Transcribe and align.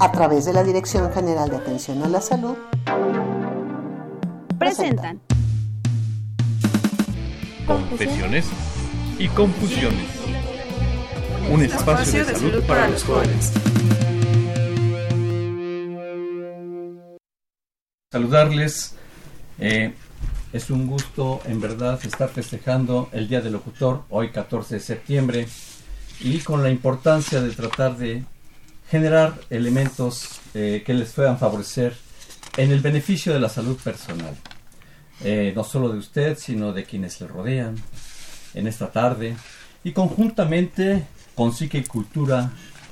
A 0.00 0.12
través 0.12 0.44
de 0.44 0.52
la 0.52 0.62
Dirección 0.62 1.12
General 1.12 1.48
de 1.50 1.56
Atención 1.56 2.02
a 2.02 2.08
la 2.08 2.20
Salud, 2.20 2.56
presentan 4.58 5.20
Confesiones 7.66 8.46
y 9.18 9.28
Confusiones. 9.28 10.06
Un 11.50 11.62
espacio, 11.62 12.24
de, 12.24 12.34
salud 12.34 12.62
para 12.64 12.88
los 12.88 13.02
jóvenes. 13.04 13.52
Saludarles. 18.12 18.94
Eh, 19.58 19.94
es 20.52 20.70
un 20.70 20.86
gusto, 20.86 21.40
en 21.46 21.60
verdad, 21.60 21.98
estar 22.04 22.28
festejando 22.28 23.08
el 23.12 23.28
Día 23.28 23.40
del 23.40 23.54
Locutor, 23.54 24.04
hoy 24.10 24.30
14 24.30 24.76
de 24.76 24.80
septiembre, 24.80 25.48
y 26.20 26.38
con 26.38 26.62
la 26.62 26.70
importancia 26.70 27.42
de 27.42 27.50
tratar 27.50 27.96
de 27.96 28.24
generar 28.90 29.34
elementos 29.50 30.40
eh, 30.54 30.82
que 30.84 30.94
les 30.94 31.10
puedan 31.12 31.38
favorecer 31.38 31.94
en 32.56 32.72
el 32.72 32.80
beneficio 32.80 33.32
de 33.32 33.40
la 33.40 33.48
salud 33.48 33.76
personal. 33.76 34.34
Eh, 35.22 35.52
no 35.54 35.64
solo 35.64 35.88
de 35.90 35.98
usted, 35.98 36.38
sino 36.38 36.72
de 36.72 36.84
quienes 36.84 37.20
le 37.20 37.26
rodean 37.26 37.76
en 38.54 38.66
esta 38.66 38.90
tarde. 38.90 39.36
Y 39.84 39.92
conjuntamente 39.92 41.04
con 41.34 41.52
Psique 41.52 41.78
y 41.78 41.84
Cultura, 41.84 42.50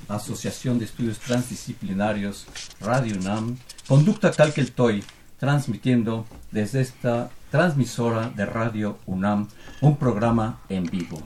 Asociación 0.08 0.78
de 0.78 0.84
Estudios 0.84 1.18
Transdisciplinarios, 1.18 2.46
Radio 2.80 3.16
UNAM, 3.16 3.56
Conducta 3.88 4.30
Calqueltoy, 4.32 5.02
transmitiendo 5.38 6.26
desde 6.50 6.80
esta 6.80 7.30
transmisora 7.50 8.30
de 8.30 8.46
Radio 8.46 8.98
UNAM 9.06 9.48
un 9.80 9.96
programa 9.96 10.60
en 10.68 10.84
vivo. 10.84 11.20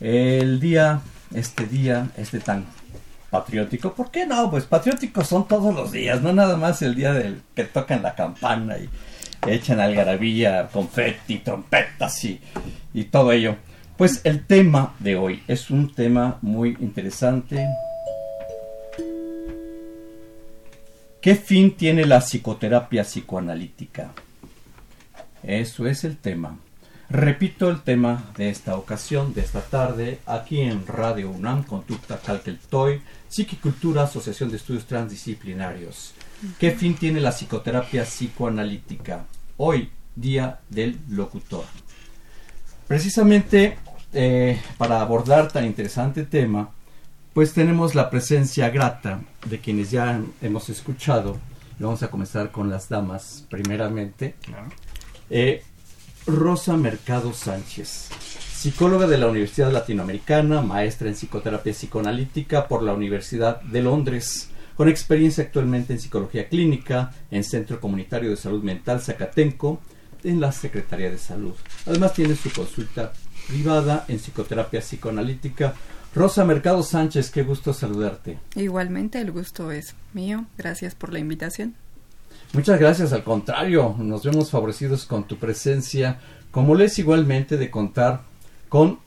El 0.00 0.60
día, 0.60 1.00
este 1.32 1.66
día, 1.66 2.10
este 2.16 2.40
tan 2.40 2.66
patriótico. 3.32 3.94
¿Por 3.94 4.10
qué 4.10 4.26
no? 4.26 4.50
Pues 4.50 4.66
patrióticos 4.66 5.26
son 5.26 5.48
todos 5.48 5.74
los 5.74 5.90
días, 5.90 6.20
no 6.20 6.34
nada 6.34 6.58
más 6.58 6.82
el 6.82 6.94
día 6.94 7.14
del 7.14 7.40
que 7.56 7.64
tocan 7.64 8.02
la 8.02 8.14
campana 8.14 8.76
y 8.76 8.90
echan 9.50 9.80
algarabía, 9.80 10.68
confeti, 10.70 11.38
trompetas 11.38 12.22
y, 12.26 12.38
y 12.92 13.04
todo 13.04 13.32
ello. 13.32 13.56
Pues 13.96 14.20
el 14.24 14.44
tema 14.44 14.94
de 14.98 15.16
hoy 15.16 15.42
es 15.48 15.70
un 15.70 15.94
tema 15.94 16.38
muy 16.42 16.76
interesante. 16.80 17.66
¿Qué 21.22 21.34
fin 21.34 21.74
tiene 21.74 22.04
la 22.04 22.20
psicoterapia 22.20 23.02
psicoanalítica? 23.02 24.10
Eso 25.42 25.86
es 25.86 26.04
el 26.04 26.18
tema. 26.18 26.58
Repito 27.12 27.68
el 27.68 27.82
tema 27.82 28.32
de 28.38 28.48
esta 28.48 28.74
ocasión, 28.74 29.34
de 29.34 29.42
esta 29.42 29.60
tarde, 29.60 30.20
aquí 30.24 30.62
en 30.62 30.86
Radio 30.86 31.28
UNAM, 31.28 31.62
Conducta 31.62 32.18
Calqueltoy, 32.18 33.02
Psiquicultura, 33.28 34.04
Asociación 34.04 34.50
de 34.50 34.56
Estudios 34.56 34.86
Transdisciplinarios. 34.86 36.14
¿Qué 36.58 36.70
fin 36.70 36.94
tiene 36.94 37.20
la 37.20 37.32
psicoterapia 37.32 38.04
psicoanalítica? 38.04 39.26
Hoy, 39.58 39.90
Día 40.16 40.60
del 40.70 41.00
Locutor. 41.10 41.66
Precisamente 42.88 43.76
eh, 44.14 44.58
para 44.78 45.02
abordar 45.02 45.52
tan 45.52 45.66
interesante 45.66 46.24
tema, 46.24 46.70
pues 47.34 47.52
tenemos 47.52 47.94
la 47.94 48.08
presencia 48.08 48.70
grata 48.70 49.20
de 49.44 49.58
quienes 49.58 49.90
ya 49.90 50.18
hemos 50.40 50.70
escuchado. 50.70 51.36
Vamos 51.78 52.02
a 52.02 52.10
comenzar 52.10 52.50
con 52.50 52.70
las 52.70 52.88
damas, 52.88 53.44
primeramente. 53.50 54.34
Eh, 55.28 55.62
Rosa 56.26 56.76
Mercado 56.76 57.32
Sánchez, 57.32 58.08
psicóloga 58.54 59.08
de 59.08 59.18
la 59.18 59.26
Universidad 59.26 59.72
Latinoamericana, 59.72 60.62
maestra 60.62 61.08
en 61.08 61.14
psicoterapia 61.14 61.72
psicoanalítica 61.72 62.68
por 62.68 62.84
la 62.84 62.92
Universidad 62.92 63.60
de 63.62 63.82
Londres, 63.82 64.48
con 64.76 64.88
experiencia 64.88 65.42
actualmente 65.42 65.92
en 65.92 65.98
psicología 65.98 66.48
clínica, 66.48 67.12
en 67.30 67.42
Centro 67.42 67.80
Comunitario 67.80 68.30
de 68.30 68.36
Salud 68.36 68.62
Mental 68.62 69.00
Zacatenco, 69.00 69.80
en 70.22 70.40
la 70.40 70.52
Secretaría 70.52 71.10
de 71.10 71.18
Salud. 71.18 71.54
Además 71.86 72.14
tiene 72.14 72.36
su 72.36 72.52
consulta 72.52 73.12
privada 73.48 74.04
en 74.06 74.18
psicoterapia 74.18 74.80
psicoanalítica. 74.80 75.74
Rosa 76.14 76.44
Mercado 76.44 76.84
Sánchez, 76.84 77.30
qué 77.30 77.42
gusto 77.42 77.74
saludarte. 77.74 78.38
Igualmente, 78.54 79.20
el 79.20 79.32
gusto 79.32 79.72
es 79.72 79.96
mío. 80.12 80.44
Gracias 80.56 80.94
por 80.94 81.12
la 81.12 81.18
invitación. 81.18 81.74
Muchas 82.54 82.78
gracias, 82.78 83.14
al 83.14 83.24
contrario, 83.24 83.94
nos 83.98 84.24
vemos 84.24 84.50
favorecidos 84.50 85.06
con 85.06 85.24
tu 85.24 85.38
presencia, 85.38 86.20
como 86.50 86.74
les 86.74 86.98
igualmente 86.98 87.56
de 87.56 87.70
contar 87.70 88.24
con 88.68 88.98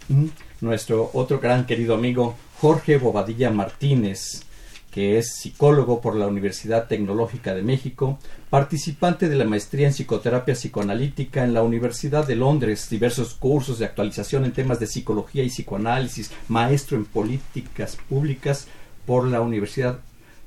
nuestro 0.62 1.12
otro 1.14 1.40
gran 1.40 1.68
querido 1.68 1.94
amigo 1.94 2.36
Jorge 2.60 2.98
Bobadilla 2.98 3.52
Martínez, 3.52 4.42
que 4.90 5.20
es 5.20 5.36
psicólogo 5.36 6.02
por 6.02 6.16
la 6.16 6.26
Universidad 6.26 6.88
Tecnológica 6.88 7.54
de 7.54 7.62
México, 7.62 8.18
participante 8.50 9.30
de 9.30 9.36
la 9.36 9.46
maestría 9.46 9.86
en 9.86 9.94
psicoterapia 9.94 10.56
psicoanalítica 10.56 11.44
en 11.44 11.54
la 11.54 11.62
Universidad 11.62 12.26
de 12.26 12.38
Londres, 12.38 12.90
diversos 12.90 13.36
cursos 13.36 13.78
de 13.78 13.86
actualización 13.86 14.46
en 14.46 14.54
temas 14.54 14.80
de 14.80 14.88
psicología 14.88 15.44
y 15.44 15.50
psicoanálisis, 15.50 16.32
maestro 16.48 16.98
en 16.98 17.06
políticas 17.06 17.96
públicas 18.10 18.68
por 19.06 19.28
la 19.28 19.42
Universidad 19.42 20.00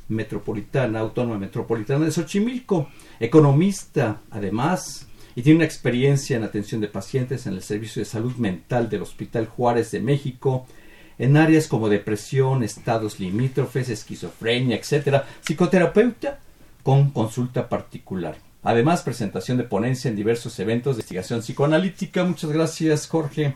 Metropolitana, 0.09 1.01
Autónoma 1.01 1.39
Metropolitana 1.39 2.05
de 2.05 2.13
Xochimilco, 2.13 2.89
economista 3.21 4.21
además, 4.31 5.07
y 5.35 5.43
tiene 5.43 5.59
una 5.59 5.67
experiencia 5.67 6.37
en 6.37 6.43
atención 6.43 6.81
de 6.81 6.89
pacientes 6.89 7.47
en 7.47 7.55
el 7.55 7.63
Servicio 7.63 8.01
de 8.01 8.07
Salud 8.07 8.35
Mental 8.37 8.89
del 8.89 9.03
Hospital 9.03 9.47
Juárez 9.47 9.91
de 9.91 10.01
México, 10.01 10.67
en 11.19 11.37
áreas 11.37 11.67
como 11.67 11.89
depresión, 11.89 12.63
estados 12.63 13.21
limítrofes, 13.21 13.89
esquizofrenia, 13.89 14.77
etc. 14.77 15.23
Psicoterapeuta 15.41 16.41
con 16.83 17.11
consulta 17.11 17.69
particular. 17.69 18.37
Además, 18.63 19.03
presentación 19.03 19.59
de 19.59 19.65
ponencia 19.65 20.09
en 20.09 20.17
diversos 20.17 20.59
eventos 20.59 20.97
de 20.97 21.01
investigación 21.03 21.41
psicoanalítica. 21.41 22.25
Muchas 22.25 22.51
gracias, 22.51 23.07
Jorge. 23.07 23.55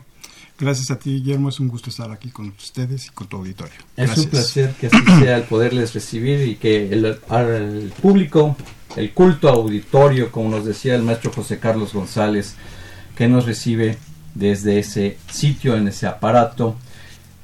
Gracias 0.59 0.91
a 0.91 0.99
ti, 0.99 1.15
Guillermo. 1.15 1.49
Es 1.49 1.59
un 1.59 1.67
gusto 1.67 1.89
estar 1.89 2.11
aquí 2.11 2.29
con 2.29 2.49
ustedes 2.49 3.07
y 3.07 3.09
con 3.09 3.27
tu 3.27 3.37
auditorio. 3.37 3.73
Es 3.97 4.17
un 4.17 4.25
placer 4.25 4.73
que 4.79 4.87
así 4.87 4.97
sea 5.19 5.37
el 5.37 5.43
poderles 5.43 5.93
recibir 5.93 6.47
y 6.47 6.55
que 6.55 6.91
el, 6.91 7.17
público, 8.01 8.55
el 8.95 9.13
culto 9.13 9.49
auditorio, 9.49 10.31
como 10.31 10.49
nos 10.49 10.65
decía 10.65 10.95
el 10.95 11.03
maestro 11.03 11.31
José 11.31 11.59
Carlos 11.59 11.93
González, 11.93 12.55
que 13.15 13.27
nos 13.27 13.45
recibe 13.45 13.97
desde 14.35 14.79
ese 14.79 15.17
sitio, 15.29 15.75
en 15.75 15.87
ese 15.87 16.07
aparato. 16.07 16.75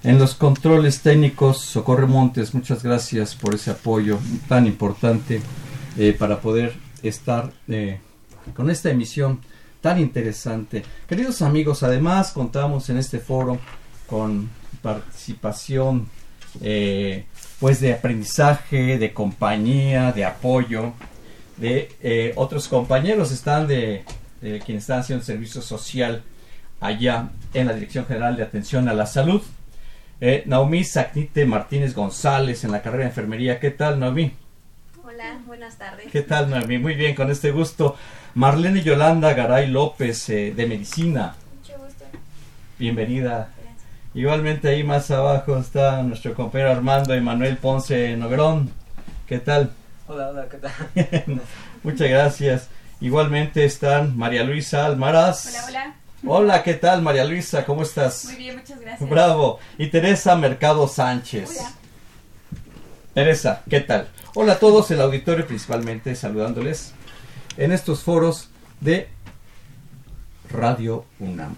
En 0.04 0.18
los 0.18 0.36
controles 0.36 1.02
técnicos, 1.02 1.60
Socorro 1.60 2.08
Montes, 2.08 2.54
muchas 2.54 2.84
gracias 2.84 3.36
por 3.36 3.56
ese 3.56 3.72
apoyo 3.72 4.20
tan 4.48 4.66
importante 4.66 5.42
eh, 5.98 6.16
para 6.18 6.40
poder 6.40 6.74
estar 7.04 7.52
eh, 7.68 8.00
con 8.56 8.70
esta 8.70 8.90
emisión 8.90 9.42
tan 9.82 10.00
interesante. 10.00 10.84
Queridos 11.08 11.42
amigos, 11.42 11.84
además 11.84 12.32
contamos 12.32 12.90
en 12.90 12.98
este 12.98 13.20
foro 13.20 13.60
con 14.08 14.50
participación 14.82 16.08
eh, 16.62 17.26
pues 17.60 17.80
de 17.80 17.94
aprendizaje, 17.94 18.98
de 18.98 19.14
compañía, 19.14 20.12
de 20.12 20.26
apoyo 20.26 20.94
de 21.60 21.92
eh, 22.02 22.34
otros 22.36 22.68
compañeros 22.68 23.32
están 23.32 23.68
de, 23.68 24.04
quienes 24.40 24.84
están 24.84 25.00
haciendo 25.00 25.24
servicio 25.24 25.62
social 25.62 26.24
allá 26.80 27.30
en 27.54 27.68
la 27.68 27.74
Dirección 27.74 28.06
General 28.06 28.36
de 28.38 28.44
Atención 28.44 28.88
a 28.88 28.94
la 28.94 29.06
Salud. 29.06 29.42
Eh, 30.22 30.44
Naomi 30.46 30.84
Sacnite 30.84 31.46
Martínez 31.46 31.94
González 31.94 32.64
en 32.64 32.72
la 32.72 32.82
carrera 32.82 33.04
de 33.04 33.10
enfermería. 33.10 33.60
¿Qué 33.60 33.72
tal, 33.72 34.00
Naomi? 34.00 34.32
Hola, 35.04 35.42
buenas 35.46 35.78
tardes. 35.78 36.08
¿Qué 36.12 36.22
tal, 36.22 36.50
Naomi? 36.50 36.78
Muy 36.78 36.96
bien, 36.96 37.16
con 37.16 37.30
este 37.30 37.52
gusto. 37.52 37.98
Marlene 38.36 38.84
Yolanda 38.84 39.34
Garay 39.34 39.68
López 39.68 40.30
eh, 40.30 40.54
de 40.56 40.68
Medicina. 40.68 41.36
Mucho 41.56 41.80
gusto. 41.80 42.06
Bienvenida. 42.78 43.50
Igualmente 44.14 44.70
ahí 44.70 44.84
más 44.84 45.10
abajo 45.10 45.58
está 45.58 46.04
nuestro 46.04 46.36
compañero 46.36 46.72
Armando 46.72 47.14
Emanuel 47.14 47.58
Ponce 47.58 48.16
Noguerón. 48.16 48.70
¿Qué 49.28 49.40
tal? 49.40 49.72
Hola, 50.08 50.30
hola, 50.30 50.48
¿qué 50.48 50.58
tal? 50.58 51.42
Muchas 51.84 52.10
gracias. 52.10 52.68
Igualmente 53.02 53.66
están 53.66 54.16
María 54.16 54.44
Luisa 54.44 54.86
Almaraz. 54.86 55.48
Hola, 55.48 55.66
hola. 55.68 55.96
Hola, 56.26 56.64
¿qué 56.64 56.76
tal 56.76 57.02
María 57.02 57.26
Luisa? 57.26 57.66
¿Cómo 57.66 57.82
estás? 57.82 58.26
Muy 58.26 58.36
bien, 58.36 58.58
muchas 58.58 58.80
gracias. 58.80 59.10
Bravo. 59.10 59.60
Y 59.78 59.88
Teresa 59.88 60.36
Mercado 60.36 60.88
Sánchez. 60.88 61.58
Hola. 61.60 61.72
Teresa, 63.16 63.64
¿qué 63.68 63.80
tal? 63.80 64.08
Hola 64.36 64.54
a 64.54 64.60
todos, 64.60 64.92
el 64.92 65.02
auditorio 65.02 65.48
principalmente 65.48 66.16
saludándoles 66.16 66.94
en 67.60 67.74
estos 67.74 68.04
foros 68.04 68.48
de 68.80 69.10
Radio 70.50 71.06
UNAM. 71.20 71.56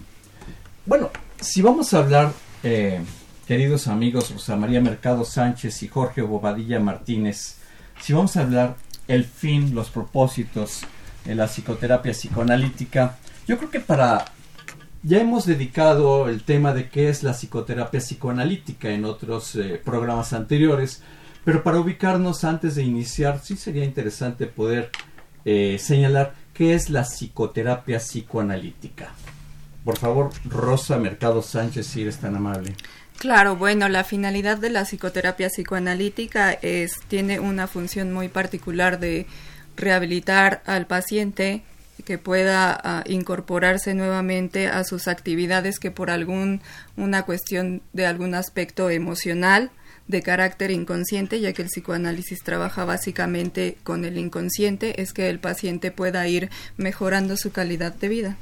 Bueno, 0.84 1.10
si 1.40 1.62
vamos 1.62 1.94
a 1.94 1.98
hablar, 1.98 2.32
eh, 2.64 3.00
queridos 3.46 3.86
amigos 3.86 4.30
Rosa 4.32 4.56
María 4.56 4.80
Mercado 4.80 5.24
Sánchez 5.24 5.80
y 5.84 5.88
Jorge 5.88 6.20
Bobadilla 6.22 6.80
Martínez, 6.80 7.58
si 8.00 8.12
vamos 8.12 8.36
a 8.36 8.40
hablar 8.40 8.74
el 9.06 9.24
fin, 9.24 9.76
los 9.76 9.90
propósitos 9.90 10.80
de 11.24 11.36
la 11.36 11.46
psicoterapia 11.46 12.12
psicoanalítica, 12.12 13.18
yo 13.46 13.56
creo 13.56 13.70
que 13.70 13.80
para 13.80 14.24
ya 15.04 15.20
hemos 15.20 15.46
dedicado 15.46 16.28
el 16.28 16.42
tema 16.42 16.74
de 16.74 16.88
qué 16.88 17.10
es 17.10 17.22
la 17.22 17.32
psicoterapia 17.32 18.00
psicoanalítica 18.00 18.90
en 18.90 19.04
otros 19.04 19.54
eh, 19.54 19.80
programas 19.84 20.32
anteriores, 20.32 21.00
pero 21.44 21.62
para 21.62 21.78
ubicarnos 21.78 22.42
antes 22.42 22.74
de 22.74 22.82
iniciar, 22.82 23.40
sí 23.40 23.56
sería 23.56 23.84
interesante 23.84 24.46
poder 24.46 24.90
eh, 25.44 25.78
señalar 25.78 26.34
qué 26.54 26.74
es 26.74 26.90
la 26.90 27.04
psicoterapia 27.04 27.98
psicoanalítica. 27.98 29.10
Por 29.84 29.98
favor, 29.98 30.30
Rosa 30.44 30.96
Mercado 30.98 31.42
Sánchez, 31.42 31.86
si 31.86 32.02
eres 32.02 32.18
tan 32.18 32.36
amable. 32.36 32.74
Claro, 33.18 33.56
bueno, 33.56 33.88
la 33.88 34.04
finalidad 34.04 34.58
de 34.58 34.70
la 34.70 34.84
psicoterapia 34.84 35.48
psicoanalítica 35.48 36.52
es 36.52 37.00
tiene 37.08 37.40
una 37.40 37.66
función 37.66 38.12
muy 38.12 38.28
particular 38.28 38.98
de 38.98 39.26
rehabilitar 39.76 40.62
al 40.66 40.86
paciente 40.86 41.62
que 42.04 42.18
pueda 42.18 42.78
ah, 42.82 43.04
incorporarse 43.06 43.94
nuevamente 43.94 44.66
a 44.68 44.82
sus 44.84 45.06
actividades 45.08 45.78
que 45.78 45.90
por 45.90 46.10
algún 46.10 46.60
una 46.96 47.22
cuestión 47.22 47.82
de 47.92 48.06
algún 48.06 48.34
aspecto 48.34 48.90
emocional 48.90 49.70
de 50.08 50.22
carácter 50.22 50.70
inconsciente, 50.70 51.40
ya 51.40 51.52
que 51.52 51.62
el 51.62 51.68
psicoanálisis 51.68 52.42
trabaja 52.42 52.84
básicamente 52.84 53.78
con 53.82 54.04
el 54.04 54.18
inconsciente, 54.18 55.00
es 55.00 55.12
que 55.12 55.30
el 55.30 55.38
paciente 55.38 55.90
pueda 55.90 56.26
ir 56.28 56.50
mejorando 56.76 57.36
su 57.36 57.52
calidad 57.52 57.94
de 57.94 58.08
vida. 58.08 58.36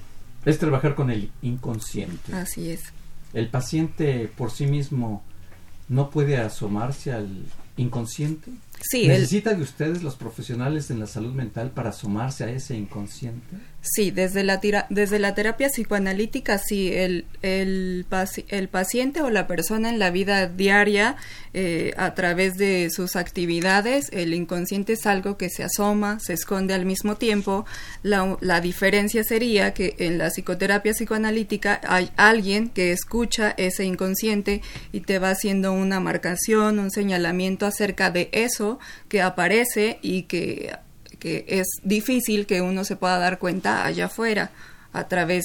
Es 0.45 0.59
trabajar 0.59 0.95
con 0.95 1.11
el 1.11 1.31
inconsciente. 1.43 2.35
Así 2.35 2.71
es. 2.71 2.81
El 3.35 3.49
paciente 3.49 4.31
por 4.37 4.51
sí 4.51 4.67
mismo 4.67 5.23
no 5.89 6.11
puede 6.11 6.39
asomarse 6.39 7.13
al 7.13 7.45
inconsciente. 7.77 8.51
Sí, 8.83 9.07
¿Necesita 9.07 9.53
de 9.53 9.63
ustedes 9.63 10.03
los 10.03 10.17
profesionales 10.17 10.91
en 10.91 11.01
la 11.01 11.07
salud 11.07 11.35
mental 11.35 11.71
para 11.71 11.91
asomarse 11.91 12.45
a 12.45 12.51
ese 12.51 12.77
inconsciente? 12.77 13.57
Sí, 13.83 14.11
desde 14.11 14.43
la, 14.43 14.61
tira, 14.61 14.87
desde 14.91 15.19
la 15.19 15.35
terapia 15.35 15.69
psicoanalítica, 15.69 16.59
sí, 16.59 16.93
el, 16.93 17.25
el, 17.41 18.07
el, 18.49 18.69
paciente 18.69 19.23
o 19.23 19.31
la 19.31 19.47
persona 19.47 19.89
en 19.89 19.99
la 19.99 20.11
vida 20.11 20.47
diaria, 20.47 21.17
eh, 21.55 21.93
a 21.97 22.15
través 22.15 22.57
de 22.59 22.91
sus 22.91 23.17
actividades, 23.17 24.09
el 24.13 24.35
inconsciente 24.35 24.95
es 24.95 25.07
algo 25.07 25.37
que 25.37 25.49
se 25.49 25.65
asoma, 25.65 26.21
se 26.21 26.35
esconde 26.35 26.75
al 26.75 26.85
mismo 26.85 27.17
tiempo. 27.17 27.65
La, 28.03 28.37
la 28.41 28.61
diferencia 28.61 29.25
sería 29.25 29.73
que 29.73 29.95
en 29.99 30.19
la 30.19 30.29
psicoterapia 30.29 30.93
psicoanalítica 30.93 31.81
hay 31.87 32.11
alguien 32.17 32.69
que 32.69 32.93
escucha 32.93 33.55
ese 33.57 33.85
inconsciente 33.85 34.63
y 34.93 35.01
te 35.01 35.19
va 35.19 35.31
haciendo 35.31 35.73
una 35.73 36.01
marcación, 36.01 36.79
un 36.79 36.91
señalamiento 36.91 37.67
acerca 37.67 38.11
de 38.11 38.29
eso 38.33 38.70
que 39.09 39.23
aparece 39.23 39.99
y 40.03 40.23
que 40.25 40.73
que 41.21 41.45
es 41.47 41.69
difícil 41.85 42.47
que 42.47 42.63
uno 42.63 42.85
se 42.85 42.97
pueda 42.97 43.19
dar 43.19 43.39
cuenta 43.39 43.85
allá 43.85 44.07
afuera 44.07 44.51
a 44.93 45.07
través 45.07 45.45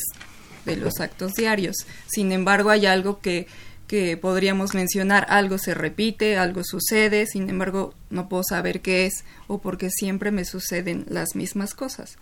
de 0.65 0.77
los 0.77 0.99
actos 0.99 1.33
diarios. 1.33 1.75
Sin 2.07 2.31
embargo, 2.31 2.71
hay 2.71 2.87
algo 2.87 3.19
que, 3.19 3.47
que 3.87 4.17
podríamos 4.17 4.73
mencionar, 4.73 5.27
algo 5.29 5.59
se 5.59 5.75
repite, 5.75 6.37
algo 6.37 6.63
sucede, 6.63 7.27
sin 7.27 7.49
embargo, 7.49 7.93
no 8.09 8.27
puedo 8.27 8.43
saber 8.43 8.81
qué 8.81 9.05
es 9.05 9.25
o 9.47 9.59
porque 9.59 9.91
siempre 9.91 10.31
me 10.31 10.45
suceden 10.45 11.05
las 11.09 11.35
mismas 11.35 11.75
cosas. 11.75 12.17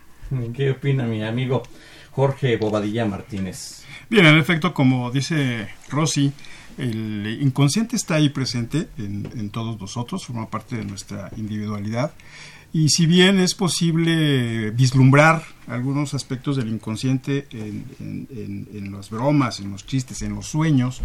¿Qué 0.54 0.72
opina 0.72 1.06
mi 1.06 1.24
amigo 1.24 1.64
Jorge 2.12 2.58
Bobadilla 2.58 3.06
Martínez? 3.06 3.84
Bien, 4.10 4.26
en 4.26 4.38
efecto, 4.38 4.74
como 4.74 5.12
dice 5.12 5.70
Rosy, 5.90 6.34
el 6.78 7.40
inconsciente 7.42 7.96
está 7.96 8.16
ahí 8.16 8.30
presente 8.30 8.90
en, 8.98 9.30
en 9.36 9.50
todos 9.50 9.80
nosotros, 9.80 10.26
forma 10.26 10.50
parte 10.50 10.78
de 10.78 10.86
nuestra 10.86 11.30
individualidad 11.38 12.14
y 12.76 12.90
si 12.90 13.06
bien 13.06 13.40
es 13.40 13.54
posible 13.54 14.72
vislumbrar 14.72 15.44
algunos 15.68 16.16
aspectos 16.16 16.58
del 16.58 16.70
inconsciente 16.70 17.48
en, 17.52 18.92
las 18.92 19.12
bromas, 19.12 19.60
en 19.60 19.70
los 19.70 19.86
chistes, 19.86 20.24
en 20.24 20.34
los 20.34 20.48
sueños, 20.48 21.00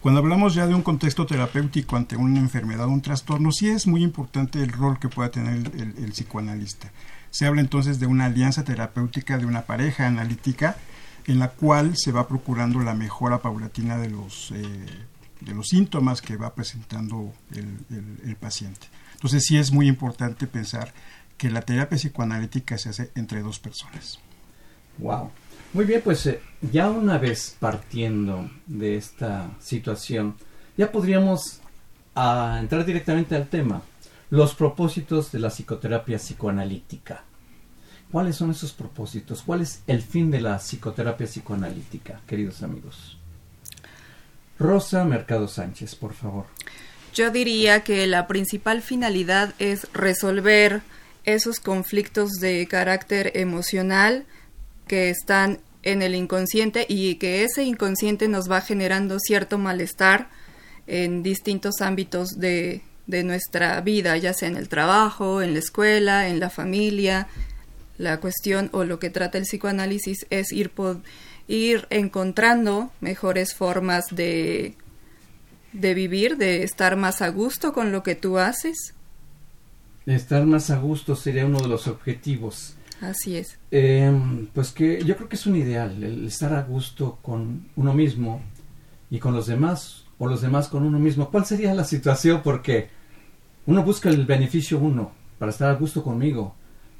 cuando 0.00 0.18
hablamos 0.18 0.54
ya 0.56 0.66
de 0.66 0.74
un 0.74 0.82
contexto 0.82 1.24
terapéutico 1.24 1.96
ante 1.96 2.16
una 2.16 2.40
enfermedad 2.40 2.88
un 2.88 3.00
trastorno, 3.00 3.52
sí 3.52 3.68
es 3.68 3.86
muy 3.86 4.02
importante 4.02 4.60
el 4.60 4.72
rol 4.72 4.98
que 4.98 5.08
pueda 5.08 5.30
tener 5.30 5.70
el, 5.76 6.10
psicoanalista. 6.10 6.90
Se 7.30 7.46
habla 7.46 7.60
entonces 7.60 8.00
de 8.00 8.08
una 8.08 8.24
alianza 8.24 8.64
terapéutica, 8.64 9.38
de 9.38 9.46
una 9.46 9.62
pareja 9.62 10.08
analítica, 10.08 10.76
en 11.26 11.38
la 11.38 11.50
cual 11.50 11.96
se 11.96 12.12
va 12.12 12.28
procurando 12.28 12.80
la 12.80 12.94
mejora 12.94 13.38
paulatina 13.38 13.98
de 13.98 14.10
los, 14.10 14.50
eh, 14.52 14.86
de 15.40 15.54
los 15.54 15.68
síntomas 15.68 16.20
que 16.20 16.36
va 16.36 16.54
presentando 16.54 17.32
el 17.52 18.36
paciente. 18.36 18.88
Entonces 19.14 19.44
sí 19.46 19.56
es 19.56 19.72
muy 19.72 19.88
importante 19.88 20.46
pensar 20.46 20.92
que 21.38 21.50
la 21.50 21.62
terapia 21.62 21.96
psicoanalítica 21.96 22.78
se 22.78 22.90
hace 22.90 23.10
entre 23.14 23.42
dos 23.42 23.58
personas. 23.58 24.18
Wow. 24.98 25.30
Muy 25.72 25.84
bien, 25.86 26.02
pues 26.02 26.24
eh, 26.26 26.40
ya 26.60 26.88
una 26.88 27.18
vez 27.18 27.56
partiendo 27.58 28.48
de 28.66 28.96
esta 28.96 29.50
situación, 29.60 30.36
ya 30.76 30.92
podríamos 30.92 31.60
ah, 32.14 32.58
entrar 32.60 32.84
directamente 32.84 33.34
al 33.34 33.48
tema, 33.48 33.82
los 34.30 34.54
propósitos 34.54 35.32
de 35.32 35.40
la 35.40 35.48
psicoterapia 35.48 36.18
psicoanalítica. 36.18 37.24
¿Cuáles 38.14 38.36
son 38.36 38.52
esos 38.52 38.72
propósitos? 38.72 39.42
¿Cuál 39.42 39.62
es 39.62 39.82
el 39.88 40.00
fin 40.00 40.30
de 40.30 40.40
la 40.40 40.60
psicoterapia 40.60 41.26
psicoanalítica, 41.26 42.20
queridos 42.28 42.62
amigos? 42.62 43.18
Rosa 44.56 45.04
Mercado 45.04 45.48
Sánchez, 45.48 45.96
por 45.96 46.14
favor. 46.14 46.46
Yo 47.12 47.32
diría 47.32 47.82
que 47.82 48.06
la 48.06 48.28
principal 48.28 48.82
finalidad 48.82 49.52
es 49.58 49.88
resolver 49.92 50.82
esos 51.24 51.58
conflictos 51.58 52.34
de 52.34 52.68
carácter 52.68 53.32
emocional 53.34 54.26
que 54.86 55.10
están 55.10 55.58
en 55.82 56.00
el 56.00 56.14
inconsciente 56.14 56.86
y 56.88 57.16
que 57.16 57.42
ese 57.42 57.64
inconsciente 57.64 58.28
nos 58.28 58.48
va 58.48 58.60
generando 58.60 59.18
cierto 59.18 59.58
malestar 59.58 60.28
en 60.86 61.24
distintos 61.24 61.80
ámbitos 61.80 62.38
de, 62.38 62.82
de 63.08 63.24
nuestra 63.24 63.80
vida, 63.80 64.16
ya 64.18 64.34
sea 64.34 64.46
en 64.46 64.56
el 64.56 64.68
trabajo, 64.68 65.42
en 65.42 65.54
la 65.54 65.58
escuela, 65.58 66.28
en 66.28 66.38
la 66.38 66.50
familia. 66.50 67.26
La 67.98 68.20
cuestión 68.20 68.70
o 68.72 68.84
lo 68.84 68.98
que 68.98 69.10
trata 69.10 69.38
el 69.38 69.44
psicoanálisis 69.44 70.26
es 70.30 70.52
ir, 70.52 70.72
ir 71.46 71.86
encontrando 71.90 72.90
mejores 73.00 73.54
formas 73.54 74.06
de 74.10 74.76
de 75.74 75.92
vivir, 75.92 76.38
de 76.38 76.62
estar 76.62 76.96
más 76.96 77.20
a 77.20 77.28
gusto 77.28 77.72
con 77.72 77.92
lo 77.92 78.02
que 78.02 78.14
tú 78.14 78.38
haces. 78.38 78.94
Estar 80.06 80.46
más 80.46 80.70
a 80.70 80.78
gusto 80.78 81.16
sería 81.16 81.44
uno 81.44 81.58
de 81.58 81.68
los 81.68 81.88
objetivos. 81.88 82.76
Así 83.00 83.36
es. 83.36 83.58
Em, 83.70 84.46
pues 84.46 84.70
que 84.70 85.02
yo 85.04 85.16
creo 85.16 85.28
que 85.28 85.36
es 85.36 85.46
un 85.46 85.56
ideal, 85.56 86.02
el 86.02 86.26
estar 86.26 86.54
a 86.54 86.62
gusto 86.62 87.18
con 87.20 87.68
uno 87.76 87.92
mismo 87.92 88.40
y 89.10 89.18
con 89.18 89.34
los 89.34 89.46
demás, 89.46 90.04
o 90.18 90.28
los 90.28 90.40
demás 90.40 90.68
con 90.68 90.84
uno 90.84 90.98
mismo. 90.98 91.28
¿Cuál 91.28 91.44
sería 91.44 91.74
la 91.74 91.84
situación? 91.84 92.40
Porque 92.42 92.88
uno 93.66 93.82
busca 93.82 94.08
el 94.08 94.24
beneficio 94.24 94.78
uno 94.78 95.12
para 95.38 95.50
estar 95.50 95.70
a 95.70 95.74
gusto 95.74 96.04
conmigo, 96.04 96.54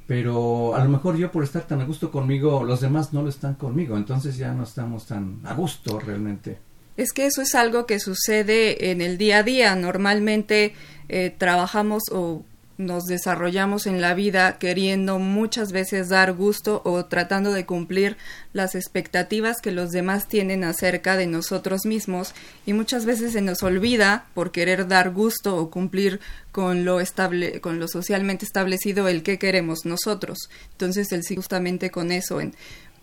pero 0.07 0.75
a 0.75 0.85
lo 0.85 0.91
mejor 0.91 1.17
yo 1.17 1.31
por 1.31 1.45
estar 1.45 1.67
tan 1.67 1.81
a 1.81 1.85
gusto 1.85 2.11
conmigo, 2.11 2.63
los 2.65 2.81
demás 2.81 3.13
no 3.13 3.23
lo 3.23 3.29
están 3.29 3.55
conmigo, 3.55 3.97
entonces 3.97 4.37
ya 4.37 4.53
no 4.53 4.65
estamos 4.65 5.07
tan 5.07 5.41
a 5.45 5.55
gusto 5.55 5.99
realmente. 5.99 6.59
Es 6.97 7.13
que 7.13 7.27
eso 7.27 7.43
es 7.43 7.55
algo 7.55 7.87
que 7.87 7.99
sucede 7.99 8.91
en 8.91 9.01
el 9.01 9.19
día 9.19 9.39
a 9.39 9.43
día. 9.43 9.75
Normalmente 9.75 10.75
eh, 11.09 11.35
trabajamos 11.37 12.05
o 12.13 12.45
nos 12.77 13.05
desarrollamos 13.05 13.87
en 13.87 14.01
la 14.01 14.15
vida 14.15 14.59
queriendo 14.59 15.19
muchas 15.19 15.71
veces 15.71 16.09
dar 16.09 16.33
gusto 16.33 16.83
o 16.85 17.05
tratando 17.05 17.53
de 17.53 17.67
cumplir 17.67 18.17
las 18.53 18.75
expectativas 18.75 19.61
que 19.61 19.71
los 19.71 19.91
demás 19.91 20.27
tienen 20.27 20.65
acerca 20.65 21.17
de 21.17 21.27
nosotros 21.27 21.87
mismos 21.87 22.35
y 22.67 22.73
muchas 22.73 23.05
veces 23.07 23.33
se 23.33 23.43
nos 23.43 23.63
olvida 23.63 24.27
por 24.35 24.51
querer 24.51 24.89
dar 24.89 25.11
gusto 25.11 25.57
o 25.57 25.71
cumplir 25.71 26.21
con 26.51 26.85
lo 26.85 27.01
estable 27.01 27.61
con 27.61 27.79
lo 27.79 27.87
socialmente 27.87 28.45
establecido 28.45 29.07
el 29.09 29.23
que 29.23 29.39
queremos 29.39 29.85
nosotros. 29.85 30.39
Entonces 30.73 31.13
el 31.13 31.23
sí 31.23 31.37
justamente 31.37 31.91
con 31.91 32.11
eso 32.11 32.41
en 32.41 32.55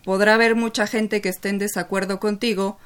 podrá 0.03 0.33
haber 0.33 0.55
mucha 0.55 0.87
gente 0.87 1.21
que 1.21 1.29
esté 1.29 1.49
en 1.49 1.59
desacuerdo 1.59 2.19
contigo, 2.19 2.77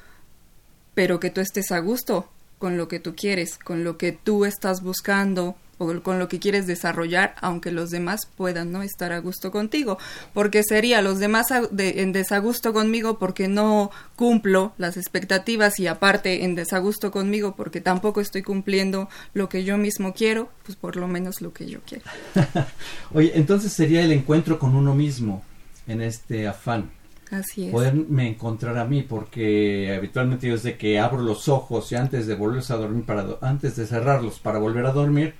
pero 0.94 1.18
que 1.18 1.30
tú 1.30 1.40
estés 1.40 1.72
a 1.72 1.78
gusto 1.80 2.30
con 2.58 2.76
lo 2.76 2.88
que 2.88 3.00
tú 3.00 3.14
quieres, 3.14 3.58
con 3.58 3.84
lo 3.84 3.98
que 3.98 4.12
tú 4.12 4.44
estás 4.44 4.82
buscando 4.82 5.56
o 5.78 6.00
con 6.02 6.18
lo 6.18 6.28
que 6.28 6.38
quieres 6.38 6.66
desarrollar, 6.66 7.34
aunque 7.40 7.70
los 7.70 7.90
demás 7.90 8.26
puedan 8.36 8.72
no 8.72 8.82
estar 8.82 9.12
a 9.12 9.18
gusto 9.18 9.50
contigo, 9.50 9.98
porque 10.32 10.62
sería 10.62 11.02
los 11.02 11.18
demás 11.18 11.46
en 11.50 12.12
desagusto 12.12 12.72
conmigo 12.72 13.18
porque 13.18 13.48
no 13.48 13.90
cumplo 14.16 14.72
las 14.78 14.96
expectativas 14.96 15.78
y 15.78 15.86
aparte 15.86 16.44
en 16.44 16.54
desagusto 16.54 17.10
conmigo 17.10 17.54
porque 17.56 17.80
tampoco 17.80 18.20
estoy 18.20 18.42
cumpliendo 18.42 19.08
lo 19.34 19.48
que 19.48 19.64
yo 19.64 19.78
mismo 19.78 20.14
quiero, 20.14 20.48
pues 20.64 20.76
por 20.76 20.96
lo 20.96 21.08
menos 21.08 21.40
lo 21.40 21.52
que 21.52 21.66
yo 21.66 21.80
quiero. 21.86 22.04
Oye, 23.14 23.32
entonces 23.34 23.72
sería 23.72 24.02
el 24.02 24.12
encuentro 24.12 24.58
con 24.58 24.74
uno 24.74 24.94
mismo 24.94 25.44
en 25.86 26.00
este 26.00 26.46
afán. 26.46 26.90
Así 27.30 27.66
es. 27.66 27.72
Poderme 27.72 28.28
encontrar 28.28 28.78
a 28.78 28.84
mí, 28.84 29.02
porque 29.02 29.92
habitualmente 29.96 30.46
yo 30.46 30.54
desde 30.54 30.76
que 30.76 30.98
abro 30.98 31.20
los 31.22 31.48
ojos 31.48 31.90
y 31.90 31.96
antes 31.96 32.26
de 32.26 32.34
volverse 32.34 32.72
a 32.72 32.76
dormir, 32.76 33.04
para 33.04 33.26
antes 33.40 33.76
de 33.76 33.86
cerrarlos 33.86 34.38
para 34.38 34.58
volver 34.58 34.86
a 34.86 34.92
dormir, 34.92 35.34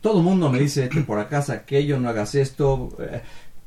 todo 0.00 0.18
el 0.18 0.24
mundo 0.24 0.50
me 0.50 0.58
dice, 0.58 0.88
que 0.88 1.00
por 1.00 1.18
acá 1.18 1.44
aquello, 1.48 1.98
no 1.98 2.08
hagas 2.08 2.34
esto, 2.34 2.88
eh, 2.98 3.22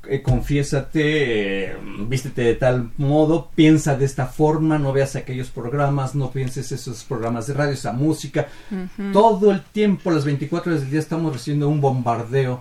eh, 0.09 0.21
confiésate, 0.21 1.71
eh, 1.71 1.77
vístete 2.07 2.41
de 2.41 2.55
tal 2.55 2.91
modo, 2.97 3.49
piensa 3.55 3.95
de 3.95 4.05
esta 4.05 4.27
forma, 4.27 4.77
no 4.77 4.91
veas 4.91 5.15
aquellos 5.15 5.49
programas, 5.49 6.13
no 6.13 6.31
pienses 6.31 6.71
esos 6.71 7.03
programas 7.05 7.47
de 7.47 7.53
radio, 7.53 7.73
esa 7.73 7.93
música. 7.93 8.47
Todo 9.13 9.51
el 9.51 9.61
tiempo, 9.61 10.11
las 10.11 10.25
24 10.25 10.71
horas 10.71 10.81
del 10.81 10.91
día, 10.91 10.99
estamos 10.99 11.31
recibiendo 11.31 11.69
un 11.69 11.79
bombardeo 11.79 12.59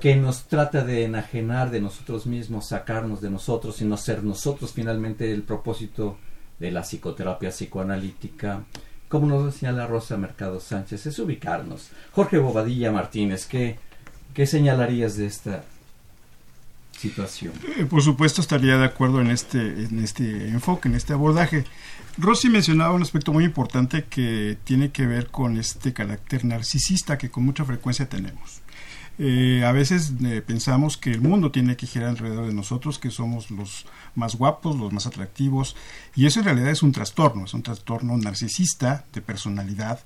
que 0.00 0.16
nos 0.16 0.48
trata 0.48 0.82
de 0.82 1.04
enajenar 1.04 1.70
de 1.70 1.80
nosotros 1.80 2.26
mismos, 2.26 2.66
sacarnos 2.66 3.20
de 3.20 3.30
nosotros 3.30 3.80
y 3.80 3.84
no 3.84 3.96
ser 3.96 4.24
nosotros 4.24 4.72
finalmente 4.72 5.30
el 5.30 5.42
propósito 5.42 6.16
de 6.58 6.72
la 6.72 6.82
psicoterapia 6.82 7.50
psicoanalítica. 7.50 8.64
Como 9.12 9.26
nos 9.26 9.56
señala 9.56 9.86
Rosa 9.86 10.16
Mercado 10.16 10.58
Sánchez, 10.58 11.04
es 11.04 11.18
ubicarnos. 11.18 11.90
Jorge 12.12 12.38
Bobadilla 12.38 12.90
Martínez, 12.90 13.44
¿qué, 13.44 13.78
qué 14.32 14.46
señalarías 14.46 15.18
de 15.18 15.26
esta 15.26 15.64
situación? 16.98 17.52
Eh, 17.76 17.84
por 17.84 18.00
supuesto 18.00 18.40
estaría 18.40 18.78
de 18.78 18.86
acuerdo 18.86 19.20
en 19.20 19.30
este, 19.30 19.58
en 19.58 20.02
este 20.02 20.48
enfoque, 20.48 20.88
en 20.88 20.94
este 20.94 21.12
abordaje. 21.12 21.66
Rosy 22.16 22.48
mencionaba 22.48 22.94
un 22.94 23.02
aspecto 23.02 23.34
muy 23.34 23.44
importante 23.44 24.04
que 24.04 24.56
tiene 24.64 24.92
que 24.92 25.06
ver 25.06 25.26
con 25.26 25.58
este 25.58 25.92
carácter 25.92 26.46
narcisista 26.46 27.18
que 27.18 27.28
con 27.28 27.44
mucha 27.44 27.66
frecuencia 27.66 28.08
tenemos. 28.08 28.61
Eh, 29.18 29.62
a 29.64 29.72
veces 29.72 30.14
eh, 30.24 30.42
pensamos 30.44 30.96
que 30.96 31.10
el 31.10 31.20
mundo 31.20 31.50
tiene 31.50 31.76
que 31.76 31.86
girar 31.86 32.08
alrededor 32.08 32.46
de 32.46 32.54
nosotros, 32.54 32.98
que 32.98 33.10
somos 33.10 33.50
los 33.50 33.84
más 34.14 34.36
guapos, 34.36 34.76
los 34.76 34.92
más 34.92 35.06
atractivos, 35.06 35.76
y 36.16 36.26
eso 36.26 36.40
en 36.40 36.46
realidad 36.46 36.70
es 36.70 36.82
un 36.82 36.92
trastorno, 36.92 37.44
es 37.44 37.54
un 37.54 37.62
trastorno 37.62 38.16
narcisista 38.16 39.04
de 39.12 39.20
personalidad 39.20 40.00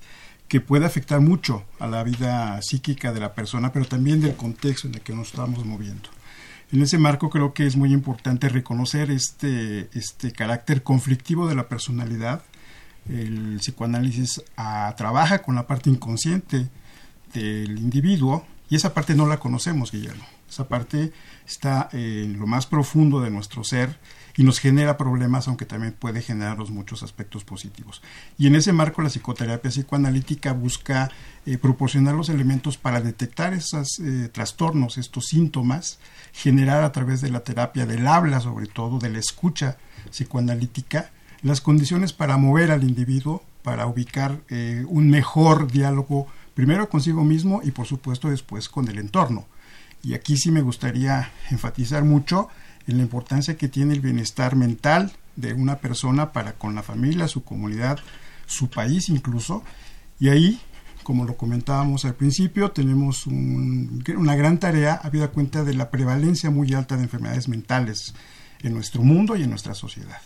que 0.49 0.61
puede 0.61 0.87
afectar 0.87 1.21
mucho 1.21 1.65
a 1.79 1.87
la 1.87 2.05
vida 2.05 2.61
psíquica 2.63 3.13
de 3.13 3.21
la 3.21 3.35
persona, 3.35 3.73
pero 3.73 3.87
también 3.87 4.21
del 4.21 4.37
contexto 4.37 4.89
en 4.89 4.95
el 4.95 5.01
que 5.01 5.15
nos 5.15 5.29
estamos 5.29 5.65
moviendo. 5.65 6.09
En 6.73 6.83
ese 6.83 6.99
marco 6.99 7.31
creo 7.31 7.55
que 7.55 7.67
es 7.67 7.77
muy 7.77 7.93
importante 7.93 8.49
reconocer 8.49 9.11
este, 9.11 9.89
este 9.93 10.33
carácter 10.33 10.83
conflictivo 10.83 11.49
de 11.49 11.55
la 11.55 11.69
personalidad. 11.69 12.43
El 13.09 13.59
psicoanálisis 13.59 14.43
ah, 14.57 14.93
trabaja 14.97 15.43
con 15.43 15.55
la 15.55 15.67
parte 15.67 15.91
inconsciente 15.91 16.69
del 17.33 17.79
individuo 17.79 18.45
y 18.69 18.77
esa 18.77 18.95
parte 18.95 19.15
no 19.15 19.27
la 19.27 19.39
conocemos, 19.39 19.93
Guillermo. 19.93 20.25
Esa 20.49 20.69
parte 20.69 21.13
está 21.47 21.89
en 21.93 22.39
lo 22.39 22.47
más 22.47 22.67
profundo 22.67 23.21
de 23.21 23.31
nuestro 23.31 23.65
ser 23.65 23.99
y 24.37 24.43
nos 24.45 24.59
genera 24.59 24.97
problemas, 24.97 25.49
aunque 25.49 25.65
también 25.65 25.95
puede 25.99 26.21
generarnos 26.21 26.71
muchos 26.71 27.03
aspectos 27.03 27.45
positivos. 27.45 28.03
Y 28.39 28.47
en 28.47 28.55
ese 28.55 28.73
marco 28.73 29.03
la 29.03 29.09
psicoterapia 29.09 29.71
psicoanalítica 29.71 30.53
busca 30.53 31.11
eh, 31.47 31.59
proporcionar 31.59 32.15
los 32.15 32.29
elementos 32.29 32.77
para 32.77 33.01
detectar 33.01 33.55
esos 33.55 33.99
eh, 34.01 34.29
trastornos, 34.33 34.99
estos 34.99 35.27
síntomas, 35.27 35.99
generar 36.33 36.85
a 36.85 36.93
través 36.93 37.21
de 37.21 37.31
la 37.31 37.41
terapia 37.41 37.87
del 37.87 38.07
habla, 38.07 38.41
sobre 38.41 38.67
todo 38.67 38.99
de 38.99 39.11
la 39.11 39.19
escucha 39.19 39.79
psicoanalítica, 40.11 41.11
las 41.43 41.61
condiciones 41.61 42.13
para 42.13 42.37
mover 42.37 42.71
al 42.71 42.85
individuo, 42.85 43.43
para 43.63 43.87
ubicar 43.87 44.41
eh, 44.49 44.85
un 44.87 45.11
mejor 45.11 45.71
diálogo 45.71 46.29
primero 46.57 46.89
consigo 46.89 47.23
mismo 47.23 47.61
y 47.63 47.71
por 47.71 47.87
supuesto 47.87 48.31
después 48.31 48.71
con 48.71 48.89
el 48.89 48.99
entorno. 48.99 49.47
Y 50.03 50.15
aquí 50.15 50.39
sí 50.39 50.51
me 50.51 50.63
gustaría 50.63 51.31
enfatizar 51.51 52.03
mucho 52.03 52.49
en 52.87 52.97
la 52.97 53.03
importancia 53.03 53.59
que 53.59 53.69
tiene 53.69 53.93
el 53.93 54.01
bienestar 54.01 54.57
mental 54.57 55.13
de 55.37 55.53
una 55.53 55.77
persona 55.77 56.33
para 56.33 56.55
con 56.55 56.75
la 56.75 56.83
familia, 56.83 57.29
su 57.29 57.45
comunidad, 57.45 57.99
su 58.47 58.71
país 58.71 59.11
incluso. 59.11 59.65
Y 60.19 60.31
ahí, 60.31 60.59
como 61.03 61.27
lo 61.27 61.37
comentábamos 61.37 62.07
al 62.07 62.15
principio, 62.15 62.71
tenemos 62.71 63.27
una 63.27 64.35
gran 64.35 64.59
tarea 64.59 64.95
habida 64.95 65.29
cuenta 65.29 65.63
de 65.63 65.75
la 65.75 65.91
prevalencia 65.91 66.49
muy 66.49 66.73
alta 66.73 66.97
de 66.97 67.03
enfermedades 67.03 67.49
mentales 67.49 68.15
en 68.63 68.73
nuestro 68.73 69.03
mundo 69.03 69.37
y 69.37 69.43
en 69.43 69.51
nuestra 69.51 69.75
sociedad. 69.75 70.23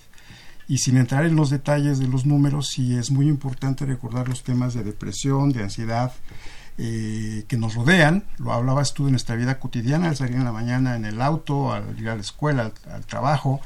Y 0.71 0.79
sin 0.79 0.99
entrar 0.99 1.27
en 1.27 1.35
los 1.35 1.51
detalles 1.51 1.99
de 1.99 2.07
los 2.07 2.27
números, 2.27 2.69
sí 2.69 2.95
es 2.95 3.11
muy 3.11 3.27
importante 3.27 3.85
recordar 3.85 4.29
los 4.29 4.45
temas 4.45 4.73
de 4.73 4.85
depresión, 4.85 5.51
de 5.51 5.65
ansiedad, 5.65 6.13
eh, 6.79 7.45
que 7.49 7.57
nos 7.57 7.75
rodean. 7.75 8.23
Lo 8.39 8.53
hablabas 8.53 8.95
tú 8.95 9.07
de 9.07 9.11
nuestra 9.11 9.35
vida 9.35 9.59
cotidiana, 9.59 10.11
al 10.11 10.17
salir 10.17 10.37
en 10.37 10.45
la 10.45 10.53
mañana 10.53 10.95
en 10.95 11.07
el 11.07 11.21
auto, 11.23 11.73
al 11.73 11.99
ir 11.99 12.09
a 12.09 12.15
la 12.15 12.21
escuela, 12.21 12.73
al, 12.89 13.05
trabajo. 13.05 13.61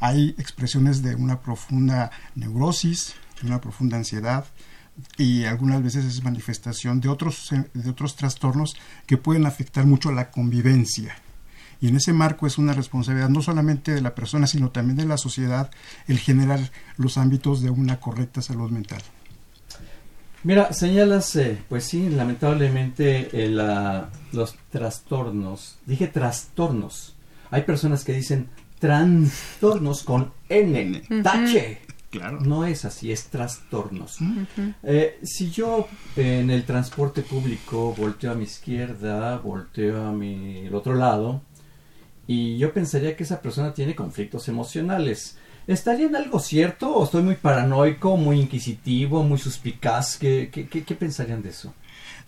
Hay 0.00 0.34
expresiones 0.36 1.02
de 1.02 1.14
una 1.14 1.40
profunda 1.40 2.10
neurosis, 2.34 3.14
de 3.40 3.46
una 3.46 3.62
profunda 3.62 3.96
ansiedad, 3.96 4.44
y 5.16 5.44
algunas 5.44 5.82
veces 5.82 6.04
es 6.04 6.22
manifestación 6.22 7.00
de 7.00 7.08
otros, 7.08 7.54
de 7.72 7.88
otros 7.88 8.16
trastornos 8.16 8.76
que 9.06 9.16
pueden 9.16 9.46
afectar 9.46 9.86
mucho 9.86 10.12
la 10.12 10.30
convivencia 10.30 11.16
y 11.80 11.88
en 11.88 11.96
ese 11.96 12.12
marco 12.12 12.46
es 12.46 12.58
una 12.58 12.72
responsabilidad 12.72 13.28
no 13.28 13.42
solamente 13.42 13.92
de 13.92 14.00
la 14.00 14.14
persona, 14.14 14.46
sino 14.46 14.70
también 14.70 14.96
de 14.96 15.06
la 15.06 15.16
sociedad 15.16 15.70
el 16.08 16.18
generar 16.18 16.60
los 16.96 17.18
ámbitos 17.18 17.62
de 17.62 17.70
una 17.70 18.00
correcta 18.00 18.42
salud 18.42 18.70
mental. 18.70 19.02
Mira, 20.42 20.72
señalas, 20.72 21.36
eh, 21.36 21.58
pues 21.68 21.84
sí, 21.84 22.08
lamentablemente 22.08 23.28
eh, 23.32 23.50
los 24.32 24.54
trastornos, 24.70 25.78
dije 25.84 26.06
trastornos, 26.06 27.14
hay 27.50 27.62
personas 27.62 28.04
que 28.04 28.14
dicen 28.14 28.48
trastornos 28.78 30.02
con 30.02 30.32
N, 30.48 31.02
tache. 31.22 31.82
Claro. 32.10 32.40
No 32.40 32.64
es 32.64 32.84
así, 32.84 33.12
es 33.12 33.26
trastornos. 33.26 34.18
Eh, 34.82 35.20
si 35.22 35.50
yo 35.50 35.86
en 36.16 36.50
el 36.50 36.64
transporte 36.64 37.22
público 37.22 37.94
volteo 37.96 38.32
a 38.32 38.34
mi 38.34 38.44
izquierda, 38.44 39.38
volteo 39.38 40.08
a 40.08 40.10
mi 40.10 40.66
el 40.66 40.74
otro 40.74 40.94
lado, 40.94 41.42
y 42.30 42.58
yo 42.58 42.72
pensaría 42.72 43.16
que 43.16 43.24
esa 43.24 43.42
persona 43.42 43.74
tiene 43.74 43.96
conflictos 43.96 44.46
emocionales. 44.46 45.36
¿Estaría 45.66 46.06
en 46.06 46.14
algo 46.14 46.38
cierto 46.38 46.94
o 46.94 47.02
estoy 47.02 47.24
muy 47.24 47.34
paranoico, 47.34 48.16
muy 48.16 48.38
inquisitivo, 48.38 49.24
muy 49.24 49.36
suspicaz? 49.36 50.16
¿Qué, 50.16 50.48
qué, 50.48 50.94
pensarían 50.94 51.42
de 51.42 51.48
eso? 51.48 51.74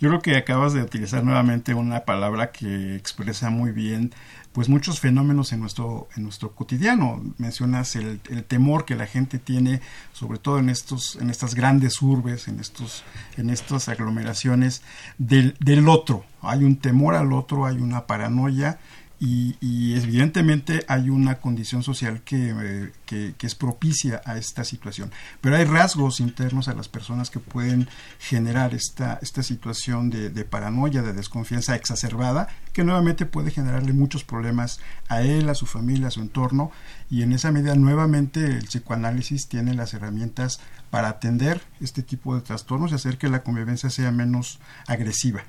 Yo 0.01 0.09
creo 0.09 0.21
que 0.21 0.37
acabas 0.37 0.73
de 0.73 0.83
utilizar 0.83 1.23
nuevamente 1.23 1.73
una 1.73 2.01
palabra 2.01 2.51
que 2.51 2.97
expresa 2.97 3.49
muy 3.51 3.71
bien 3.71 4.13
pues 4.53 4.69
muchos 4.69 5.01
fenómenos 5.01 5.53
en 5.53 5.61
nuestro 5.61 6.09
en 6.15 6.25
nuestro 6.25 6.51
cotidiano 6.51 7.23
mencionas 7.39 7.97
el, 7.97 8.21
temor 8.21 8.85
que 8.85 8.97
la 8.97 9.07
gente 9.07 9.39
tiene 9.39 9.81
sobre 10.13 10.39
todo 10.39 10.59
en 10.59 10.69
estos 10.69 11.17
en 11.17 11.31
estas 11.31 11.55
grandes 11.55 12.03
urbes 12.03 12.49
en 12.49 12.61
estos 12.61 13.03
en 13.39 13.49
estas 13.49 13.89
aglomeraciones 13.89 14.83
del, 15.17 15.57
del 15.59 15.89
otro 15.89 16.27
hay 16.43 16.65
un 16.65 16.77
temor 16.77 17.15
al 17.15 17.33
otro 17.33 17.65
hay 17.65 17.77
una 17.77 18.07
paranoia 18.07 18.79
y, 19.25 19.95
evidentemente 19.95 20.85
hay 20.89 21.09
una 21.09 21.37
condición 21.37 21.85
social 21.85 22.23
eh, 22.33 22.93
que, 23.07 23.35
que, 23.39 23.47
es 23.47 23.55
propicia 23.55 24.21
a 24.25 24.37
esta 24.37 24.65
situación. 24.65 25.13
Pero 25.41 25.57
hay 25.57 25.65
rasgos 25.65 26.19
internos 26.19 26.67
a 26.67 26.75
las 26.75 26.89
personas 26.89 27.31
que 27.31 27.39
pueden 27.39 27.89
generar 28.19 28.75
esta, 28.75 29.21
esta 29.23 29.45
situación 29.45 30.11
de, 30.11 30.31
de, 30.31 30.45
paranoia, 30.45 31.03
de 31.03 31.13
desconfianza 31.13 31.77
exacerbada, 31.77 32.49
que 32.73 32.83
nuevamente 32.83 33.25
puede 33.25 33.53
generarle 33.53 33.93
muchos 33.93 34.25
problemas 34.25 34.81
a 35.09 35.23
él, 35.23 35.49
a 35.49 35.55
su 35.55 35.67
familia, 35.67 36.09
a 36.09 36.11
su 36.11 36.21
entorno, 36.21 36.73
y 37.09 37.23
en 37.23 37.33
esa 37.33 37.53
medida 37.53 37.77
nuevamente 37.77 38.45
el 38.45 38.65
psicoanálisis 38.65 39.47
tiene 39.47 39.75
las 39.75 39.95
herramientas 39.95 40.59
para 40.91 41.09
atender 41.09 41.63
este 41.81 42.03
tipo 42.03 42.35
de 42.35 42.41
trastornos 42.41 42.91
y 42.91 42.97
hacer 42.97 43.19
que 43.19 43.29
la 43.29 43.45
convivencia 43.45 43.89
sea 43.89 44.11
menos 44.11 44.59
agresiva. 44.89 45.45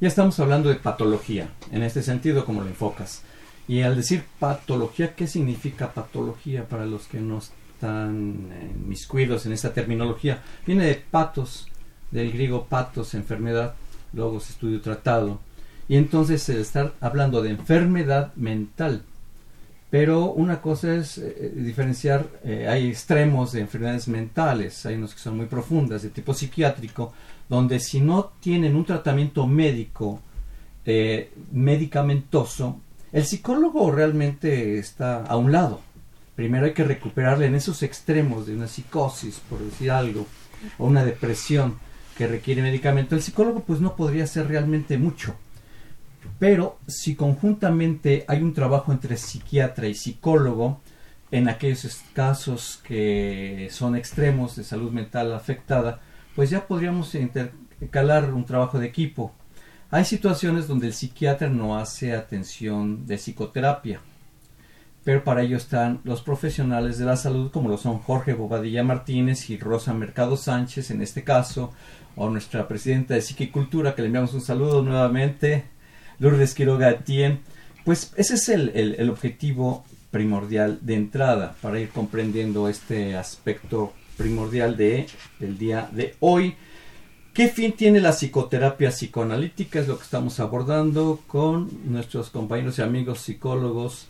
Ya 0.00 0.06
estamos 0.06 0.38
hablando 0.38 0.68
de 0.68 0.76
patología, 0.76 1.48
en 1.72 1.82
este 1.82 2.04
sentido, 2.04 2.44
como 2.44 2.62
lo 2.62 2.68
enfocas. 2.68 3.22
Y 3.66 3.82
al 3.82 3.96
decir 3.96 4.22
patología, 4.38 5.16
¿qué 5.16 5.26
significa 5.26 5.92
patología 5.92 6.68
para 6.68 6.86
los 6.86 7.08
que 7.08 7.20
no 7.20 7.38
están 7.38 8.52
en 8.52 8.88
mis 8.88 9.08
cuidos 9.08 9.44
en 9.46 9.52
esta 9.52 9.72
terminología? 9.72 10.40
Viene 10.64 10.86
de 10.86 10.94
patos, 10.94 11.66
del 12.12 12.30
griego 12.30 12.66
patos, 12.66 13.14
enfermedad, 13.14 13.74
logos, 14.12 14.48
estudio, 14.50 14.80
tratado. 14.80 15.40
Y 15.88 15.96
entonces 15.96 16.48
el 16.48 16.58
estar 16.58 16.94
hablando 17.00 17.42
de 17.42 17.50
enfermedad 17.50 18.32
mental 18.36 19.02
Pero 19.90 20.26
una 20.32 20.60
cosa 20.60 20.94
es 20.94 21.18
eh, 21.18 21.52
diferenciar, 21.56 22.26
eh, 22.44 22.68
hay 22.68 22.88
extremos 22.88 23.52
de 23.52 23.62
enfermedades 23.62 24.06
mentales, 24.06 24.84
hay 24.86 24.94
unos 24.96 25.14
que 25.14 25.20
son 25.20 25.36
muy 25.38 25.46
profundas, 25.46 26.02
de 26.02 26.10
tipo 26.10 26.34
psiquiátrico, 26.34 27.14
donde 27.48 27.80
si 27.80 28.00
no 28.00 28.32
tienen 28.40 28.76
un 28.76 28.84
tratamiento 28.84 29.46
médico, 29.46 30.20
eh, 30.84 31.32
medicamentoso, 31.52 32.80
el 33.12 33.24
psicólogo 33.24 33.90
realmente 33.90 34.78
está 34.78 35.24
a 35.24 35.36
un 35.36 35.52
lado. 35.52 35.80
Primero 36.36 36.66
hay 36.66 36.74
que 36.74 36.84
recuperarle 36.84 37.46
en 37.46 37.54
esos 37.54 37.82
extremos 37.82 38.46
de 38.46 38.54
una 38.54 38.68
psicosis, 38.68 39.40
por 39.48 39.60
decir 39.60 39.90
algo, 39.90 40.26
o 40.78 40.86
una 40.86 41.04
depresión 41.04 41.78
que 42.16 42.26
requiere 42.26 42.62
medicamento. 42.62 43.14
El 43.14 43.22
psicólogo 43.22 43.60
pues 43.60 43.80
no 43.80 43.96
podría 43.96 44.24
hacer 44.24 44.48
realmente 44.48 44.98
mucho 44.98 45.34
pero 46.38 46.78
si 46.86 47.16
conjuntamente 47.16 48.24
hay 48.28 48.42
un 48.42 48.54
trabajo 48.54 48.92
entre 48.92 49.16
psiquiatra 49.16 49.88
y 49.88 49.94
psicólogo, 49.94 50.80
en 51.30 51.48
aquellos 51.48 52.02
casos 52.14 52.80
que 52.84 53.68
son 53.70 53.96
extremos 53.96 54.56
de 54.56 54.64
salud 54.64 54.92
mental 54.92 55.34
afectada, 55.34 56.00
pues 56.38 56.50
ya 56.50 56.68
podríamos 56.68 57.16
intercalar 57.16 58.32
un 58.32 58.44
trabajo 58.44 58.78
de 58.78 58.86
equipo. 58.86 59.32
Hay 59.90 60.04
situaciones 60.04 60.68
donde 60.68 60.86
el 60.86 60.92
psiquiatra 60.92 61.48
no 61.48 61.76
hace 61.76 62.14
atención 62.14 63.08
de 63.08 63.18
psicoterapia, 63.18 64.00
pero 65.02 65.24
para 65.24 65.42
ello 65.42 65.56
están 65.56 66.00
los 66.04 66.22
profesionales 66.22 66.96
de 66.96 67.06
la 67.06 67.16
salud 67.16 67.50
como 67.50 67.68
lo 67.68 67.76
son 67.76 67.98
Jorge 67.98 68.34
Bobadilla 68.34 68.84
Martínez 68.84 69.50
y 69.50 69.58
Rosa 69.58 69.92
Mercado 69.94 70.36
Sánchez 70.36 70.92
en 70.92 71.02
este 71.02 71.24
caso, 71.24 71.72
o 72.14 72.30
nuestra 72.30 72.68
presidenta 72.68 73.14
de 73.14 73.22
Psiquicultura 73.22 73.96
que 73.96 74.02
le 74.02 74.06
enviamos 74.06 74.32
un 74.32 74.40
saludo 74.40 74.84
nuevamente, 74.84 75.64
Lourdes 76.20 76.54
Quiroga 76.54 77.00
Tien, 77.00 77.40
pues 77.84 78.12
ese 78.16 78.34
es 78.34 78.48
el, 78.48 78.68
el, 78.76 79.10
objetivo 79.10 79.84
primordial 80.12 80.78
de 80.82 80.94
entrada 80.94 81.56
para 81.60 81.80
ir 81.80 81.88
comprendiendo 81.88 82.68
este 82.68 83.16
aspecto 83.16 83.92
primordial 84.18 84.76
de, 84.76 85.06
del 85.38 85.56
día 85.56 85.88
de 85.90 86.14
hoy. 86.20 86.54
¿Qué 87.32 87.48
fin 87.48 87.72
tiene 87.72 88.00
la 88.00 88.12
psicoterapia 88.12 88.90
psicoanalítica? 88.90 89.80
Es 89.80 89.88
lo 89.88 89.96
que 89.96 90.04
estamos 90.04 90.40
abordando 90.40 91.20
con 91.26 91.70
nuestros 91.84 92.28
compañeros 92.28 92.78
y 92.78 92.82
amigos 92.82 93.20
psicólogos 93.20 94.08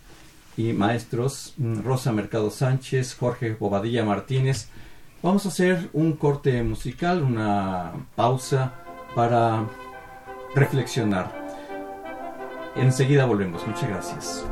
y 0.56 0.72
maestros 0.72 1.54
mm, 1.58 1.82
Rosa 1.82 2.10
Mercado 2.10 2.50
Sánchez, 2.50 3.14
Jorge 3.14 3.54
Bobadilla 3.54 4.04
Martínez. 4.04 4.70
Vamos 5.22 5.44
a 5.44 5.50
hacer 5.50 5.90
un 5.92 6.14
corte 6.14 6.62
musical, 6.62 7.22
una 7.22 7.92
pausa 8.16 8.74
para 9.14 9.68
reflexionar. 10.54 11.48
Enseguida 12.76 13.26
volvemos. 13.26 13.66
Muchas 13.66 13.88
gracias. 13.88 14.44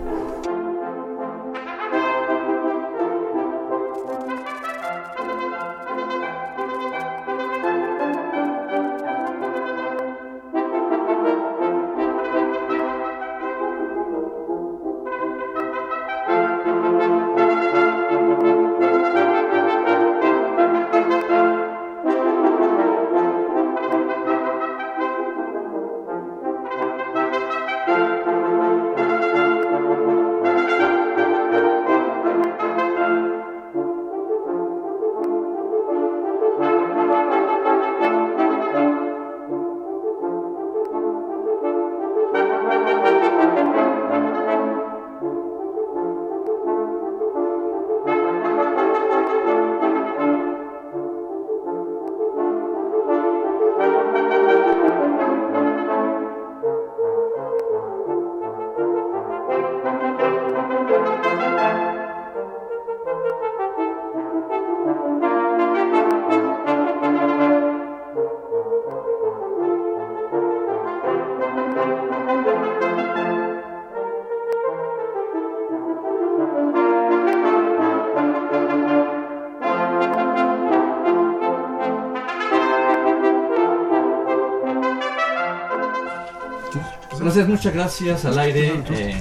Muchas 87.35 87.75
gracias 87.75 88.25
al 88.25 88.39
aire. 88.39 88.85
Eh, 88.91 89.21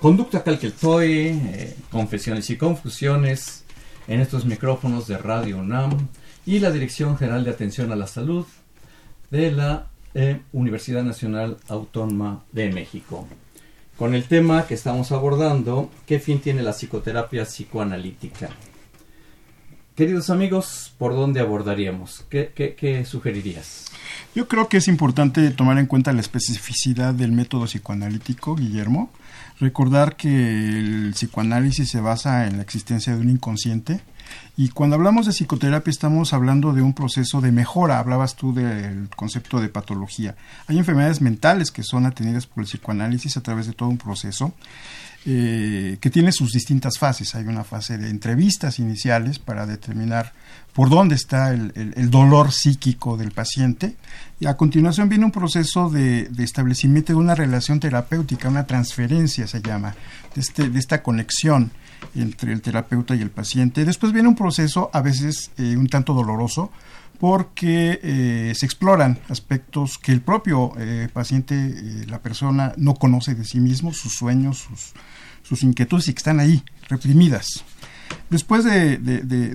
conducta 0.00 0.42
Calqueltoy, 0.42 1.28
eh, 1.28 1.76
Confesiones 1.88 2.50
y 2.50 2.56
Confusiones 2.56 3.64
en 4.08 4.20
estos 4.20 4.44
micrófonos 4.44 5.06
de 5.06 5.18
Radio 5.18 5.58
UNAM 5.58 6.08
y 6.44 6.58
la 6.58 6.72
Dirección 6.72 7.16
General 7.16 7.44
de 7.44 7.52
Atención 7.52 7.92
a 7.92 7.96
la 7.96 8.08
Salud 8.08 8.44
de 9.30 9.52
la 9.52 9.86
eh, 10.14 10.40
Universidad 10.52 11.04
Nacional 11.04 11.58
Autónoma 11.68 12.42
de 12.50 12.72
México. 12.72 13.28
Con 13.96 14.16
el 14.16 14.24
tema 14.24 14.66
que 14.66 14.74
estamos 14.74 15.12
abordando, 15.12 15.90
¿qué 16.06 16.18
fin 16.18 16.40
tiene 16.40 16.62
la 16.62 16.72
psicoterapia 16.72 17.44
psicoanalítica? 17.44 18.50
Queridos 19.94 20.30
amigos, 20.30 20.94
¿por 20.96 21.14
dónde 21.14 21.40
abordaríamos? 21.40 22.24
qué 22.30 23.04
sugerirías? 23.06 23.92
Yo 24.34 24.48
creo 24.48 24.66
que 24.66 24.78
es 24.78 24.88
importante 24.88 25.50
tomar 25.50 25.76
en 25.76 25.84
cuenta 25.84 26.14
la 26.14 26.22
especificidad 26.22 27.12
del 27.12 27.32
método 27.32 27.66
psicoanalítico, 27.66 28.56
Guillermo. 28.56 29.10
Recordar 29.60 30.16
que 30.16 30.28
el 30.28 31.10
psicoanálisis 31.12 31.90
se 31.90 32.00
basa 32.00 32.46
en 32.46 32.56
la 32.56 32.62
existencia 32.62 33.14
de 33.14 33.20
un 33.20 33.28
inconsciente 33.28 34.00
y 34.56 34.70
cuando 34.70 34.96
hablamos 34.96 35.26
de 35.26 35.32
psicoterapia 35.32 35.90
estamos 35.90 36.32
hablando 36.32 36.72
de 36.72 36.80
un 36.80 36.94
proceso 36.94 37.42
de 37.42 37.52
mejora. 37.52 37.98
Hablabas 37.98 38.34
tú 38.34 38.54
del 38.54 39.10
concepto 39.14 39.60
de 39.60 39.68
patología. 39.68 40.34
Hay 40.66 40.78
enfermedades 40.78 41.20
mentales 41.20 41.70
que 41.70 41.82
son 41.82 42.06
atendidas 42.06 42.46
por 42.46 42.62
el 42.62 42.68
psicoanálisis 42.68 43.36
a 43.36 43.42
través 43.42 43.66
de 43.66 43.74
todo 43.74 43.90
un 43.90 43.98
proceso 43.98 44.54
eh, 45.24 45.98
que 46.00 46.10
tiene 46.10 46.32
sus 46.32 46.50
distintas 46.50 46.98
fases. 46.98 47.36
Hay 47.36 47.44
una 47.44 47.62
fase 47.62 47.96
de 47.96 48.10
entrevistas 48.10 48.80
iniciales 48.80 49.38
para 49.38 49.66
determinar 49.66 50.32
por 50.72 50.90
dónde 50.90 51.14
está 51.14 51.52
el, 51.52 52.10
dolor 52.10 52.50
psíquico 52.50 53.16
del 53.16 53.30
paciente 53.30 53.94
y 54.40 54.46
a 54.46 54.56
continuación 54.56 55.08
viene 55.08 55.24
un 55.24 55.30
proceso 55.30 55.88
de, 55.90 56.28
establecimiento 56.38 57.12
de 57.12 57.20
una 57.20 57.36
relación 57.36 57.78
terapéutica, 57.78 58.48
una 58.48 58.66
transferencia 58.66 59.46
se 59.46 59.62
llama, 59.62 59.94
de, 60.34 60.40
este, 60.40 60.68
de 60.70 60.78
esta 60.80 61.04
conexión 61.04 61.70
entre 62.16 62.52
el 62.52 62.60
terapeuta 62.60 63.14
y 63.14 63.20
el 63.20 63.30
paciente. 63.30 63.84
Después 63.84 64.12
viene 64.12 64.28
un 64.28 64.34
proceso 64.34 64.90
a 64.92 65.02
veces 65.02 65.52
eh, 65.56 65.76
un 65.76 65.86
tanto 65.86 66.14
doloroso 66.14 66.72
porque 67.20 68.00
eh, 68.02 68.52
se 68.56 68.66
exploran 68.66 69.20
aspectos 69.28 69.98
que 69.98 70.10
el 70.10 70.20
propio 70.20 70.72
paciente, 71.12 72.04
la 72.08 72.20
persona, 72.20 72.72
no 72.76 72.94
conoce 72.94 73.36
de 73.36 73.44
sí 73.44 73.60
mismo, 73.60 73.94
sus 73.94 74.14
sueños, 74.14 74.58
sus, 74.58 74.94
sus 75.42 75.62
inquietudes 75.62 76.08
y 76.08 76.12
que 76.12 76.18
están 76.18 76.40
ahí, 76.40 76.62
reprimidas. 76.88 77.64
Después 78.30 78.64
de, 78.64 78.98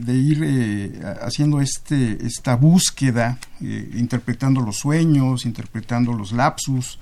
ir 0.08 0.42
eh, 0.44 1.02
haciendo 1.22 1.62
este, 1.62 2.26
esta 2.26 2.56
búsqueda, 2.56 3.40
eh, 3.62 3.92
interpretando 3.96 4.62
los 4.62 4.78
sueños, 4.78 5.46
interpretando 5.46 6.14
los 6.14 6.32
lapsus, 6.32 7.00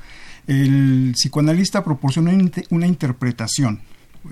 el 0.48 1.14
psicoanalista 1.16 1.84
proporciona 1.84 2.32
una 2.70 2.88
interpretación 2.88 3.82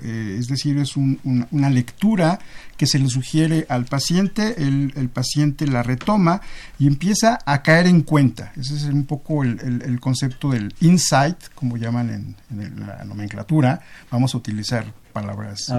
eh, 0.02 0.36
es 0.38 0.48
decir, 0.48 0.78
es 0.78 0.96
una 0.96 1.70
lectura 1.70 2.38
que 2.76 2.86
se 2.86 2.98
le 2.98 3.08
sugiere 3.08 3.66
al 3.68 3.84
paciente, 3.84 4.62
el, 4.62 5.08
paciente 5.12 5.66
la 5.66 5.82
retoma 5.82 6.40
y 6.78 6.86
empieza 6.86 7.38
a 7.46 7.62
caer 7.62 7.86
en 7.86 8.02
cuenta. 8.02 8.52
Ese 8.56 8.74
es 8.74 8.84
un 8.84 9.06
poco 9.06 9.44
el, 9.44 9.98
concepto 10.00 10.50
del 10.50 10.74
insight, 10.80 11.36
como 11.54 11.76
llaman 11.76 12.34
en, 12.50 12.86
la 12.86 13.04
nomenclatura. 13.04 13.80
Vamos 14.10 14.34
a 14.34 14.38
utilizar 14.38 14.84
palabras 15.12 15.72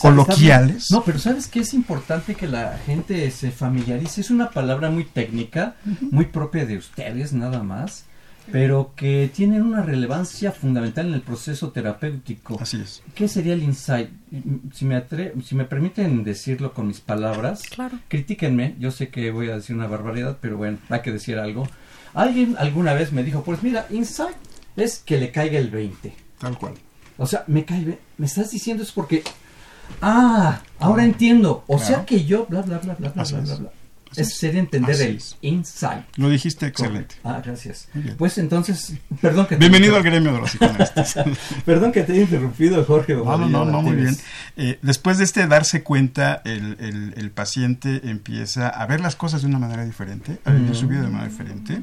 coloquiales. 0.00 0.86
No, 0.90 1.04
pero 1.04 1.18
¿sabes 1.18 1.46
qué 1.46 1.60
es 1.60 1.74
importante 1.74 2.34
que 2.34 2.46
la 2.46 2.78
gente 2.86 3.30
se 3.30 3.50
familiarice? 3.50 4.22
Es 4.22 4.30
una 4.30 4.50
palabra 4.50 4.90
muy 4.90 5.04
técnica, 5.04 5.76
muy 6.10 6.26
propia 6.26 6.64
de 6.64 6.78
ustedes 6.78 7.32
nada 7.32 7.62
más 7.62 8.07
pero 8.50 8.94
que 8.96 9.30
tienen 9.34 9.62
una 9.62 9.82
relevancia 9.82 10.52
fundamental 10.52 11.08
en 11.08 11.14
el 11.14 11.20
proceso 11.20 11.70
terapéutico. 11.70 12.58
Así 12.60 12.80
es. 12.80 13.02
¿Qué 13.14 13.28
sería 13.28 13.54
el 13.54 13.62
insight? 13.62 14.10
Si 14.72 14.84
me, 14.84 14.96
atre 14.96 15.34
si 15.44 15.54
me 15.54 15.64
permiten 15.64 16.24
decirlo 16.24 16.72
con 16.72 16.86
mis 16.86 17.00
palabras, 17.00 17.62
claro. 17.62 17.98
critíquenme, 18.08 18.74
yo 18.78 18.90
sé 18.90 19.08
que 19.08 19.30
voy 19.30 19.50
a 19.50 19.56
decir 19.56 19.76
una 19.76 19.86
barbaridad, 19.86 20.38
pero 20.40 20.56
bueno, 20.56 20.78
hay 20.88 21.00
que 21.00 21.12
decir 21.12 21.38
algo. 21.38 21.68
Alguien 22.14 22.56
alguna 22.58 22.94
vez 22.94 23.12
me 23.12 23.22
dijo, 23.22 23.42
pues 23.42 23.62
mira, 23.62 23.86
insight 23.90 24.36
es 24.76 24.98
que 24.98 25.18
le 25.18 25.30
caiga 25.30 25.58
el 25.58 25.70
20. 25.70 26.14
Tal 26.38 26.58
cual. 26.58 26.74
O 27.16 27.26
sea, 27.26 27.44
me 27.48 27.64
cae, 27.64 27.98
me 28.16 28.26
estás 28.26 28.50
diciendo 28.50 28.82
es 28.82 28.92
porque, 28.92 29.24
ah, 30.00 30.62
ahora 30.78 31.02
ah, 31.02 31.06
entiendo, 31.06 31.64
o 31.66 31.78
sea 31.78 32.06
que 32.06 32.24
yo, 32.24 32.46
bla, 32.46 32.62
bla, 32.62 32.78
bla, 32.78 32.94
bla, 32.94 33.12
Así 33.16 33.34
bla, 33.34 33.42
bla, 33.42 33.54
bla. 33.56 33.70
Eso 34.16 34.36
sería 34.36 34.60
entender 34.60 35.00
el 35.00 35.22
insight. 35.42 36.04
Lo 36.16 36.28
dijiste 36.28 36.66
excelente. 36.66 37.16
Ah, 37.24 37.40
gracias. 37.44 37.88
Pues 38.16 38.38
entonces, 38.38 38.94
perdón 39.20 39.46
que 39.46 39.56
te 39.56 39.60
Bienvenido 39.60 39.96
al 39.96 40.02
gremio 40.02 40.32
de 40.32 40.40
los 40.40 40.50
psicoanalistas. 40.50 41.16
perdón 41.64 41.92
que 41.92 42.02
te 42.02 42.12
haya 42.12 42.22
interrumpido, 42.22 42.84
Jorge. 42.84 43.14
No, 43.14 43.36
no, 43.36 43.48
no, 43.48 43.64
no, 43.64 43.82
muy 43.82 43.96
bien. 43.96 44.16
Eh, 44.56 44.78
después 44.82 45.18
de 45.18 45.24
este 45.24 45.46
darse 45.46 45.82
cuenta, 45.82 46.42
el, 46.44 46.76
el, 46.80 47.14
el, 47.16 47.30
paciente 47.30 48.00
empieza 48.04 48.68
a 48.68 48.86
ver 48.86 49.00
las 49.00 49.16
cosas 49.16 49.42
de 49.42 49.48
una 49.48 49.58
manera 49.58 49.84
diferente, 49.84 50.38
a 50.44 50.52
vivir 50.52 50.74
su 50.74 50.88
vida 50.88 51.02
de 51.02 51.08
manera 51.08 51.28
diferente. 51.28 51.80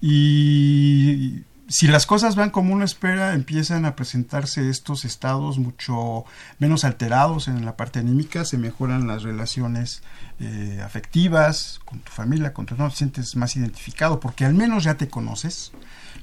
Y 0.00 1.42
si 1.68 1.88
las 1.88 2.06
cosas 2.06 2.36
van 2.36 2.50
como 2.50 2.72
uno 2.72 2.84
espera, 2.84 3.34
empiezan 3.34 3.86
a 3.86 3.96
presentarse 3.96 4.68
estos 4.68 5.04
estados 5.04 5.58
mucho 5.58 6.24
menos 6.58 6.84
alterados 6.84 7.48
en 7.48 7.64
la 7.64 7.76
parte 7.76 7.98
anímica, 7.98 8.44
se 8.44 8.56
mejoran 8.56 9.08
las 9.08 9.24
relaciones 9.24 10.02
eh, 10.38 10.80
afectivas 10.84 11.80
con 11.84 11.98
tu 12.00 12.12
familia, 12.12 12.52
con 12.52 12.66
tu 12.66 12.76
no 12.76 12.88
te 12.88 12.96
sientes 12.96 13.34
más 13.34 13.56
identificado, 13.56 14.20
porque 14.20 14.44
al 14.44 14.54
menos 14.54 14.84
ya 14.84 14.96
te 14.96 15.08
conoces, 15.08 15.72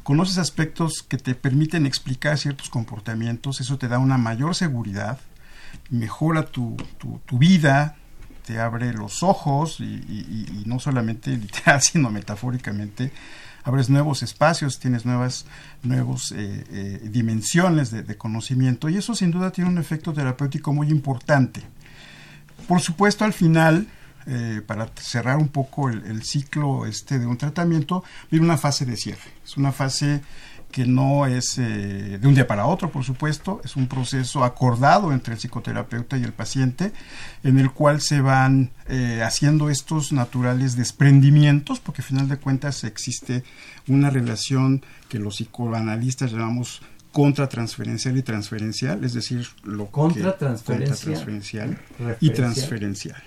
conoces 0.03 0.37
aspectos 0.37 1.03
que 1.03 1.17
te 1.17 1.35
permiten 1.35 1.85
explicar 1.85 2.37
ciertos 2.37 2.69
comportamientos, 2.69 3.59
eso 3.59 3.77
te 3.77 3.89
da 3.89 3.99
una 3.99 4.17
mayor 4.17 4.55
seguridad, 4.55 5.19
mejora 5.89 6.45
tu, 6.45 6.77
tu, 6.97 7.37
vida, 7.37 7.97
te 8.45 8.59
abre 8.59 8.93
los 8.93 9.23
ojos 9.23 9.81
y, 9.81 9.83
y 9.83 10.63
no 10.67 10.79
solamente 10.79 11.31
literal, 11.37 11.81
sino 11.81 12.09
metafóricamente 12.09 13.11
abres 13.63 13.89
nuevos 13.89 14.23
espacios, 14.23 14.79
tienes 14.79 15.05
nuevas 15.05 15.45
nuevos, 15.83 16.31
eh, 16.31 16.63
eh, 16.69 17.09
dimensiones 17.09 17.91
de, 17.91 18.17
conocimiento 18.17 18.89
y 18.89 18.97
eso 18.97 19.15
sin 19.15 19.31
duda 19.31 19.51
tiene 19.51 19.69
un 19.69 19.77
efecto 19.77 20.13
terapéutico 20.13 20.73
muy 20.73 20.89
importante. 20.89 21.61
Por 22.67 22.79
supuesto, 22.81 23.25
al 23.25 23.33
final, 23.33 23.87
eh, 24.25 24.61
para 24.65 24.89
cerrar 24.95 25.37
un 25.37 25.49
poco 25.49 25.89
el, 25.89 26.05
el, 26.05 26.23
ciclo 26.23 26.85
este 26.85 27.19
de 27.19 27.25
un 27.25 27.37
tratamiento, 27.37 28.03
viene 28.31 28.45
una 28.45 28.57
fase 28.57 28.85
de 28.85 28.95
cierre. 28.95 29.31
Es 29.43 29.57
una 29.57 29.71
fase 29.71 30.21
que 30.73 30.85
no 30.87 31.27
es 31.27 31.59
eh, 31.59 32.17
de 32.19 32.27
un 32.27 32.33
día 32.33 32.47
para 32.47 32.65
otro, 32.65 32.89
por 32.91 33.03
supuesto, 33.03 33.61
es 33.63 33.75
un 33.75 33.87
proceso 33.87 34.43
acordado 34.43 35.13
entre 35.13 35.35
el 35.35 35.39
psicoterapeuta 35.39 36.17
y 36.17 36.23
el 36.23 36.33
paciente, 36.33 36.91
en 37.43 37.59
el 37.59 37.71
cual 37.71 38.01
se 38.01 38.21
van 38.21 38.71
eh, 38.87 39.21
haciendo 39.23 39.69
estos 39.69 40.11
naturales 40.11 40.75
desprendimientos, 40.75 41.79
porque 41.79 42.01
al 42.01 42.07
final 42.07 42.27
de 42.27 42.37
cuentas 42.37 42.83
existe 42.83 43.43
una 43.87 44.09
relación 44.09 44.83
que 45.09 45.19
los 45.19 45.35
psicoanalistas 45.35 46.31
llamamos 46.31 46.81
contratransferencial 47.11 48.17
y 48.17 48.23
transferencial, 48.23 49.03
es 49.03 49.13
decir, 49.13 49.47
lo 49.63 49.91
contra 49.91 50.35
transferencial 50.35 51.77
y 52.19 52.31
transferencial. 52.31 53.21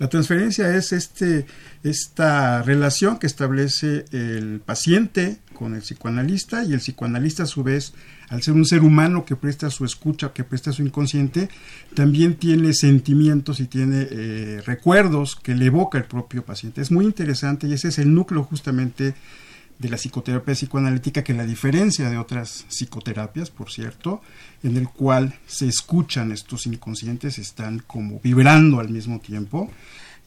La 0.00 0.08
transferencia 0.08 0.74
es 0.74 0.94
este, 0.94 1.44
esta 1.82 2.62
relación 2.62 3.18
que 3.18 3.26
establece 3.26 4.06
el 4.12 4.62
paciente 4.64 5.40
con 5.52 5.74
el 5.74 5.82
psicoanalista 5.82 6.64
y 6.64 6.72
el 6.72 6.80
psicoanalista 6.80 7.42
a 7.42 7.46
su 7.46 7.62
vez, 7.62 7.92
al 8.30 8.42
ser 8.42 8.54
un 8.54 8.64
ser 8.64 8.80
humano 8.80 9.26
que 9.26 9.36
presta 9.36 9.68
su 9.68 9.84
escucha, 9.84 10.32
que 10.32 10.42
presta 10.42 10.72
su 10.72 10.80
inconsciente, 10.80 11.50
también 11.92 12.36
tiene 12.36 12.72
sentimientos 12.72 13.60
y 13.60 13.66
tiene 13.66 14.08
eh, 14.10 14.62
recuerdos 14.64 15.36
que 15.36 15.54
le 15.54 15.66
evoca 15.66 15.98
el 15.98 16.04
propio 16.04 16.46
paciente. 16.46 16.80
Es 16.80 16.90
muy 16.90 17.04
interesante 17.04 17.66
y 17.66 17.74
ese 17.74 17.88
es 17.88 17.98
el 17.98 18.14
núcleo 18.14 18.42
justamente 18.42 19.14
de 19.80 19.88
la 19.88 19.96
psicoterapia 19.96 20.54
psicoanalítica, 20.54 21.24
que 21.24 21.32
la 21.32 21.46
diferencia 21.46 22.10
de 22.10 22.18
otras 22.18 22.66
psicoterapias, 22.68 23.50
por 23.50 23.72
cierto, 23.72 24.20
en 24.62 24.76
el 24.76 24.90
cual 24.90 25.34
se 25.46 25.66
escuchan 25.68 26.32
estos 26.32 26.66
inconscientes, 26.66 27.38
están 27.38 27.78
como 27.86 28.20
vibrando 28.22 28.78
al 28.78 28.90
mismo 28.90 29.20
tiempo 29.20 29.70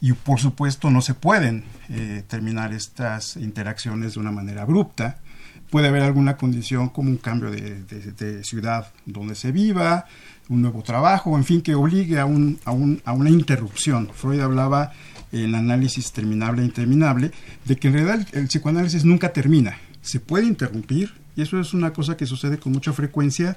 y 0.00 0.12
por 0.12 0.40
supuesto 0.40 0.90
no 0.90 1.00
se 1.00 1.14
pueden 1.14 1.62
eh, 1.88 2.24
terminar 2.26 2.74
estas 2.74 3.36
interacciones 3.36 4.14
de 4.14 4.20
una 4.20 4.32
manera 4.32 4.62
abrupta, 4.62 5.18
puede 5.70 5.86
haber 5.86 6.02
alguna 6.02 6.36
condición 6.36 6.88
como 6.88 7.10
un 7.10 7.16
cambio 7.16 7.52
de, 7.52 8.42
ciudad 8.42 8.92
donde 9.06 9.36
se 9.36 9.52
viva, 9.52 10.06
un 10.48 10.62
nuevo 10.62 10.82
trabajo, 10.82 11.36
en 11.36 11.44
fin, 11.44 11.62
que 11.62 11.76
obligue 11.76 12.18
a, 12.18 12.26
un, 12.26 12.58
a, 12.64 12.72
un, 12.72 13.00
a 13.04 13.12
una 13.12 13.30
interrupción. 13.30 14.10
Freud 14.12 14.40
hablaba 14.40 14.92
en 15.42 15.54
análisis 15.54 16.12
terminable 16.12 16.62
e 16.62 16.66
interminable 16.66 17.32
de 17.64 17.76
que 17.76 17.88
en 17.88 17.94
realidad 17.94 18.28
el, 18.32 18.46
psicoanálisis 18.46 19.04
nunca 19.04 19.32
termina, 19.32 19.78
se 20.02 20.20
puede 20.20 20.46
interrumpir 20.46 21.12
y 21.36 21.42
eso 21.42 21.58
es 21.58 21.74
una 21.74 21.92
cosa 21.92 22.16
que 22.16 22.26
sucede 22.26 22.58
con 22.58 22.72
mucha 22.72 22.92
frecuencia 22.92 23.56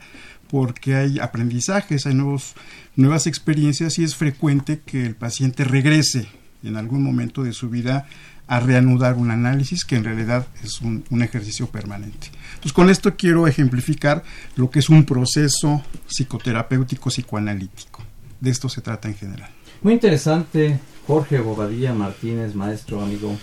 porque 0.49 0.95
hay 0.95 1.19
aprendizajes, 1.19 2.05
hay 2.07 2.15
nuevos, 2.15 2.55
nuevas 2.95 3.27
experiencias 3.27 3.99
y 3.99 4.03
es 4.03 4.15
frecuente 4.15 4.81
que 4.85 5.05
el 5.05 5.15
paciente 5.15 5.63
regrese 5.63 6.27
en 6.63 6.77
algún 6.77 7.03
momento 7.03 7.43
de 7.43 7.53
su 7.53 7.69
vida 7.69 8.07
a 8.47 8.59
reanudar 8.61 9.15
un 9.15 9.29
análisis 9.29 9.83
que 9.83 9.97
en 9.97 10.05
realidad 10.05 10.47
es 10.63 10.81
un, 10.81 11.03
ejercicio 11.21 11.67
permanente. 11.67 12.29
Entonces 12.49 12.73
con 12.73 12.89
esto 12.89 13.15
quiero 13.15 13.45
ejemplificar 13.45 14.23
lo 14.55 14.71
que 14.71 14.79
es 14.79 14.89
un 14.89 15.03
proceso 15.03 15.83
psicoterapéutico 16.07 17.09
psicoanalítico. 17.09 18.03
De 18.39 18.49
esto 18.49 18.69
se 18.69 18.81
trata 18.81 19.09
en 19.09 19.15
general. 19.15 19.49
Muy 19.81 19.93
interesante, 19.93 20.79
Jorge 21.07 21.39
Bobadilla 21.39 21.93
Martínez, 21.93 22.53
maestro 22.53 23.01
amigo 23.01 23.35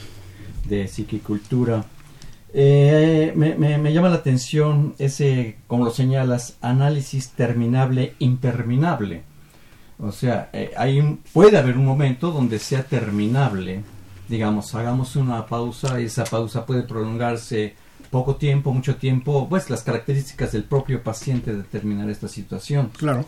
de 0.69 0.87
psiquicultura. 0.87 1.85
Eh, 2.53 3.33
me, 3.35 3.93
llama 3.93 4.11
la 4.11 4.17
atención 4.17 4.95
ese, 4.99 5.57
como 5.67 5.85
lo 5.85 5.91
señalas, 5.91 6.59
análisis 6.61 7.31
terminable 7.31 8.15
interminable. 8.21 9.23
O 9.99 10.13
sea, 10.13 10.51
eh, 10.53 10.73
hay 10.77 11.19
puede 11.33 11.57
haber 11.57 11.77
un 11.77 11.87
momento 11.87 12.31
donde 12.31 12.59
sea 12.59 12.85
terminable 12.85 13.83
digamos, 14.29 14.75
hagamos 14.75 15.17
una 15.17 15.47
pausa 15.47 16.01
y 16.01 16.05
esa 16.05 16.25
pausa 16.25 16.65
puede 16.65 16.83
prolongarse 16.83 17.75
poco 18.11 18.37
tiempo, 18.37 18.73
mucho 18.73 18.97
tiempo, 18.97 19.49
pues 19.49 19.69
las 19.71 19.83
características 19.83 20.53
del 20.53 20.65
propio 20.65 21.03
paciente 21.03 21.55
determinar 21.55 22.09
esta 22.11 22.29
situación. 22.29 22.91
Claro. 22.97 23.25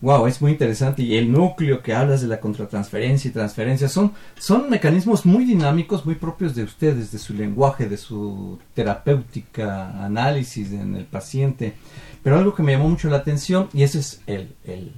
Wow, 0.00 0.28
es 0.28 0.40
muy 0.40 0.52
interesante. 0.52 1.02
Y 1.02 1.16
el 1.16 1.32
núcleo 1.32 1.82
que 1.82 1.92
hablas 1.92 2.20
de 2.20 2.28
la 2.28 2.38
contratransferencia 2.38 3.28
y 3.28 3.32
transferencia 3.32 3.88
son, 3.88 4.12
son 4.38 4.70
mecanismos 4.70 5.26
muy 5.26 5.44
dinámicos, 5.44 6.06
muy 6.06 6.14
propios 6.14 6.54
de 6.54 6.62
ustedes, 6.62 7.10
de 7.10 7.18
su 7.18 7.34
lenguaje, 7.34 7.88
de 7.88 7.96
su 7.96 8.58
terapéutica, 8.74 10.04
análisis 10.04 10.70
en 10.72 10.94
el 10.94 11.04
paciente. 11.04 11.74
Pero 12.22 12.38
algo 12.38 12.54
que 12.54 12.62
me 12.62 12.72
llamó 12.72 12.88
mucho 12.88 13.08
la 13.08 13.16
atención, 13.16 13.68
y 13.72 13.82
ese 13.82 13.98
es 13.98 14.20
el, 14.26 14.54
el, 14.64 14.92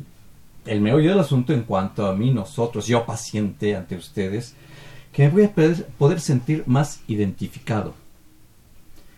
el 0.66 0.80
meollo 0.80 1.10
del 1.10 1.20
asunto 1.20 1.52
en 1.54 1.62
cuanto 1.62 2.06
a 2.06 2.14
mí, 2.14 2.30
nosotros, 2.30 2.86
yo 2.86 3.06
paciente 3.06 3.76
ante 3.76 3.96
ustedes, 3.96 4.54
que 5.12 5.24
me 5.24 5.30
voy 5.30 5.44
a 5.44 5.86
poder, 5.98 6.20
sentir 6.20 6.64
más 6.66 7.00
identificado. 7.08 7.94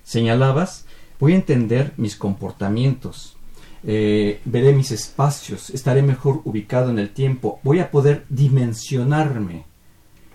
Señalabas, 0.04 0.86
voy 1.18 1.32
a 1.32 1.36
entender 1.36 1.92
mis 1.96 2.16
comportamientos, 2.16 3.36
eh, 3.84 4.40
veré 4.44 4.72
mis 4.72 4.90
espacios, 4.92 5.70
estaré 5.70 6.02
mejor 6.02 6.40
ubicado 6.44 6.90
en 6.90 6.98
el 6.98 7.10
tiempo, 7.10 7.60
voy 7.62 7.80
a 7.80 7.90
poder 7.90 8.24
dimensionarme. 8.28 9.64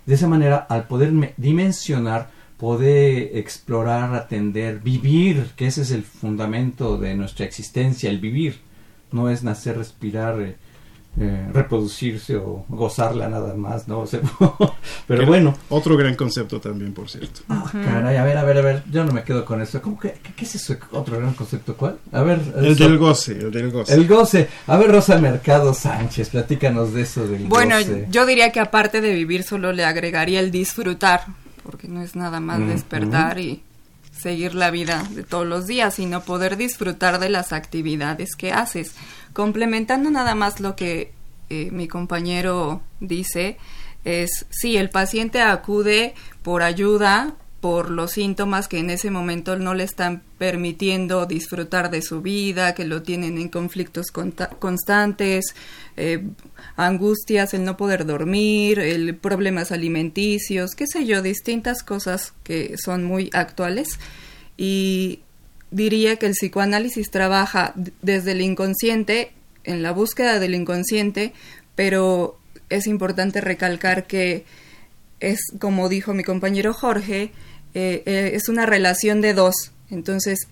De 0.06 0.16
esa 0.16 0.28
manera, 0.28 0.58
al 0.58 0.88
poderme 0.88 1.34
dimensionar, 1.38 2.30
poder 2.58 3.38
explorar, 3.38 4.16
atender, 4.16 4.80
vivir, 4.80 5.52
que 5.56 5.68
ese 5.68 5.82
es 5.84 5.92
el 5.92 6.04
fundamento 6.04 6.98
de 6.98 7.16
nuestra 7.16 7.46
existencia, 7.46 8.10
el 8.10 8.20
vivir. 8.20 8.60
No 9.12 9.30
es 9.30 9.44
nacer, 9.44 9.78
respirar, 9.78 10.56
eh, 11.20 11.50
reproducirse 11.52 12.36
o 12.36 12.64
gozarla 12.70 13.28
nada 13.28 13.56
más, 13.56 13.88
¿no? 13.88 14.06
pero 15.08 15.26
bueno. 15.26 15.56
Otro 15.70 15.98
gran 15.98 16.16
concepto 16.16 16.62
también, 16.62 16.94
por 16.94 17.10
cierto. 17.10 17.42
Ah, 17.50 17.66
caray, 17.72 18.18
a 18.18 18.24
ver, 18.24 18.38
a 18.38 18.44
ver, 18.44 18.58
a 18.58 18.62
ver, 18.62 18.84
yo 18.92 19.04
no 19.04 19.12
me 19.12 19.24
quedo 19.24 19.44
con 19.44 19.60
eso. 19.62 19.82
¿Cómo 19.82 20.00
que, 20.00 20.14
qué, 20.36 20.46
es 20.46 20.56
eso? 20.56 20.76
¿Otro 20.92 21.18
gran 21.18 21.34
concepto 21.34 21.76
cuál? 21.76 21.98
A 22.12 22.22
ver. 22.22 22.40
El 22.56 22.76
del 22.76 22.98
goce, 23.00 23.32
el 23.32 23.52
del 23.52 23.72
goce. 23.72 23.94
El 23.96 24.08
goce. 24.08 24.48
A 24.68 24.78
ver, 24.78 24.92
Rosa 24.92 25.18
Mercado 25.18 25.74
Sánchez, 25.74 26.30
platícanos 26.30 26.94
de 26.94 27.02
eso 27.02 27.28
del 27.28 27.48
bueno, 27.48 27.76
yo 28.10 28.26
diría 28.26 28.52
que 28.52 28.60
aparte 28.60 29.02
de 29.02 29.14
vivir 29.14 29.44
solo 29.44 29.74
le 29.74 29.86
agregaría 29.86 30.40
el 30.40 30.52
disfrutar, 30.52 31.22
porque 31.64 31.88
no 31.88 32.02
es 32.02 32.16
nada 32.16 32.40
más 32.40 32.60
despertar 32.60 33.40
y 33.40 33.64
seguir 34.18 34.56
la 34.56 34.72
vida 34.72 35.04
de 35.12 35.24
todos 35.24 35.46
los 35.46 35.68
días, 35.68 35.96
sino 35.96 36.22
poder 36.22 36.58
disfrutar 36.58 37.20
de 37.20 37.30
las 37.30 37.54
actividades 37.54 38.36
que 38.36 38.52
haces. 38.52 38.94
Complementando 39.38 40.10
nada 40.10 40.34
más 40.34 40.60
lo 40.62 40.76
que 40.76 41.12
eh, 41.52 41.70
mi 41.70 41.88
compañero 41.88 42.82
dice, 43.00 43.60
es 44.04 44.48
si 44.50 44.78
el 44.78 44.90
paciente 44.90 45.44
acude 45.44 46.16
por 46.42 46.64
ayuda 46.64 47.36
por 47.62 47.92
los 47.92 48.14
síntomas 48.14 48.68
que 48.68 48.80
en 48.80 48.90
ese 48.90 49.12
momento 49.12 49.56
no 49.56 49.76
le 49.76 49.84
están 49.84 50.24
permitiendo 50.40 51.28
disfrutar 51.28 51.92
de 51.92 52.02
su 52.02 52.24
vida, 52.24 52.74
que 52.74 52.86
lo 52.86 53.04
tienen 53.04 53.38
en 53.38 53.50
conflictos 53.50 54.08
constantes, 54.10 55.54
eh, 55.98 56.24
angustias, 56.76 57.54
el 57.54 57.64
no 57.64 57.78
poder 57.78 58.08
dormir, 58.08 58.80
el 58.80 59.16
problemas 59.16 59.72
alimenticios, 59.72 60.74
qué 60.74 60.88
sé 60.88 61.06
yo, 61.06 61.22
distintas 61.22 61.84
cosas 61.84 62.34
que 62.44 62.76
son 62.80 63.04
muy 63.04 63.30
actuales. 63.34 64.00
Y 64.58 65.20
diría 65.72 66.16
que 66.18 66.26
el 66.26 66.34
psicoanálisis 66.34 67.10
trabaja 67.12 67.74
desde 68.02 68.32
el 68.32 68.42
inconsciente, 68.42 69.32
en 69.64 69.84
la 69.84 69.92
búsqueda 69.92 70.40
del 70.40 70.56
inconsciente, 70.56 71.34
pero 71.76 72.40
es 72.70 72.88
importante 72.88 73.42
recalcar 73.42 74.08
que 74.08 74.46
es, 75.20 75.40
como 75.60 75.90
dijo 75.90 76.14
mi 76.14 76.24
compañero 76.24 76.74
Jorge, 76.74 77.32
eh, 77.74 78.04
eh, 78.06 78.32
es 78.34 78.50
una 78.50 78.66
relación 78.66 79.22
de 79.22 79.34
dos. 79.34 79.72
Entonces, 79.90 80.48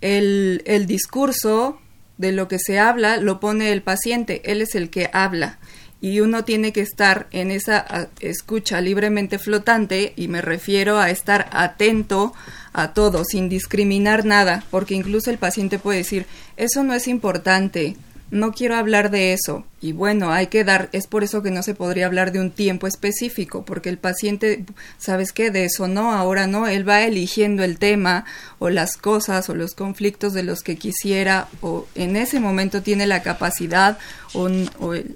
el, 0.00 0.62
el 0.66 0.86
discurso 0.86 1.80
de 2.18 2.32
lo 2.32 2.48
que 2.48 2.58
se 2.58 2.78
habla 2.78 3.16
lo 3.16 3.40
pone 3.40 3.72
el 3.72 3.82
paciente, 3.82 4.42
él 4.44 4.62
es 4.62 4.74
el 4.74 4.90
que 4.90 5.10
habla 5.12 5.58
y 6.00 6.20
uno 6.20 6.44
tiene 6.44 6.72
que 6.72 6.80
estar 6.80 7.26
en 7.30 7.50
esa 7.50 8.08
escucha 8.20 8.80
libremente 8.80 9.38
flotante 9.38 10.12
y 10.16 10.28
me 10.28 10.40
refiero 10.40 10.98
a 10.98 11.10
estar 11.10 11.48
atento 11.52 12.32
a 12.72 12.94
todo 12.94 13.24
sin 13.24 13.48
discriminar 13.48 14.24
nada, 14.24 14.64
porque 14.70 14.94
incluso 14.94 15.30
el 15.30 15.38
paciente 15.38 15.78
puede 15.78 15.98
decir, 15.98 16.26
eso 16.56 16.82
no 16.82 16.94
es 16.94 17.08
importante, 17.08 17.96
no 18.30 18.52
quiero 18.52 18.76
hablar 18.76 19.10
de 19.10 19.32
eso. 19.32 19.64
Y 19.80 19.92
bueno, 19.92 20.30
hay 20.30 20.48
que 20.48 20.62
dar, 20.62 20.88
es 20.92 21.06
por 21.06 21.24
eso 21.24 21.42
que 21.42 21.50
no 21.50 21.62
se 21.62 21.74
podría 21.74 22.06
hablar 22.06 22.32
de 22.32 22.40
un 22.40 22.50
tiempo 22.50 22.86
específico, 22.86 23.64
porque 23.64 23.88
el 23.88 23.98
paciente, 23.98 24.64
¿sabes 24.98 25.32
qué? 25.32 25.50
De 25.50 25.64
eso 25.64 25.88
no, 25.88 26.12
ahora 26.12 26.46
no, 26.46 26.66
él 26.66 26.88
va 26.88 27.02
eligiendo 27.02 27.64
el 27.64 27.78
tema 27.78 28.24
o 28.58 28.68
las 28.68 28.96
cosas 28.96 29.48
o 29.48 29.54
los 29.54 29.74
conflictos 29.74 30.34
de 30.34 30.42
los 30.42 30.60
que 30.60 30.76
quisiera 30.76 31.48
o 31.62 31.86
en 31.94 32.16
ese 32.16 32.40
momento 32.40 32.82
tiene 32.82 33.06
la 33.06 33.22
capacidad 33.22 33.98
o, 34.34 34.48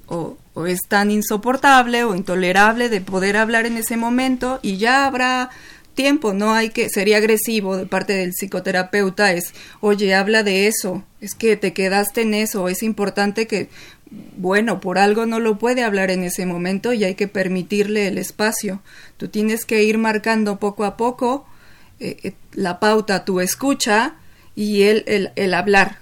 o, 0.08 0.36
o 0.54 0.66
es 0.66 0.80
tan 0.88 1.10
insoportable 1.10 2.04
o 2.04 2.14
intolerable 2.14 2.88
de 2.88 3.00
poder 3.00 3.36
hablar 3.36 3.66
en 3.66 3.76
ese 3.76 3.96
momento 3.96 4.60
y 4.62 4.78
ya 4.78 5.06
habrá 5.06 5.50
tiempo, 5.94 6.34
no 6.34 6.52
hay 6.52 6.70
que, 6.70 6.88
sería 6.90 7.18
agresivo 7.18 7.76
de 7.76 7.86
parte 7.86 8.12
del 8.14 8.32
psicoterapeuta, 8.32 9.32
es, 9.32 9.54
oye, 9.80 10.14
habla 10.14 10.42
de 10.42 10.66
eso, 10.66 11.04
es 11.20 11.34
que 11.34 11.56
te 11.56 11.72
quedaste 11.72 12.22
en 12.22 12.34
eso, 12.34 12.68
es 12.68 12.82
importante 12.82 13.46
que, 13.46 13.68
bueno, 14.36 14.80
por 14.80 14.98
algo 14.98 15.26
no 15.26 15.40
lo 15.40 15.58
puede 15.58 15.82
hablar 15.82 16.10
en 16.10 16.24
ese 16.24 16.46
momento 16.46 16.92
y 16.92 17.04
hay 17.04 17.14
que 17.14 17.28
permitirle 17.28 18.06
el 18.08 18.18
espacio. 18.18 18.82
Tú 19.16 19.28
tienes 19.28 19.64
que 19.64 19.82
ir 19.82 19.98
marcando 19.98 20.58
poco 20.58 20.84
a 20.84 20.96
poco 20.96 21.46
eh, 21.98 22.16
eh, 22.22 22.32
la 22.52 22.78
pauta, 22.78 23.24
tu 23.24 23.40
escucha 23.40 24.14
y 24.54 24.82
el, 24.82 25.04
el, 25.06 25.32
el 25.36 25.54
hablar. 25.54 25.98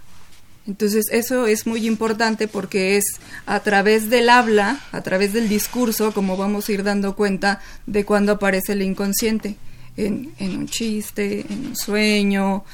Entonces 0.66 1.06
eso 1.10 1.46
es 1.46 1.66
muy 1.66 1.86
importante 1.86 2.48
porque 2.48 2.96
es 2.96 3.04
a 3.46 3.60
través 3.60 4.10
del 4.10 4.28
habla, 4.28 4.80
a 4.92 5.00
través 5.00 5.32
del 5.32 5.48
discurso, 5.48 6.12
como 6.12 6.36
vamos 6.36 6.68
a 6.68 6.72
ir 6.72 6.84
dando 6.84 7.16
cuenta 7.16 7.60
de 7.86 8.04
cuando 8.04 8.32
aparece 8.32 8.74
el 8.74 8.82
inconsciente 8.82 9.56
en, 9.96 10.32
un 10.40 10.66
chiste, 10.66 11.44
en 11.48 11.66
un 11.66 11.76
sueño, 11.76 12.64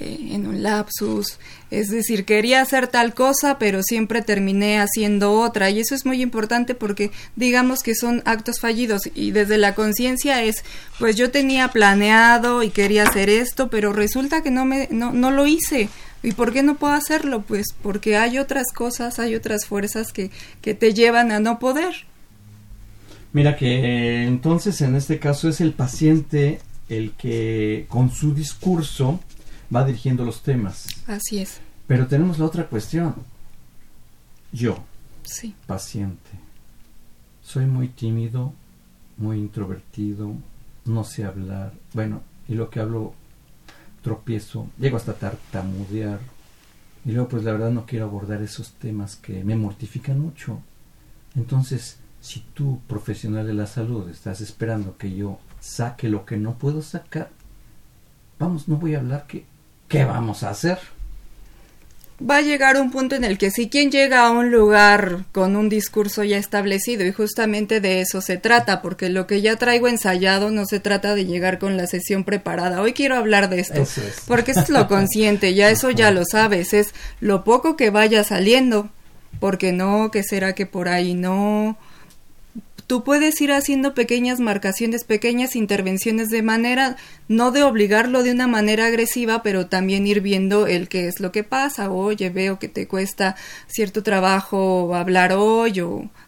eh, 0.00 0.30
en 0.32 0.46
un 0.46 0.62
lapsus. 0.62 1.38
Es 1.70 1.88
decir, 1.90 2.24
quería 2.24 2.62
hacer 2.62 2.88
tal 2.88 3.14
cosa, 3.14 3.58
pero 3.58 3.82
siempre 3.82 4.22
terminé 4.22 4.80
haciendo 4.80 5.32
otra. 5.32 5.70
Y 5.70 5.80
eso 5.80 5.94
es 5.94 6.06
muy 6.06 6.22
importante 6.22 6.74
porque 6.74 7.10
digamos 7.36 7.82
que 7.82 7.94
son 7.94 8.22
actos 8.24 8.60
fallidos. 8.60 9.02
Y 9.14 9.32
desde 9.32 9.58
la 9.58 9.74
conciencia 9.74 10.42
es, 10.42 10.64
pues 10.98 11.16
yo 11.16 11.30
tenía 11.30 11.68
planeado 11.68 12.62
y 12.62 12.70
quería 12.70 13.04
hacer 13.04 13.28
esto, 13.28 13.68
pero 13.68 13.92
resulta 13.92 14.42
que 14.42 14.50
no, 14.50 14.64
me, 14.64 14.88
no, 14.90 15.12
no 15.12 15.30
lo 15.30 15.46
hice. 15.46 15.88
¿Y 16.22 16.32
por 16.32 16.52
qué 16.52 16.62
no 16.62 16.76
puedo 16.76 16.94
hacerlo? 16.94 17.42
Pues 17.42 17.66
porque 17.82 18.16
hay 18.16 18.38
otras 18.38 18.72
cosas, 18.72 19.18
hay 19.18 19.34
otras 19.34 19.66
fuerzas 19.66 20.12
que, 20.12 20.30
que 20.60 20.74
te 20.74 20.92
llevan 20.92 21.30
a 21.30 21.38
no 21.38 21.58
poder. 21.58 22.06
Mira 23.32 23.56
que 23.56 24.24
entonces 24.24 24.80
en 24.80 24.96
este 24.96 25.18
caso 25.18 25.48
es 25.48 25.60
el 25.60 25.72
paciente 25.72 26.60
el 26.88 27.12
que 27.12 27.86
con 27.88 28.10
su 28.10 28.34
discurso 28.34 29.20
va 29.74 29.84
dirigiendo 29.84 30.24
los 30.24 30.42
temas. 30.42 30.86
Así 31.06 31.38
es. 31.38 31.60
Pero 31.86 32.06
tenemos 32.06 32.38
la 32.38 32.46
otra 32.46 32.66
cuestión. 32.66 33.14
Yo, 34.52 34.78
sí. 35.24 35.54
paciente, 35.66 36.30
soy 37.42 37.66
muy 37.66 37.88
tímido, 37.88 38.54
muy 39.18 39.38
introvertido, 39.38 40.32
no 40.86 41.04
sé 41.04 41.24
hablar. 41.24 41.74
Bueno, 41.92 42.22
y 42.48 42.54
lo 42.54 42.70
que 42.70 42.80
hablo 42.80 43.12
tropiezo, 44.02 44.68
llego 44.78 44.96
hasta 44.96 45.14
tartamudear. 45.14 46.20
Y 47.04 47.12
luego 47.12 47.28
pues 47.28 47.44
la 47.44 47.52
verdad 47.52 47.70
no 47.70 47.86
quiero 47.86 48.06
abordar 48.06 48.42
esos 48.42 48.72
temas 48.72 49.16
que 49.16 49.44
me 49.44 49.56
mortifican 49.56 50.18
mucho. 50.20 50.60
Entonces, 51.36 51.98
si 52.20 52.40
tú, 52.54 52.80
profesional 52.88 53.46
de 53.46 53.54
la 53.54 53.66
salud, 53.66 54.08
estás 54.08 54.40
esperando 54.40 54.96
que 54.96 55.14
yo 55.14 55.38
saque 55.60 56.08
lo 56.08 56.24
que 56.24 56.36
no 56.36 56.54
puedo 56.54 56.82
sacar, 56.82 57.30
vamos, 58.38 58.68
no 58.68 58.76
voy 58.76 58.94
a 58.94 58.98
hablar 58.98 59.26
que, 59.26 59.44
¿qué 59.88 60.04
vamos 60.04 60.42
a 60.42 60.50
hacer? 60.50 60.78
Va 62.20 62.38
a 62.38 62.42
llegar 62.42 62.80
un 62.80 62.90
punto 62.90 63.14
en 63.14 63.22
el 63.22 63.38
que 63.38 63.52
si 63.52 63.68
quien 63.68 63.92
llega 63.92 64.26
a 64.26 64.32
un 64.32 64.50
lugar 64.50 65.24
con 65.30 65.54
un 65.54 65.68
discurso 65.68 66.24
ya 66.24 66.36
establecido 66.36 67.06
y 67.06 67.12
justamente 67.12 67.80
de 67.80 68.00
eso 68.00 68.20
se 68.20 68.38
trata, 68.38 68.82
porque 68.82 69.08
lo 69.08 69.28
que 69.28 69.40
ya 69.40 69.54
traigo 69.54 69.86
ensayado 69.86 70.50
no 70.50 70.66
se 70.66 70.80
trata 70.80 71.14
de 71.14 71.26
llegar 71.26 71.60
con 71.60 71.76
la 71.76 71.86
sesión 71.86 72.24
preparada. 72.24 72.82
Hoy 72.82 72.92
quiero 72.92 73.14
hablar 73.14 73.48
de 73.48 73.60
esto, 73.60 73.84
porque 74.26 74.50
eso 74.50 74.60
es 74.62 74.70
lo 74.70 74.88
consciente, 74.88 75.54
ya 75.54 75.70
eso 75.70 75.92
ya 75.92 76.10
lo 76.10 76.24
sabes, 76.24 76.74
es 76.74 76.92
lo 77.20 77.44
poco 77.44 77.76
que 77.76 77.90
vaya 77.90 78.24
saliendo, 78.24 78.90
porque 79.38 79.72
no, 79.72 80.10
que 80.10 80.24
será 80.24 80.56
que 80.56 80.66
por 80.66 80.88
ahí 80.88 81.14
no, 81.14 81.78
tú 82.88 83.04
puedes 83.04 83.40
ir 83.40 83.52
haciendo 83.52 83.94
pequeñas 83.94 84.40
marcaciones, 84.40 85.04
pequeñas 85.04 85.54
intervenciones 85.54 86.30
de 86.30 86.42
manera, 86.42 86.96
no 87.28 87.52
de 87.52 87.62
obligarlo 87.62 88.24
de 88.24 88.32
una 88.32 88.48
manera 88.48 88.86
agresiva, 88.86 89.44
pero 89.44 89.68
también 89.68 90.06
ir 90.06 90.22
viendo 90.22 90.66
el 90.66 90.88
qué 90.88 91.06
es 91.06 91.20
lo 91.20 91.30
que 91.30 91.44
pasa. 91.44 91.90
Oye, 91.90 92.30
veo 92.30 92.58
que 92.58 92.68
te 92.68 92.88
cuesta 92.88 93.36
cierto 93.68 94.02
trabajo 94.02 94.96
hablar 94.96 95.34
hoy 95.34 95.68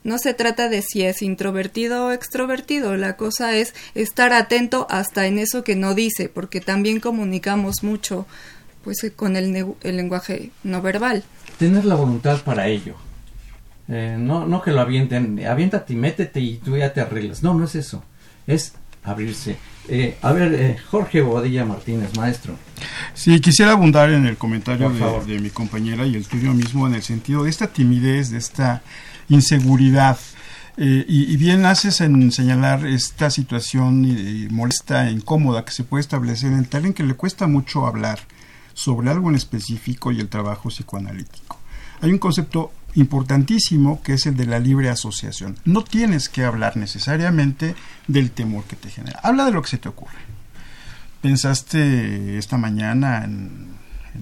no 0.05 0.19
se 0.19 0.35
trata 0.35 0.69
de 0.69 0.83
si 0.83 1.03
es 1.03 1.23
introvertido 1.23 2.07
o 2.07 2.13
extrovertido, 2.13 2.97
la 2.97 3.17
cosa 3.17 3.57
es 3.57 3.75
estar 3.95 4.33
atento 4.33 4.87
hasta 4.91 5.27
en 5.27 5.39
eso 5.39 5.65
que 5.65 5.77
no 5.77 5.95
dice, 5.95 6.29
porque 6.29 6.61
también 6.61 7.01
comunicamos 7.01 7.83
mucho 7.83 8.27
pues 8.85 9.11
con 9.17 9.37
el, 9.37 9.75
el 9.83 9.97
lenguaje 9.97 10.51
no 10.63 10.83
verbal. 10.83 11.25
Tener 11.59 11.85
la 11.87 11.95
voluntad 11.95 12.43
para 12.43 12.69
ello 12.69 12.97
eh, 13.91 14.17
no, 14.17 14.47
no 14.47 14.63
que 14.63 14.71
lo 14.71 14.81
avienten, 14.81 15.45
aviéntate 15.45 15.95
y 15.95 15.97
métete 15.97 16.41
y 16.41 16.57
tú 16.59 16.77
ya 16.77 16.93
te 16.93 17.01
arreglas. 17.01 17.43
No, 17.43 17.55
no 17.55 17.65
es 17.65 17.75
eso. 17.75 18.05
Es 18.47 18.75
abrirse. 19.03 19.57
Eh, 19.89 20.17
a 20.23 20.33
ver, 20.33 20.55
eh, 20.55 20.79
Jorge 20.91 21.21
Bobadilla 21.21 21.65
Martínez, 21.65 22.17
maestro. 22.17 22.55
Sí, 23.15 23.41
quisiera 23.41 23.73
abundar 23.73 24.11
en 24.11 24.27
el 24.27 24.37
comentario 24.37 24.91
de, 24.91 25.41
mi 25.41 25.51
compañera 25.51 26.07
y 26.07 26.15
el 26.15 26.27
tuyo 26.27 26.55
mismo 26.55 26.87
en 26.87 26.95
el 26.95 27.03
sentido 27.03 27.43
de 27.43 27.51
esta 27.51 27.67
timidez, 27.67 28.31
de 28.31 28.39
esta 28.39 28.83
inseguridad. 29.29 30.19
y, 30.77 31.37
bien 31.37 31.67
haces 31.67 32.01
en 32.01 32.31
señalar 32.31 32.87
esta 32.87 33.29
situación 33.29 34.07
molesta, 34.51 35.11
incómoda 35.11 35.65
que 35.65 35.73
se 35.73 35.85
puede 35.85 36.01
establecer 36.01 36.53
en 36.53 36.65
tal 36.65 36.87
en 36.87 36.95
que 36.95 37.03
le 37.03 37.15
cuesta 37.15 37.47
mucho 37.49 37.87
hablar 37.87 38.21
sobre 38.73 39.11
algo 39.11 39.29
en 39.29 39.35
específico 39.35 40.13
y 40.13 40.21
el 40.21 40.29
trabajo 40.29 40.69
psicoanalítico. 40.69 41.59
Hay 42.01 42.13
un 42.13 42.19
concepto 42.19 42.73
importantísimo 42.95 44.03
que 44.03 44.15
es 44.15 44.27
el 44.27 44.37
de 44.37 44.47
la 44.47 44.59
libre 44.59 44.91
asociación. 44.91 45.57
No 45.65 45.85
tienes 45.85 46.29
que 46.29 46.45
hablar 46.45 46.77
necesariamente 46.77 47.75
del 48.07 48.31
temor 48.31 48.65
que 48.65 48.77
te 48.77 48.91
genera. 48.91 49.21
Habla 49.23 49.45
de 49.45 49.53
lo 49.53 49.63
que 49.63 49.69
se 49.69 49.79
te 49.79 49.89
ocurre. 49.89 50.19
Pensaste 51.21 52.39
esta 52.39 52.57
mañana 52.57 53.25
en, 53.25 53.69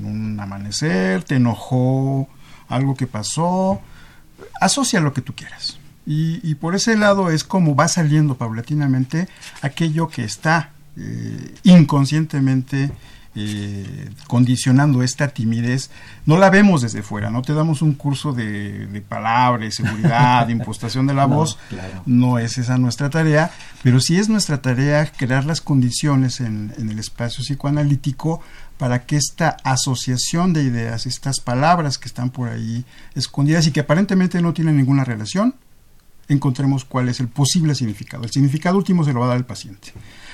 un 0.02 0.38
amanecer, 0.38 1.24
te 1.24 1.37
enojó 1.37 2.28
algo 2.68 2.94
que 2.94 3.07
pasó, 3.07 3.81
asocia 4.61 5.00
lo 5.00 5.14
que 5.14 5.22
tú 5.22 5.35
quieras. 5.35 5.78
Y, 6.11 6.54
por 6.54 6.74
ese 6.74 6.96
lado 6.96 7.31
es 7.31 7.44
como 7.44 7.76
va 7.76 7.87
saliendo 7.87 8.37
paulatinamente 8.37 9.28
aquello 9.61 10.09
que 10.09 10.24
está 10.24 10.70
eh, 10.96 11.54
inconscientemente 11.64 12.90
eh, 13.38 14.11
condicionando 14.27 15.03
esta 15.03 15.29
timidez, 15.29 15.90
no 16.27 16.37
la 16.37 16.51
vemos 16.51 16.83
desde 16.83 17.03
fuera, 17.03 17.31
no 17.31 17.42
te 17.42 17.55
damos 17.55 17.83
un 17.83 17.94
curso 17.94 18.33
de, 18.33 18.87
de 18.87 19.01
palabra, 19.01 19.70
seguridad, 19.70 20.46
de 20.46 20.53
impostación 20.53 21.07
de 21.07 21.14
la 21.14 21.27
voz, 21.27 21.59
no 22.07 22.38
es 22.38 22.59
esa 22.59 22.79
nuestra 22.79 23.11
tarea, 23.11 23.51
pero 23.83 24.01
sí 24.01 24.18
es 24.18 24.29
nuestra 24.29 24.61
tarea 24.61 25.07
crear 25.07 25.44
las 25.44 25.61
condiciones 25.61 26.40
en, 26.40 26.72
en 26.79 26.90
el 26.90 26.98
espacio 26.98 27.44
psicoanalítico 27.44 28.40
para 28.77 29.07
que 29.07 29.16
esta 29.16 29.57
asociación 29.64 30.53
de 30.53 30.62
ideas, 30.62 31.07
estas 31.07 31.40
palabras 31.40 31.98
que 31.98 32.09
están 32.09 32.31
por 32.31 32.48
ahí 32.48 32.85
escondidas 33.14 33.66
y 33.66 33.72
que 33.72 33.81
aparentemente 33.81 34.40
no 34.40 34.53
tienen 34.53 34.77
ninguna 34.77 35.05
relación, 35.05 35.55
encontremos 36.29 36.85
cuál 36.85 37.09
es 37.09 37.20
el 37.20 37.29
posible 37.29 37.74
significado. 37.74 38.24
El 38.24 38.31
significado 38.31 38.77
último 38.77 39.05
se 39.05 39.12
lo 39.12 39.20
va 39.20 39.27
a 39.27 39.29
dar 39.31 39.38
el 39.38 39.44
paciente, 39.44 39.92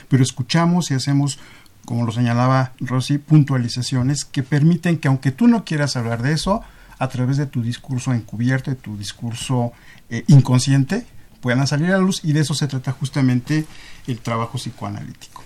pero 0.08 0.22
escuchamos 0.22 0.90
y 0.90 0.94
hacemos, 0.94 1.38
como 1.84 2.04
lo 2.04 2.12
señalaba 2.12 2.72
Rosy, 2.80 3.18
puntualizaciones 3.18 4.24
que 4.24 4.42
permiten 4.42 4.98
que 4.98 5.08
aunque 5.08 5.32
tú 5.32 5.48
no 5.48 5.64
quieras 5.64 5.96
hablar 5.96 6.22
de 6.22 6.32
eso, 6.32 6.62
a 6.98 7.08
través 7.08 7.36
de 7.36 7.46
tu 7.46 7.62
discurso 7.62 8.12
encubierto, 8.12 8.70
de 8.70 8.76
tu 8.76 8.96
discurso 8.96 9.72
eh, 10.10 10.24
inconsciente, 10.28 11.06
puedan 11.40 11.66
salir 11.66 11.88
a 11.88 11.92
la 11.92 11.98
luz 11.98 12.24
y 12.24 12.32
de 12.32 12.40
eso 12.40 12.54
se 12.54 12.66
trata 12.66 12.92
justamente 12.92 13.66
el 14.06 14.20
trabajo 14.20 14.58
psicoanalítico. 14.58 15.42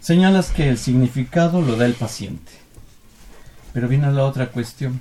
Señalas 0.00 0.50
que 0.50 0.68
el 0.68 0.78
significado 0.78 1.62
lo 1.62 1.76
da 1.76 1.86
el 1.86 1.94
paciente, 1.94 2.52
pero 3.72 3.88
viene 3.88 4.10
la 4.12 4.24
otra 4.24 4.50
cuestión. 4.50 5.00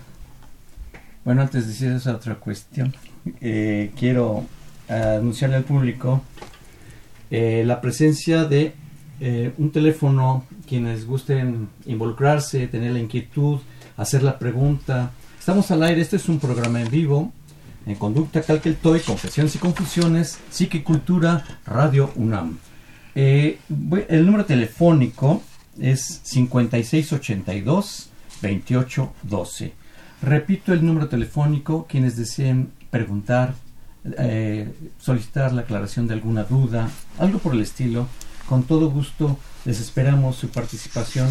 Bueno, 1.25 1.41
antes 1.41 1.65
de 1.65 1.71
decir 1.71 1.91
esa 1.91 2.15
otra 2.15 2.35
cuestión, 2.35 2.95
eh, 3.41 3.91
quiero 3.97 4.45
anunciarle 4.89 5.55
al 5.55 5.63
público 5.63 6.21
eh, 7.31 7.63
la 7.65 7.81
presencia 7.81 8.45
de 8.45 8.75
eh, 9.25 9.53
un 9.57 9.71
teléfono, 9.71 10.43
quienes 10.67 11.07
gusten 11.07 11.69
involucrarse, 11.85 12.67
tener 12.67 12.91
la 12.91 12.99
inquietud, 12.99 13.59
hacer 13.95 14.21
la 14.21 14.37
pregunta. 14.37 15.11
Estamos 15.39 15.71
al 15.71 15.81
aire, 15.83 16.01
este 16.01 16.17
es 16.17 16.27
un 16.27 16.41
programa 16.41 16.81
en 16.81 16.91
vivo, 16.91 17.31
en 17.85 17.95
Conducta 17.95 18.41
Calqueltoy, 18.41 18.99
Confesiones 18.99 19.55
y 19.55 19.59
Confusiones, 19.59 20.39
Psiquicultura, 20.49 21.45
Radio 21.65 22.11
UNAM. 22.17 22.57
el 23.15 24.25
número 24.25 24.43
telefónico 24.43 25.41
es 25.79 26.19
5682 26.23 28.09
2812. 28.41 29.73
Repito 30.21 30.73
el 30.73 30.85
número 30.85 31.07
telefónico, 31.07 31.87
quienes 31.87 32.17
deseen 32.17 32.73
preguntar, 32.89 33.55
eh, 34.17 34.69
solicitar 34.99 35.53
la 35.53 35.61
aclaración 35.61 36.07
de 36.07 36.13
alguna 36.13 36.43
duda, 36.43 36.89
algo 37.19 37.39
por 37.39 37.53
el 37.53 37.61
estilo, 37.61 38.09
con 38.47 38.63
todo 38.63 38.89
gusto 38.89 39.37
les 39.65 39.79
esperamos 39.79 40.35
su 40.35 40.49
participación 40.49 41.29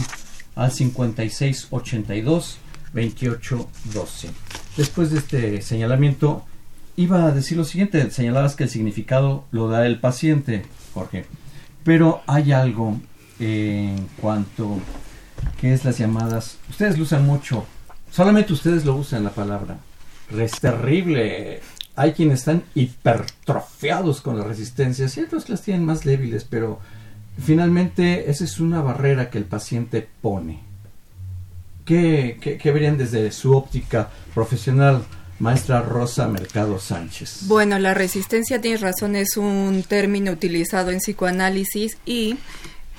al 0.55 0.70
5682 0.70 2.59
2812. 2.92 4.31
Después 4.77 5.11
de 5.11 5.18
este 5.18 5.62
señalamiento, 5.62 6.44
iba 6.96 7.25
a 7.25 7.33
decir 7.33 7.57
lo 7.57 7.64
siguiente, 7.64 8.11
señalabas 8.11 8.55
que 8.55 8.64
el 8.64 8.70
significado 8.70 9.44
lo 9.51 9.68
da 9.68 9.87
el 9.87 9.98
paciente, 9.98 10.64
Jorge, 10.94 11.25
pero 11.85 12.22
hay 12.27 12.53
algo 12.53 13.01
en 13.40 14.09
cuanto 14.20 14.79
que 15.61 15.72
es 15.72 15.85
las 15.85 15.98
llamadas, 15.98 16.59
ustedes 16.68 16.98
lo 16.98 17.05
usan 17.05 17.27
mucho, 17.27 17.66
Solamente 18.12 18.53
ustedes 18.53 18.85
lo 18.85 18.94
usan 18.94 19.25
la 19.25 19.31
palabra. 19.31 19.79
Es 20.37 20.61
terrible. 20.61 21.62
Hay 21.96 22.12
quienes 22.12 22.40
están 22.40 22.62
hipertrofiados 22.75 24.20
con 24.20 24.38
la 24.38 24.44
resistencia, 24.44 25.09
ciertos 25.09 25.46
que 25.46 25.53
las 25.53 25.62
tienen 25.62 25.87
más 25.87 26.05
débiles, 26.05 26.44
pero 26.44 26.79
finalmente 27.38 28.31
esa 28.31 28.45
es 28.45 28.61
una 28.61 28.81
barrera 28.83 29.31
que 29.31 29.38
el 29.38 29.45
paciente 29.45 30.09
pone. 30.21 30.61
¿Qué, 31.85 32.61
verían 32.64 32.97
desde 32.97 33.31
su 33.33 33.55
óptica 33.55 34.11
profesional? 34.35 35.05
Maestra 35.38 35.83
Rosa 35.83 36.29
Mercado 36.29 36.79
Sánchez. 36.79 37.49
Bueno, 37.49 37.77
la 37.81 37.95
resistencia, 37.95 38.61
tienes 38.61 38.81
razón, 38.81 39.16
es 39.16 39.37
un 39.37 39.83
término 39.83 40.31
utilizado 40.31 40.92
en 40.92 40.99
psicoanálisis 40.99 41.99
y 42.07 42.37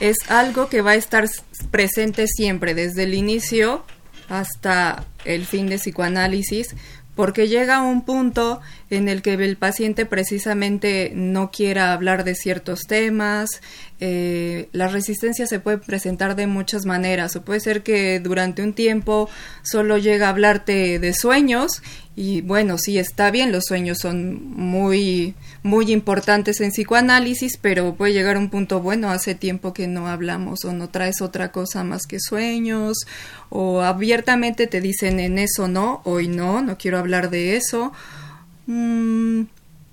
es 0.02 0.17
algo 0.28 0.67
que 0.67 0.82
va 0.82 0.91
a 0.91 0.96
estar 0.96 1.30
presente 1.72 2.28
siempre, 2.28 2.74
desde 2.74 3.04
el 3.04 3.13
inicio 3.13 3.86
hasta 4.28 5.06
el 5.24 5.46
fin 5.46 5.67
de 5.67 5.78
psicoanálisis, 5.78 6.76
porque 7.15 7.48
llega 7.48 7.82
un 7.82 8.04
punto 8.04 8.60
en 8.89 9.08
el 9.08 9.22
que 9.22 9.36
el 9.36 9.56
paciente 9.56 10.06
precisamente 10.06 11.12
no 11.15 11.52
quiera 11.52 11.93
hablar 11.93 12.24
de 12.24 12.36
ciertos 12.36 12.82
temas. 12.88 13.62
Eh, 14.06 14.68
la 14.74 14.89
resistencia 14.89 15.48
se 15.48 15.62
puede 15.62 15.78
presentar 15.78 16.36
de 16.36 16.46
muchas 16.46 16.86
maneras, 16.86 17.38
o 17.38 17.42
puede 17.44 17.62
ser 17.62 17.84
que 17.84 18.20
durante 18.20 18.62
un 18.62 18.74
tiempo 18.74 19.30
solo 19.62 19.98
llega 19.98 20.26
a 20.26 20.32
hablarte 20.32 21.00
de 21.00 21.13
sueños 21.13 21.82
y 22.13 22.42
bueno, 22.42 22.78
sí 22.78 23.00
está 23.00 23.32
bien, 23.32 23.54
los 23.54 23.63
sueños 23.63 24.00
son 24.02 24.44
muy 24.44 25.36
muy 25.63 25.89
importantes 25.94 26.60
en 26.60 26.72
psicoanálisis, 26.72 27.56
pero 27.56 27.96
puede 27.96 28.12
llegar 28.12 28.36
a 28.36 28.39
un 28.39 28.50
punto, 28.50 28.82
bueno, 28.82 29.10
hace 29.10 29.36
tiempo 29.36 29.74
que 29.74 29.88
no 29.88 30.10
hablamos 30.10 30.66
o 30.66 30.74
no 30.74 30.89
traes 30.89 31.22
otra 31.22 31.54
cosa 31.54 31.86
más 31.86 32.06
que 32.06 32.20
sueños, 32.20 32.98
o 33.50 33.84
abiertamente 33.84 34.68
te 34.68 34.82
dicen 34.82 35.22
en 35.22 35.39
eso 35.39 35.70
no, 35.70 36.02
hoy 36.04 36.28
no, 36.28 36.62
no 36.62 36.78
quiero 36.78 36.98
hablar 36.98 37.30
de 37.30 37.56
eso. 37.56 37.94
Mm, 38.68 39.44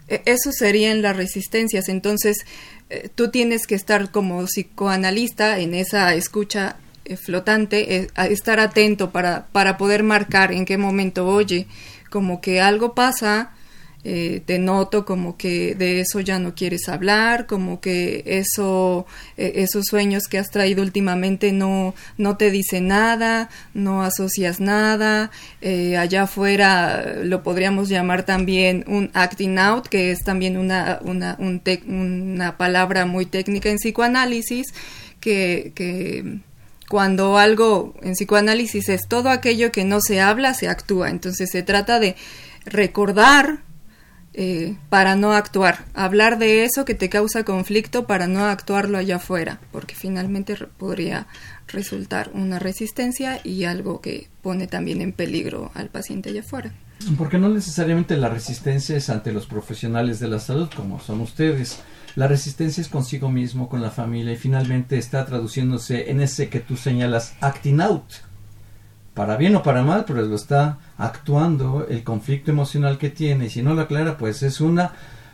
e, 0.09 0.23
eso 0.27 0.51
serían 0.51 1.01
las 1.01 1.17
resistencias, 1.17 1.89
entonces 1.89 2.45
eh, 2.91 3.09
tú 3.15 3.31
tienes 3.31 3.67
que 3.67 3.77
estar 3.77 4.11
como 4.11 4.45
psicoanalista 4.45 5.61
en 5.61 5.75
esa 5.75 6.15
escucha 6.15 6.77
eh, 7.05 7.17
flotante, 7.17 7.97
eh, 7.97 8.09
estar 8.29 8.59
atento 8.59 9.11
para, 9.11 9.47
para 9.53 9.77
poder 9.79 10.03
marcar 10.03 10.53
en 10.53 10.65
qué 10.65 10.77
momento, 10.77 11.27
oye, 11.27 11.69
como 12.11 12.41
que 12.41 12.61
algo 12.61 12.95
pasa, 12.95 13.53
eh, 14.03 14.41
te 14.47 14.59
noto 14.59 15.05
como 15.05 15.37
que 15.37 15.75
de 15.75 16.01
eso 16.01 16.21
ya 16.21 16.39
no 16.39 16.55
quieres 16.55 16.89
hablar, 16.89 17.47
como 17.47 17.81
que 17.81 18.23
eso, 18.25 19.07
eh, 19.37 19.53
esos 19.57 19.85
sueños 19.87 20.25
que 20.25 20.39
has 20.39 20.51
traído 20.51 20.83
últimamente 20.83 21.53
no, 21.53 21.95
no 22.17 22.39
te 22.39 22.51
dicen 22.51 22.89
nada, 22.89 23.51
no 23.75 24.03
asocias 24.03 24.59
nada, 24.59 25.31
eh, 25.61 25.99
allá 25.99 26.23
afuera 26.23 27.17
lo 27.23 27.43
podríamos 27.43 27.91
llamar 27.91 28.25
también 28.25 28.85
un 28.87 29.11
acting 29.13 29.59
out, 29.59 29.87
que 29.87 30.13
es 30.13 30.21
también 30.21 30.57
una, 30.57 30.99
una, 31.03 31.37
una 31.39 32.57
palabra 32.57 33.05
muy 33.05 33.27
técnica 33.27 33.69
en 33.69 33.77
psicoanálisis, 33.77 34.69
que, 35.21 35.73
que 35.75 36.39
cuando 36.89 37.37
algo 37.37 37.95
en 38.03 38.15
psicoanálisis 38.15 38.89
es 38.89 39.03
todo 39.09 39.29
aquello 39.29 39.71
que 39.71 39.85
no 39.85 40.01
se 40.01 40.21
habla, 40.21 40.55
se 40.55 40.69
actúa. 40.69 41.11
Entonces 41.11 41.51
se 41.53 41.63
trata 41.63 42.01
de 42.01 42.17
recordar 42.65 43.61
eh, 44.33 44.77
para 44.89 45.17
no 45.17 45.33
actuar, 45.33 45.87
hablar 45.93 46.39
de 46.39 46.65
eso 46.65 46.85
que 46.85 46.95
te 46.95 47.09
causa 47.09 47.45
conflicto 47.45 48.07
para 48.07 48.29
no 48.29 48.45
actuarlo 48.45 48.99
allá 48.99 49.17
afuera, 49.17 49.61
porque 49.73 49.95
finalmente 49.95 50.57
podría 50.79 51.27
resultar 51.67 52.31
una 52.33 52.59
resistencia 52.59 53.41
y 53.43 53.65
algo 53.65 54.01
que 54.01 54.29
pone 54.43 54.67
también 54.67 55.01
en 55.01 55.13
peligro 55.13 55.73
al 55.75 55.89
paciente 55.89 56.31
allá 56.31 56.41
afuera. 56.41 56.73
Porque 57.17 57.39
no 57.39 57.49
necesariamente 57.49 58.17
la 58.17 58.29
resistencia 58.29 58.97
es 58.97 59.11
ante 59.11 59.33
los 59.33 59.47
profesionales 59.47 60.21
de 60.21 60.29
la 60.29 60.39
salud, 60.39 60.69
como 60.75 61.01
son 61.01 61.21
ustedes. 61.23 61.81
La 62.15 62.29
resistencia 62.29 62.83
es 62.83 62.89
consigo 62.89 63.31
mismo, 63.31 63.69
con 63.69 63.81
la 63.83 63.91
familia, 63.91 64.33
y 64.33 64.37
finalmente 64.37 64.99
está 64.99 65.25
traduciéndose 65.25 66.11
en 66.11 66.21
ese 66.21 66.49
que 66.49 66.61
tú 66.61 66.77
señalas 66.77 67.35
acting 67.41 67.81
out, 67.81 68.05
para 69.21 69.37
bien 69.37 69.55
o 69.55 69.63
para 69.63 69.83
mal, 69.83 70.07
pero 70.07 70.23
lo 70.23 70.35
está 70.35 70.79
actuando 70.97 71.87
el 71.87 72.03
conflicto 72.03 72.51
emocional 72.51 72.97
que 72.97 73.11
tiene 73.11 73.45
y 73.45 73.51
si 73.51 73.61
no 73.61 73.75
lo 73.75 73.83
aclara, 73.83 74.17
pues 74.17 74.43
es 74.43 74.63
una 74.63 74.93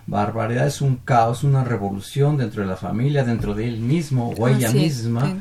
barbaridad, 0.09 0.66
es 0.66 0.81
un 0.81 0.96
caos, 0.96 1.44
una 1.44 1.62
revolución 1.62 2.37
dentro 2.37 2.62
de 2.62 2.68
la 2.68 2.75
familia, 2.75 3.22
dentro 3.22 3.55
de 3.55 3.68
él 3.68 3.79
mismo 3.79 4.35
o 4.37 4.49
ella 4.49 4.72
misma. 4.72 5.37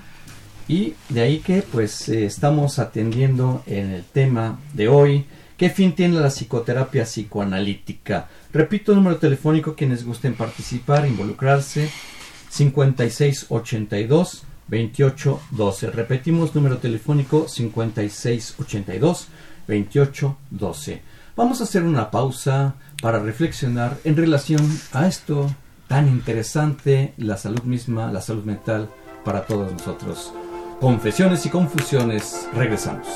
Y 0.67 0.93
de 1.10 1.21
ahí 1.21 1.39
que 1.39 1.63
pues 1.63 2.08
eh, 2.08 2.27
estamos 2.27 2.77
atendiendo 2.77 3.63
en 3.65 3.89
el 3.89 4.03
tema 4.03 4.60
de 4.75 4.89
hoy, 4.89 5.25
¿qué 5.58 5.71
fin 5.71 5.95
tiene 5.95 6.19
la 6.19 6.29
psicoterapia 6.29 7.05
psicoanalítica? 7.05 8.27
Repito 8.53 8.91
el 8.91 8.99
número 8.99 9.17
telefónico, 9.17 9.73
quienes 9.73 10.05
gusten 10.05 10.36
participar, 10.36 11.08
involucrarse, 11.08 11.89
5682 12.51 14.43
2812. 14.67 15.91
Repetimos 15.91 16.56
número 16.56 16.78
telefónico 16.78 17.47
5682 17.47 19.28
2812. 19.67 21.01
Vamos 21.36 21.60
a 21.60 21.65
hacer 21.65 21.84
una 21.84 22.12
pausa 22.12 22.75
para 23.01 23.19
reflexionar 23.19 23.97
en 24.04 24.15
relación 24.15 24.62
a 24.93 25.08
esto 25.08 25.54
tan 25.88 26.08
interesante, 26.08 27.13
la 27.17 27.38
salud 27.38 27.63
misma, 27.63 28.12
la 28.12 28.21
salud 28.21 28.43
mental 28.43 28.89
para 29.23 29.45
todos 29.45 29.71
nosotros. 29.71 30.34
Confesiones 30.80 31.45
y 31.45 31.49
confusiones, 31.49 32.47
regresamos. 32.54 33.08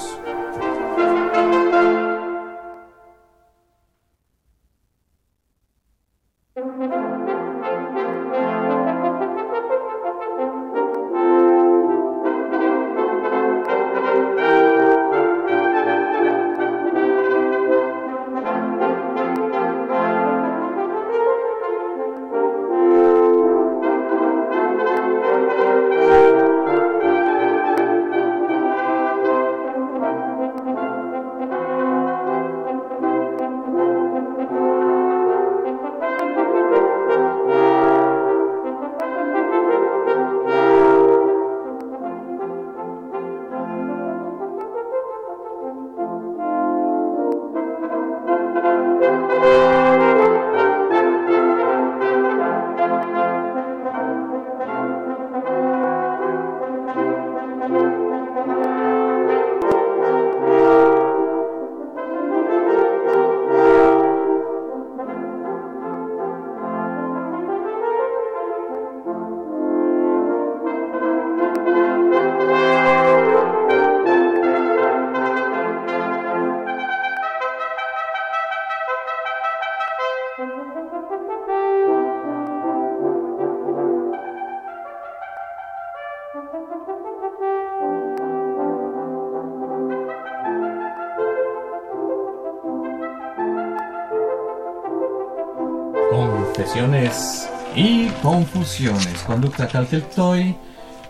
Y 97.76 98.08
confusiones. 98.22 99.22
Conducta 99.26 99.68
Calteltoy, 99.68 100.56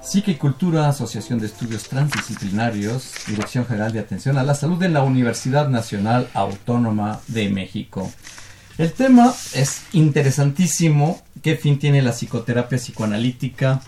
Psique 0.02 0.32
y 0.32 0.36
Cultura, 0.36 0.88
Asociación 0.88 1.40
de 1.40 1.48
Estudios 1.48 1.84
Transdisciplinarios, 1.90 3.14
Dirección 3.28 3.66
General 3.66 3.92
de 3.92 4.00
Atención 4.00 4.38
a 4.38 4.44
la 4.44 4.56
Salud 4.56 4.82
en 4.84 4.94
la 4.94 5.04
Universidad 5.04 5.68
Nacional 5.68 6.30
Autónoma 6.34 7.20
de 7.28 7.50
México. 7.50 8.12
El 8.78 8.94
tema 8.94 9.34
es 9.54 9.84
interesantísimo. 9.94 11.22
¿Qué 11.42 11.56
fin 11.56 11.80
tiene 11.80 12.02
la 12.02 12.12
psicoterapia 12.14 12.78
psicoanalítica? 12.78 13.82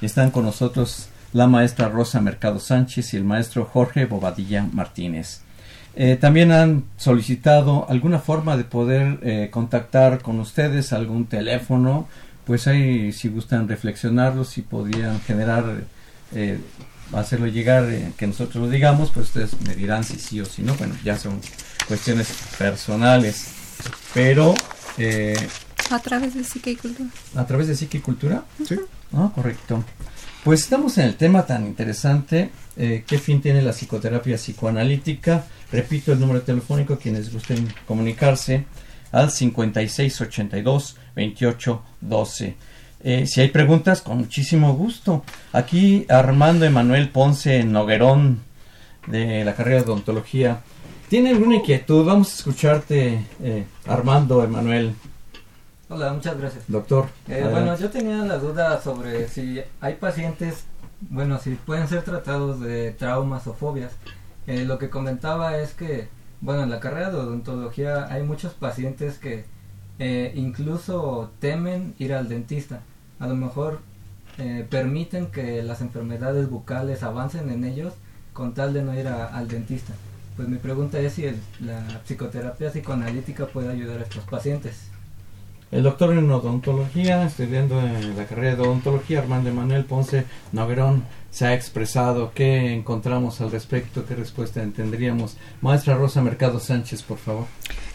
Están 0.00 0.30
con 0.30 0.44
nosotros 0.44 1.08
la 1.32 1.46
maestra 1.46 1.88
Rosa 1.88 2.20
Mercado 2.20 2.58
Sánchez 2.60 3.14
y 3.14 3.16
el 3.16 3.24
maestro 3.24 3.64
Jorge 3.64 4.06
Bobadilla 4.06 4.66
Martínez. 4.72 5.42
Eh, 5.94 6.16
también 6.20 6.52
han 6.52 6.84
solicitado 6.96 7.86
alguna 7.88 8.18
forma 8.18 8.56
de 8.56 8.64
poder 8.64 9.18
eh, 9.22 9.48
contactar 9.50 10.22
con 10.22 10.40
ustedes, 10.40 10.92
algún 10.92 11.26
teléfono, 11.26 12.08
pues 12.46 12.66
ahí 12.66 13.12
si 13.12 13.28
gustan 13.28 13.68
reflexionarlo, 13.68 14.44
si 14.44 14.62
podrían 14.62 15.20
generar, 15.20 15.82
eh, 16.34 16.58
hacerlo 17.12 17.46
llegar, 17.46 17.86
que 18.16 18.26
nosotros 18.26 18.64
lo 18.64 18.70
digamos, 18.70 19.10
pues 19.10 19.26
ustedes 19.26 19.60
me 19.66 19.74
dirán 19.74 20.02
si 20.02 20.18
sí 20.18 20.40
o 20.40 20.46
si 20.46 20.62
no, 20.62 20.74
bueno, 20.76 20.94
ya 21.04 21.18
son 21.18 21.40
cuestiones 21.86 22.32
personales, 22.58 23.48
pero... 24.14 24.54
a 25.90 25.98
través 25.98 26.34
de 26.34 26.42
Psique 26.42 26.70
y 26.70 26.76
Cultura. 26.76 27.10
¿A 27.36 27.46
través 27.46 27.68
de 27.68 27.76
Psique 27.76 27.98
y 27.98 28.00
Cultura? 28.00 28.44
Sí. 28.66 28.76
Ah, 29.14 29.30
correcto. 29.34 29.84
Pues 30.44 30.62
estamos 30.62 30.98
en 30.98 31.04
el 31.04 31.14
tema 31.14 31.46
tan 31.46 31.64
interesante, 31.66 32.50
¿qué 32.76 33.18
fin 33.18 33.40
tiene 33.40 33.62
la 33.62 33.72
psicoterapia 33.72 34.36
psicoanalítica? 34.36 35.44
Repito 35.70 36.12
el 36.12 36.18
número 36.18 36.42
telefónico, 36.42 36.98
quienes 36.98 37.32
gusten 37.32 37.72
comunicarse 37.86 38.64
al 39.12 39.30
5682 39.30 40.96
28 41.14 41.82
12. 42.00 42.56
si 43.24 43.40
hay 43.40 43.48
preguntas, 43.50 44.02
con 44.02 44.18
muchísimo 44.18 44.74
gusto. 44.74 45.22
Aquí 45.52 46.06
Armando 46.08 46.64
Emanuel 46.64 47.10
Ponce 47.10 47.62
Noguerón, 47.62 48.40
de 49.06 49.44
la 49.44 49.54
carrera 49.54 49.82
de 49.82 49.90
odontología. 49.90 50.60
¿Tiene 51.08 51.30
alguna 51.30 51.56
inquietud? 51.56 52.04
Vamos 52.04 52.32
a 52.32 52.36
escucharte, 52.36 53.26
eh, 53.42 53.64
Armando 53.86 54.42
Emanuel. 54.42 54.94
Hola, 55.94 56.10
muchas 56.14 56.38
gracias. 56.38 56.64
Doctor. 56.68 57.08
Eh, 57.28 57.46
bueno, 57.50 57.76
yo 57.76 57.90
tenía 57.90 58.16
la 58.24 58.38
duda 58.38 58.80
sobre 58.80 59.28
si 59.28 59.60
hay 59.78 59.96
pacientes, 59.96 60.64
bueno, 61.02 61.38
si 61.38 61.50
pueden 61.50 61.86
ser 61.86 62.02
tratados 62.02 62.60
de 62.60 62.92
traumas 62.92 63.46
o 63.46 63.52
fobias. 63.52 63.92
Eh, 64.46 64.64
lo 64.64 64.78
que 64.78 64.88
comentaba 64.88 65.58
es 65.58 65.74
que, 65.74 66.08
bueno, 66.40 66.62
en 66.62 66.70
la 66.70 66.80
carrera 66.80 67.10
de 67.10 67.18
odontología 67.18 68.06
hay 68.06 68.22
muchos 68.22 68.54
pacientes 68.54 69.18
que 69.18 69.44
eh, 69.98 70.32
incluso 70.34 71.30
temen 71.40 71.94
ir 71.98 72.14
al 72.14 72.26
dentista. 72.26 72.80
A 73.18 73.26
lo 73.26 73.34
mejor 73.34 73.80
eh, 74.38 74.66
permiten 74.70 75.26
que 75.26 75.62
las 75.62 75.82
enfermedades 75.82 76.48
bucales 76.48 77.02
avancen 77.02 77.50
en 77.50 77.64
ellos 77.64 77.92
con 78.32 78.54
tal 78.54 78.72
de 78.72 78.82
no 78.82 78.98
ir 78.98 79.08
al 79.08 79.46
dentista. 79.46 79.92
Pues 80.36 80.48
mi 80.48 80.56
pregunta 80.56 80.98
es 81.00 81.12
si 81.12 81.26
la 81.60 82.00
psicoterapia 82.06 82.70
psicoanalítica 82.70 83.44
puede 83.44 83.70
ayudar 83.70 83.98
a 83.98 84.04
estos 84.04 84.24
pacientes. 84.24 84.91
El 85.72 85.84
doctor 85.84 86.12
en 86.12 86.30
odontología, 86.30 87.24
estudiando 87.24 87.80
en 87.80 88.14
la 88.14 88.26
carrera 88.26 88.56
de 88.56 88.60
odontología, 88.60 89.20
Armando 89.20 89.48
Emanuel 89.48 89.86
Ponce 89.86 90.26
Noguerón, 90.52 91.02
se 91.30 91.46
ha 91.46 91.54
expresado. 91.54 92.32
¿Qué 92.34 92.74
encontramos 92.74 93.40
al 93.40 93.50
respecto? 93.50 94.04
¿Qué 94.04 94.14
respuesta 94.14 94.62
tendríamos? 94.76 95.38
Maestra 95.62 95.94
Rosa 95.94 96.20
Mercado 96.20 96.60
Sánchez, 96.60 97.02
por 97.02 97.16
favor. 97.16 97.46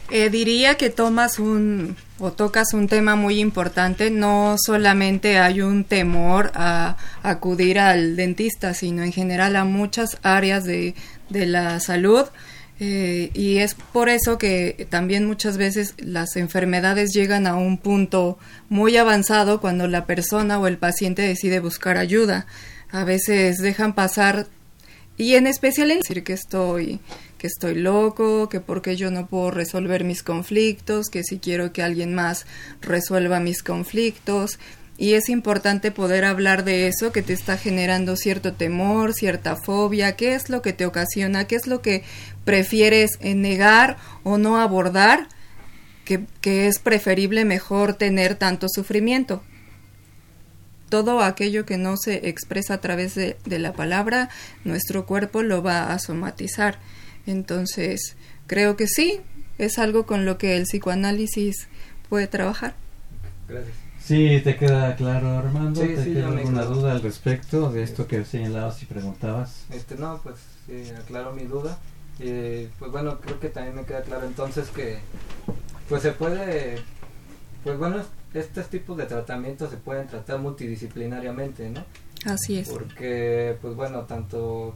Eh, 0.09 0.32
diría 0.32 0.73
que 0.75 0.89
tomas 0.89 1.38
un 1.38 1.97
o 2.17 2.32
tocas 2.32 2.73
un 2.73 2.88
tema 2.88 3.15
muy 3.15 3.39
importante. 3.39 4.09
No 4.09 4.55
solamente 4.57 5.38
hay 5.38 5.61
un 5.61 5.84
temor 5.84 6.51
a 6.55 6.97
acudir 7.21 7.78
al 7.78 8.15
dentista, 8.15 8.73
sino 8.73 9.03
en 9.03 9.11
general 9.11 9.55
a 9.55 9.65
muchas 9.65 10.17
áreas 10.23 10.65
de, 10.65 10.95
de 11.30 11.45
la 11.45 11.80
salud 11.80 12.25
eh, 12.80 13.32
y 13.34 13.57
es 13.57 13.73
por 13.73 14.09
eso 14.09 14.38
que 14.38 14.88
también 14.89 15.25
muchas 15.25 15.57
veces 15.57 15.95
las 15.97 16.36
enfermedades 16.36 17.11
llegan 17.11 17.47
a 17.47 17.55
un 17.55 17.78
punto 17.78 18.38
muy 18.69 18.97
avanzado 18.97 19.59
cuando 19.59 19.88
la 19.88 20.05
persona 20.05 20.59
o 20.59 20.67
el 20.67 20.78
paciente 20.78 21.23
decide 21.23 21.59
buscar 21.59 21.97
ayuda. 21.97 22.45
A 22.91 23.03
veces 23.03 23.57
dejan 23.57 23.93
pasar 23.93 24.47
y 25.17 25.34
en 25.34 25.47
especial 25.47 25.89
en 25.89 25.99
decir 25.99 26.23
que 26.23 26.34
estoy 26.34 26.99
que 27.38 27.47
estoy 27.47 27.75
loco, 27.75 28.49
que 28.49 28.59
porque 28.59 28.95
yo 28.95 29.11
no 29.11 29.28
puedo 29.28 29.51
resolver 29.51 30.03
mis 30.03 30.23
conflictos, 30.23 31.07
que 31.09 31.23
si 31.23 31.38
quiero 31.38 31.71
que 31.71 31.84
alguien 31.84 32.15
más 32.15 32.45
resuelva 32.82 33.39
mis 33.39 33.61
conflictos, 33.61 34.59
y 34.97 35.13
es 35.13 35.29
importante 35.29 35.91
poder 35.91 36.25
hablar 36.25 36.63
de 36.63 36.87
eso 36.87 37.11
que 37.11 37.21
te 37.21 37.33
está 37.33 37.55
generando 37.55 38.15
cierto 38.15 38.53
temor, 38.53 39.13
cierta 39.13 39.55
fobia, 39.55 40.15
qué 40.15 40.33
es 40.33 40.49
lo 40.49 40.63
que 40.63 40.73
te 40.73 40.87
ocasiona, 40.87 41.45
qué 41.45 41.55
es 41.55 41.67
lo 41.67 41.83
que 41.83 42.03
prefieres 42.45 43.11
negar 43.21 43.97
o 44.23 44.39
no 44.39 44.57
abordar, 44.57 45.27
que, 46.03 46.25
es 46.67 46.79
preferible 46.79 47.45
mejor 47.45 47.93
tener 47.93 48.35
tanto 48.35 48.67
sufrimiento. 48.69 49.43
Todo 50.89 51.21
aquello 51.21 51.65
que 51.65 51.77
no 51.77 51.95
se 51.97 52.29
expresa 52.29 52.75
a 52.75 52.81
través 52.81 53.13
de, 53.13 53.37
de 53.45 53.59
la 53.59 53.73
palabra, 53.73 54.29
nuestro 54.63 55.05
cuerpo 55.05 55.43
lo 55.43 55.61
va 55.61 55.93
a 55.93 55.99
somatizar. 55.99 56.79
Entonces, 57.27 58.15
creo 58.47 58.77
que 58.77 58.87
sí, 58.87 59.19
es 59.57 59.77
algo 59.77 60.05
con 60.05 60.25
lo 60.25 60.37
que 60.37 60.55
el 60.55 60.63
psicoanálisis 60.63 61.67
puede 62.09 62.27
trabajar. 62.27 62.73
Gracias. 63.49 63.86
Sí, 64.07 64.39
te 64.41 64.55
queda 64.55 64.95
claro, 64.95 65.37
Armando. 65.37 65.81
¿Te 65.81 65.95
queda 65.95 66.29
alguna 66.29 66.63
duda 66.63 66.93
al 66.93 67.01
respecto 67.01 67.69
de 67.69 67.83
esto 67.83 68.07
que 68.07 68.23
señalabas 68.23 68.81
y 68.81 68.85
preguntabas? 68.85 69.65
Este, 69.69 69.95
no, 69.95 70.21
pues 70.23 70.37
sí, 70.65 70.89
aclaro 70.91 71.33
mi 71.33 71.43
duda. 71.43 71.77
Eh, 72.21 72.69
pues 72.79 72.89
bueno, 72.89 73.19
creo 73.19 73.37
que 73.41 73.49
también 73.49 73.75
me 73.75 73.83
queda 73.83 74.03
claro 74.03 74.25
entonces 74.25 74.69
que 74.69 74.99
pues 75.89 76.03
se 76.03 76.13
puede, 76.13 76.77
pues 77.65 77.77
bueno, 77.77 77.97
estos 78.33 78.69
tipos 78.69 78.95
de 78.95 79.07
tratamientos 79.07 79.71
se 79.71 79.77
pueden 79.77 80.07
tratar 80.07 80.39
multidisciplinariamente, 80.39 81.69
¿no? 81.69 81.83
Así 82.23 82.59
es. 82.59 82.69
Porque, 82.69 83.57
pues 83.61 83.75
bueno, 83.75 84.03
tanto 84.03 84.73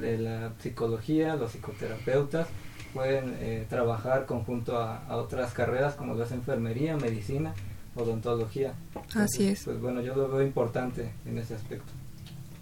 de 0.00 0.18
la 0.18 0.52
psicología, 0.60 1.34
los 1.34 1.50
psicoterapeutas 1.50 2.46
pueden 2.94 3.36
eh, 3.40 3.66
trabajar 3.68 4.26
conjunto 4.26 4.78
a, 4.78 4.98
a, 4.98 5.16
otras 5.16 5.52
carreras 5.52 5.96
como 5.96 6.14
lo 6.14 6.22
es 6.22 6.30
enfermería, 6.30 6.96
medicina 6.96 7.54
odontología. 7.98 8.74
Así 9.14 9.48
es. 9.48 9.64
Pues 9.64 9.80
bueno, 9.80 10.00
yo 10.00 10.14
lo 10.14 10.28
veo 10.28 10.42
importante 10.42 11.12
en 11.26 11.38
ese 11.38 11.54
aspecto. 11.54 11.92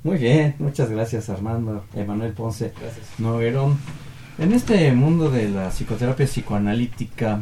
Muy 0.02 0.18
bien, 0.18 0.54
muchas 0.58 0.90
gracias 0.90 1.28
Armando, 1.28 1.84
Emanuel 1.94 2.32
Ponce. 2.32 2.72
Gracias. 2.80 3.18
Noguerón. 3.18 3.78
En 4.38 4.52
este 4.52 4.92
mundo 4.92 5.30
de 5.30 5.48
la 5.48 5.70
psicoterapia 5.70 6.26
psicoanalítica, 6.26 7.40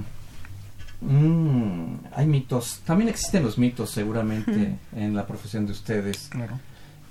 mmm, 1.01 1.97
hay 2.15 2.27
mitos, 2.27 2.81
también 2.87 3.11
existen 3.11 3.43
los 3.43 3.59
mitos 3.59 3.91
seguramente 3.91 4.79
en 4.97 5.15
la 5.15 5.27
profesión 5.27 5.67
de 5.67 5.73
ustedes. 5.73 6.29
Claro. 6.31 6.59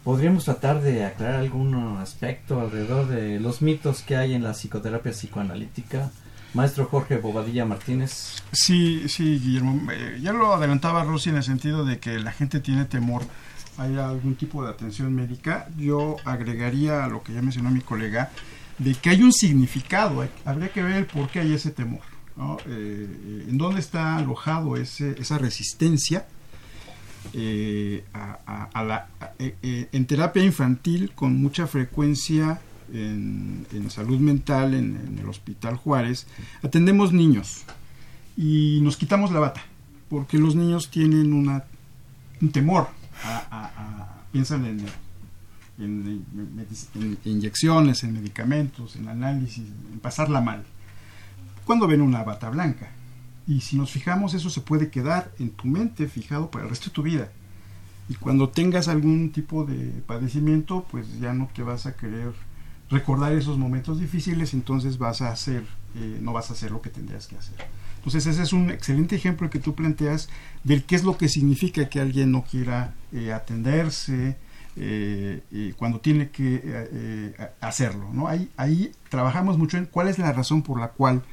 ¿Podríamos 0.04 0.46
tratar 0.46 0.82
de 0.82 1.06
aclarar 1.06 1.36
algún 1.36 1.76
aspecto 1.98 2.60
alrededor 2.60 3.08
de 3.08 3.40
los 3.40 3.62
mitos 3.62 4.02
que 4.02 4.16
hay 4.16 4.34
en 4.34 4.44
la 4.44 4.54
psicoterapia 4.54 5.12
psicoanalítica? 5.12 6.12
Maestro 6.54 6.86
Jorge 6.86 7.18
Bobadilla 7.18 7.66
Martínez. 7.66 8.44
Sí, 8.52 9.08
sí, 9.10 9.40
Guillermo. 9.40 9.92
Eh, 9.92 10.20
ya 10.22 10.34
lo 10.34 10.54
adelantaba 10.54 11.04
Rosy 11.04 11.30
en 11.30 11.38
el 11.38 11.44
sentido 11.44 11.84
de 11.84 12.00
que 12.00 12.20
la 12.20 12.32
gente 12.32 12.60
tiene 12.60 12.86
temor 12.86 13.24
a 13.24 13.84
a 13.84 14.10
algún 14.10 14.36
tipo 14.36 14.64
de 14.64 14.70
atención 14.70 15.14
médica. 15.16 15.68
Yo 15.78 16.18
agregaría 16.26 17.06
a 17.06 17.08
lo 17.08 17.24
que 17.24 17.34
ya 17.34 17.42
mencionó 17.42 17.72
mi 17.72 17.82
colega, 17.82 18.30
de 18.78 18.94
que 18.94 19.10
hay 19.10 19.24
un 19.24 19.34
significado. 19.34 20.28
Habría 20.46 20.70
que 20.70 20.84
ver 20.84 21.08
por 21.08 21.28
qué 21.30 21.40
hay 21.40 21.54
ese 21.54 21.72
temor. 21.72 22.02
Eh, 22.68 23.46
¿En 23.50 23.58
dónde 23.58 23.80
está 23.80 24.18
alojado 24.18 24.78
ese, 24.78 25.16
esa 25.20 25.40
resistencia? 25.40 26.28
Eh, 27.34 28.04
a, 28.14 28.84
la, 28.84 29.08
en 29.40 30.06
terapia 30.06 30.44
infantil 30.44 31.14
con 31.16 31.42
mucha 31.42 31.66
frecuencia 31.66 32.62
en, 32.92 33.66
salud 33.90 34.20
mental 34.20 34.74
en, 34.74 35.18
el 35.20 35.28
Hospital 35.28 35.78
Juárez, 35.78 36.28
atendemos 36.64 37.14
niños 37.14 37.64
y 38.36 38.80
nos 38.82 38.98
quitamos 38.98 39.32
la 39.32 39.40
bata, 39.40 39.62
porque 40.10 40.38
los 40.38 40.56
niños 40.56 40.90
tienen 40.90 41.34
una, 41.34 41.64
un 42.42 42.52
temor, 42.52 42.88
piensan 44.32 44.66
en, 44.66 44.86
en, 45.80 46.26
inyecciones, 47.26 48.04
en 48.04 48.14
medicamentos, 48.14 48.96
en 48.96 49.08
análisis, 49.08 49.66
en 49.92 50.00
pasarla 50.00 50.42
mal. 50.42 50.64
Cuando 51.66 51.88
ven 51.88 52.02
una 52.02 52.24
bata 52.24 52.50
blanca, 52.50 52.92
Y 53.46 53.60
si 53.60 53.76
nos 53.76 53.92
fijamos, 53.92 54.34
eso 54.34 54.50
se 54.50 54.62
puede 54.62 54.90
quedar 54.90 55.30
en 55.38 55.50
tu 55.50 55.68
mente 55.68 56.08
fijado 56.08 56.50
para 56.50 56.64
el 56.64 56.70
resto 56.70 56.86
de 56.86 56.94
tu 56.94 57.04
vida. 57.04 57.30
Y 58.08 58.16
cuando 58.16 58.48
tengas 58.48 58.88
algún 58.88 59.32
tipo 59.32 59.66
de 59.66 60.02
padecimiento, 60.08 60.86
pues 60.90 61.20
ya 61.20 61.34
no 61.34 61.50
te 61.54 61.62
vas 61.62 61.86
a 61.86 61.96
querer 61.96 62.32
recordar 62.94 63.34
esos 63.34 63.58
momentos 63.58 64.00
difíciles, 64.00 64.54
entonces 64.54 64.98
vas 64.98 65.22
a 65.22 65.32
hacer, 65.32 65.64
eh, 65.96 66.20
no 66.22 66.32
vas 66.32 66.50
a 66.50 66.54
hacer 66.54 66.72
lo 66.72 66.82
que 66.82 66.90
tendrías 66.90 67.28
que 67.28 67.36
hacer. 67.36 67.56
Entonces 67.98 68.26
ese 68.28 68.44
es 68.44 68.54
un 68.54 68.70
excelente 68.70 69.16
ejemplo 69.16 69.50
que 69.50 69.60
tú 69.60 69.74
planteas 69.74 70.30
del 70.64 70.84
qué 70.84 70.96
es 70.96 71.04
lo 71.04 71.18
que 71.18 71.28
significa 71.28 71.90
que 71.90 72.00
alguien 72.00 72.32
no 72.32 72.44
quiera 72.44 72.94
eh, 73.12 73.34
atenderse 73.34 74.38
eh, 74.76 75.74
cuando 75.78 76.00
tiene 76.00 76.30
que 76.30 77.34
hacerlo. 77.62 78.10
¿no? 78.14 78.28
Ahí, 78.28 78.50
ahí 78.58 78.92
trabajamos 79.10 79.58
mucho 79.58 79.78
en 79.78 79.86
cuál 79.86 80.10
es 80.10 80.20
la 80.20 80.32
razón 80.34 80.64
por 80.64 80.80
la 80.80 80.90
cual 80.90 81.24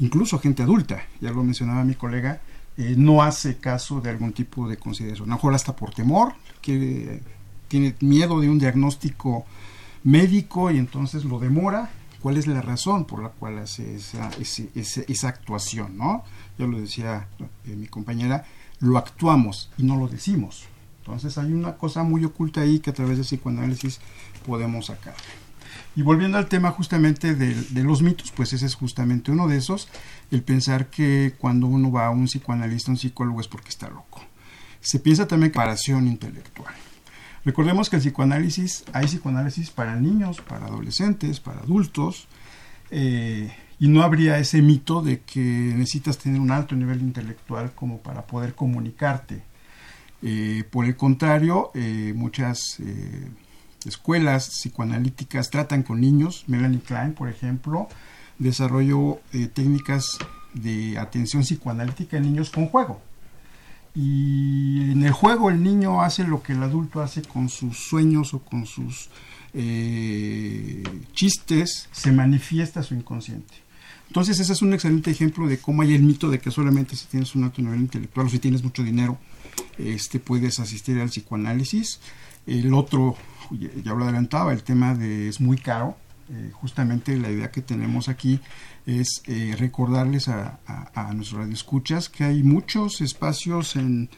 incluso 0.00 0.38
gente 0.38 0.62
adulta, 0.62 1.02
ya 1.20 1.30
lo 1.30 1.42
mencionaba 1.42 1.84
mi 1.84 1.94
colega, 1.94 2.40
no 2.76 3.22
hace 3.22 3.56
caso 3.56 4.00
de 4.00 4.10
algún 4.10 4.32
tipo 4.32 4.68
de 4.68 4.76
consideración. 4.76 5.28
A 5.28 5.30
lo 5.30 5.36
mejor 5.36 5.54
hasta 5.54 5.74
por 5.74 5.94
temor, 5.94 6.34
que 6.60 7.20
tiene 7.68 7.94
miedo 8.00 8.40
de 8.40 8.50
un 8.50 8.58
diagnóstico 8.58 9.46
médico 10.04 10.70
y 10.70 10.78
entonces 10.78 11.24
lo 11.24 11.38
demora. 11.38 11.90
¿Cuál 12.20 12.36
es 12.36 12.46
la 12.46 12.62
razón 12.62 13.04
por 13.04 13.20
la 13.20 13.30
cual 13.30 13.58
hace 13.58 13.96
esa, 13.96 14.30
esa, 14.74 15.28
actuación? 15.28 15.96
¿no? 15.96 16.22
Ya 16.56 16.66
lo 16.66 16.80
decía 16.80 17.26
eh, 17.66 17.74
mi 17.74 17.88
compañera, 17.88 18.44
lo 18.78 18.96
actuamos 18.96 19.70
y 19.76 19.82
no 19.82 19.96
lo 19.96 20.06
decimos. 20.06 20.66
Entonces 21.00 21.36
hay 21.36 21.52
una 21.52 21.76
cosa 21.76 22.04
muy 22.04 22.24
oculta 22.24 22.60
ahí 22.60 22.78
que 22.78 22.90
a 22.90 22.94
través 22.94 23.16
del 23.16 23.26
psicoanálisis 23.26 23.98
podemos 24.46 24.86
sacar. 24.86 25.14
Y 25.96 26.02
volviendo 26.02 26.38
al 26.38 26.46
tema 26.46 26.70
justamente 26.70 27.34
de, 27.34 27.54
de, 27.54 27.82
los 27.82 28.02
mitos, 28.02 28.30
pues 28.30 28.52
ese 28.52 28.66
es 28.66 28.76
justamente 28.76 29.32
uno 29.32 29.48
de 29.48 29.58
esos, 29.58 29.88
el 30.30 30.42
pensar 30.42 30.88
que 30.90 31.34
cuando 31.38 31.66
uno 31.66 31.90
va 31.90 32.06
a 32.06 32.10
un 32.10 32.26
psicoanalista, 32.26 32.92
un 32.92 32.96
psicólogo 32.96 33.40
es 33.40 33.48
porque 33.48 33.68
está 33.68 33.90
loco. 33.90 34.22
Se 34.80 35.00
piensa 35.00 35.26
también 35.26 35.48
en 35.48 35.52
comparación 35.54 36.06
intelectual. 36.06 36.74
Recordemos 37.44 37.90
que 37.90 37.96
el 37.96 38.02
psicoanálisis, 38.02 38.84
hay 38.92 39.06
psicoanálisis 39.06 39.70
para 39.70 39.96
niños, 39.96 40.40
para 40.40 40.66
adolescentes, 40.66 41.40
para 41.40 41.60
adultos, 41.60 42.28
eh, 42.90 43.52
y 43.80 43.88
no 43.88 44.02
habría 44.02 44.38
ese 44.38 44.62
mito 44.62 45.02
de 45.02 45.20
que 45.22 45.40
necesitas 45.40 46.18
tener 46.18 46.40
un 46.40 46.52
alto 46.52 46.76
nivel 46.76 47.00
intelectual 47.00 47.72
como 47.74 47.98
para 47.98 48.26
poder 48.28 48.54
comunicarte. 48.54 49.42
Eh, 50.22 50.62
por 50.70 50.84
el 50.84 50.94
contrario, 50.94 51.72
eh, 51.74 52.12
muchas 52.14 52.78
escuelas 53.84 54.50
psicoanalíticas 54.50 55.50
tratan 55.50 55.82
con 55.82 56.00
niños. 56.00 56.44
Melanie 56.46 56.80
Klein, 56.80 57.12
por 57.12 57.28
ejemplo, 57.28 57.88
desarrolló 58.38 59.18
técnicas 59.52 60.16
de 60.54 60.96
atención 60.96 61.42
psicoanalítica 61.42 62.18
en 62.18 62.22
niños 62.22 62.50
con 62.50 62.68
juego 62.68 63.00
y 63.94 64.90
en 64.90 65.02
el 65.04 65.12
juego 65.12 65.50
el 65.50 65.62
niño 65.62 66.02
hace 66.02 66.24
lo 66.24 66.42
que 66.42 66.52
el 66.52 66.62
adulto 66.62 67.02
hace 67.02 67.22
con 67.22 67.48
sus 67.48 67.78
sueños 67.78 68.32
o 68.34 68.38
con 68.38 68.66
sus 68.66 69.10
eh, 69.54 70.82
chistes, 71.12 71.88
se 71.92 72.12
manifiesta 72.12 72.82
su 72.82 72.94
inconsciente. 72.94 73.54
Entonces 74.06 74.40
ese 74.40 74.52
es 74.52 74.62
un 74.62 74.72
excelente 74.72 75.10
ejemplo 75.10 75.46
de 75.46 75.58
cómo 75.58 75.82
hay 75.82 75.94
el 75.94 76.02
mito 76.02 76.28
de 76.28 76.38
que 76.38 76.50
solamente 76.50 76.96
si 76.96 77.06
tienes 77.06 77.34
un 77.34 77.44
alto 77.44 77.62
nivel 77.62 77.80
intelectual 77.80 78.26
o 78.26 78.30
si 78.30 78.38
tienes 78.38 78.62
mucho 78.62 78.82
dinero, 78.82 79.18
este, 79.78 80.20
puedes 80.20 80.58
asistir 80.58 80.98
al 81.00 81.08
psicoanálisis. 81.08 82.00
El 82.46 82.74
otro, 82.74 83.16
ya 83.50 83.94
lo 83.94 84.04
adelantaba, 84.04 84.52
el 84.52 84.62
tema 84.62 84.94
de 84.94 85.28
es 85.28 85.40
muy 85.40 85.58
caro. 85.58 85.96
Eh, 86.30 86.50
justamente 86.52 87.16
la 87.18 87.30
idea 87.30 87.50
que 87.50 87.62
tenemos 87.62 88.08
aquí 88.08 88.40
es 88.86 89.22
eh, 89.26 89.54
recordarles 89.58 90.28
a, 90.28 90.60
a, 90.94 91.12
nuestros 91.12 91.40
radioescuchas 91.40 92.08
que 92.08 92.24
hay 92.24 92.42
muchos 92.42 93.00
espacios 93.00 93.76
en, 93.76 94.08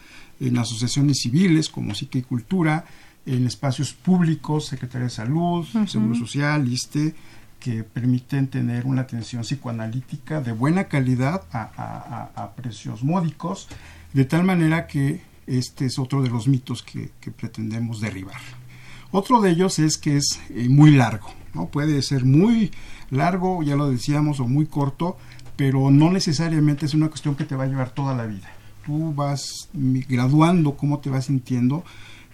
asociaciones 0.58 1.20
civiles 1.22 1.68
como 1.68 1.94
Psique 1.94 2.18
y 2.18 2.22
Cultura, 2.22 2.84
en 3.26 3.46
espacios 3.46 3.94
públicos, 3.94 4.66
Secretaría 4.66 5.04
de 5.04 5.10
Salud, 5.10 5.66
Seguro 5.86 6.14
Social, 6.14 6.68
ISTE, 6.68 7.14
que 7.58 7.82
permiten 7.82 8.48
tener 8.48 8.84
una 8.84 9.02
atención 9.02 9.42
psicoanalítica 9.42 10.42
de 10.42 10.52
buena 10.52 10.84
calidad 10.84 11.44
a, 11.50 12.52
precios 12.56 13.02
módicos, 13.02 13.68
de 14.12 14.26
tal 14.26 14.44
manera 14.44 14.86
que 14.86 15.22
este 15.46 15.86
es 15.86 15.98
otro 15.98 16.22
de 16.22 16.28
los 16.28 16.46
mitos 16.46 16.82
que, 16.82 17.10
pretendemos 17.30 18.02
derribar. 18.02 18.40
Otro 19.10 19.40
de 19.40 19.50
ellos 19.52 19.78
es 19.78 19.96
que 19.96 20.18
es 20.18 20.40
eh, 20.50 20.68
muy 20.68 20.90
largo, 20.90 21.32
¿no? 21.54 21.66
Puede 21.66 22.02
ser 22.02 22.24
muy 22.24 22.70
largo, 23.10 23.62
ya 23.62 23.76
lo 23.76 23.90
decíamos, 23.90 24.40
o 24.40 24.46
muy 24.46 24.66
corto, 24.66 25.16
pero 25.56 25.90
no 25.90 26.10
necesariamente 26.10 26.86
es 26.86 26.94
una 26.94 27.08
cuestión 27.08 27.36
que 27.36 27.44
te 27.44 27.56
va 27.56 27.64
a 27.64 27.68
llevar 27.68 27.90
toda 27.90 28.14
la 28.14 28.26
vida. 28.26 28.50
Tú 28.84 29.14
vas 29.14 29.68
graduando 29.72 30.76
cómo 30.76 30.98
te 30.98 31.10
vas 31.10 31.26
sintiendo, 31.26 31.84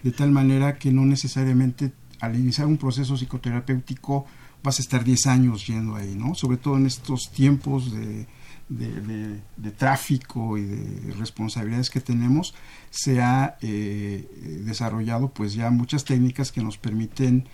de 0.03 0.11
tal 0.11 0.31
manera 0.31 0.77
que 0.77 0.91
no 0.91 1.05
necesariamente 1.05 1.93
al 2.19 2.35
iniciar 2.35 2.67
un 2.67 2.77
proceso 2.77 3.15
psicoterapéutico 3.15 4.25
vas 4.63 4.79
a 4.79 4.81
estar 4.81 5.03
10 5.03 5.27
años 5.27 5.65
yendo 5.65 5.95
ahí, 5.95 6.15
¿no? 6.15 6.35
Sobre 6.35 6.57
todo 6.57 6.77
en 6.77 6.85
estos 6.85 7.31
tiempos 7.31 7.91
de, 7.91 8.27
de, 8.69 9.71
tráfico 9.71 10.57
y 10.57 10.63
de 10.63 11.13
responsabilidades 11.13 11.89
que 11.89 11.99
tenemos, 11.99 12.53
se 12.89 13.21
ha 13.21 13.57
eh, 13.61 14.59
desarrollado 14.63 15.29
pues 15.29 15.53
ya 15.53 15.69
muchas 15.71 16.05
técnicas 16.05 16.51
que 16.51 16.61
nos 16.61 16.77
permiten 16.77 17.47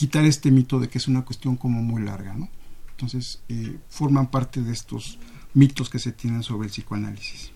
quitar 0.00 0.24
este 0.24 0.50
mito 0.50 0.80
de 0.80 0.88
que 0.88 0.96
es 0.96 1.08
una 1.08 1.26
cuestión 1.26 1.56
como 1.56 1.82
muy 1.82 2.00
larga, 2.00 2.32
¿no? 2.32 2.48
Entonces, 2.92 3.42
eh, 3.50 3.76
forman 3.90 4.30
parte 4.30 4.62
de 4.62 4.72
estos 4.72 5.18
mitos 5.52 5.90
que 5.90 5.98
se 5.98 6.10
tienen 6.10 6.42
sobre 6.42 6.68
el 6.68 6.72
psicoanálisis. 6.72 7.50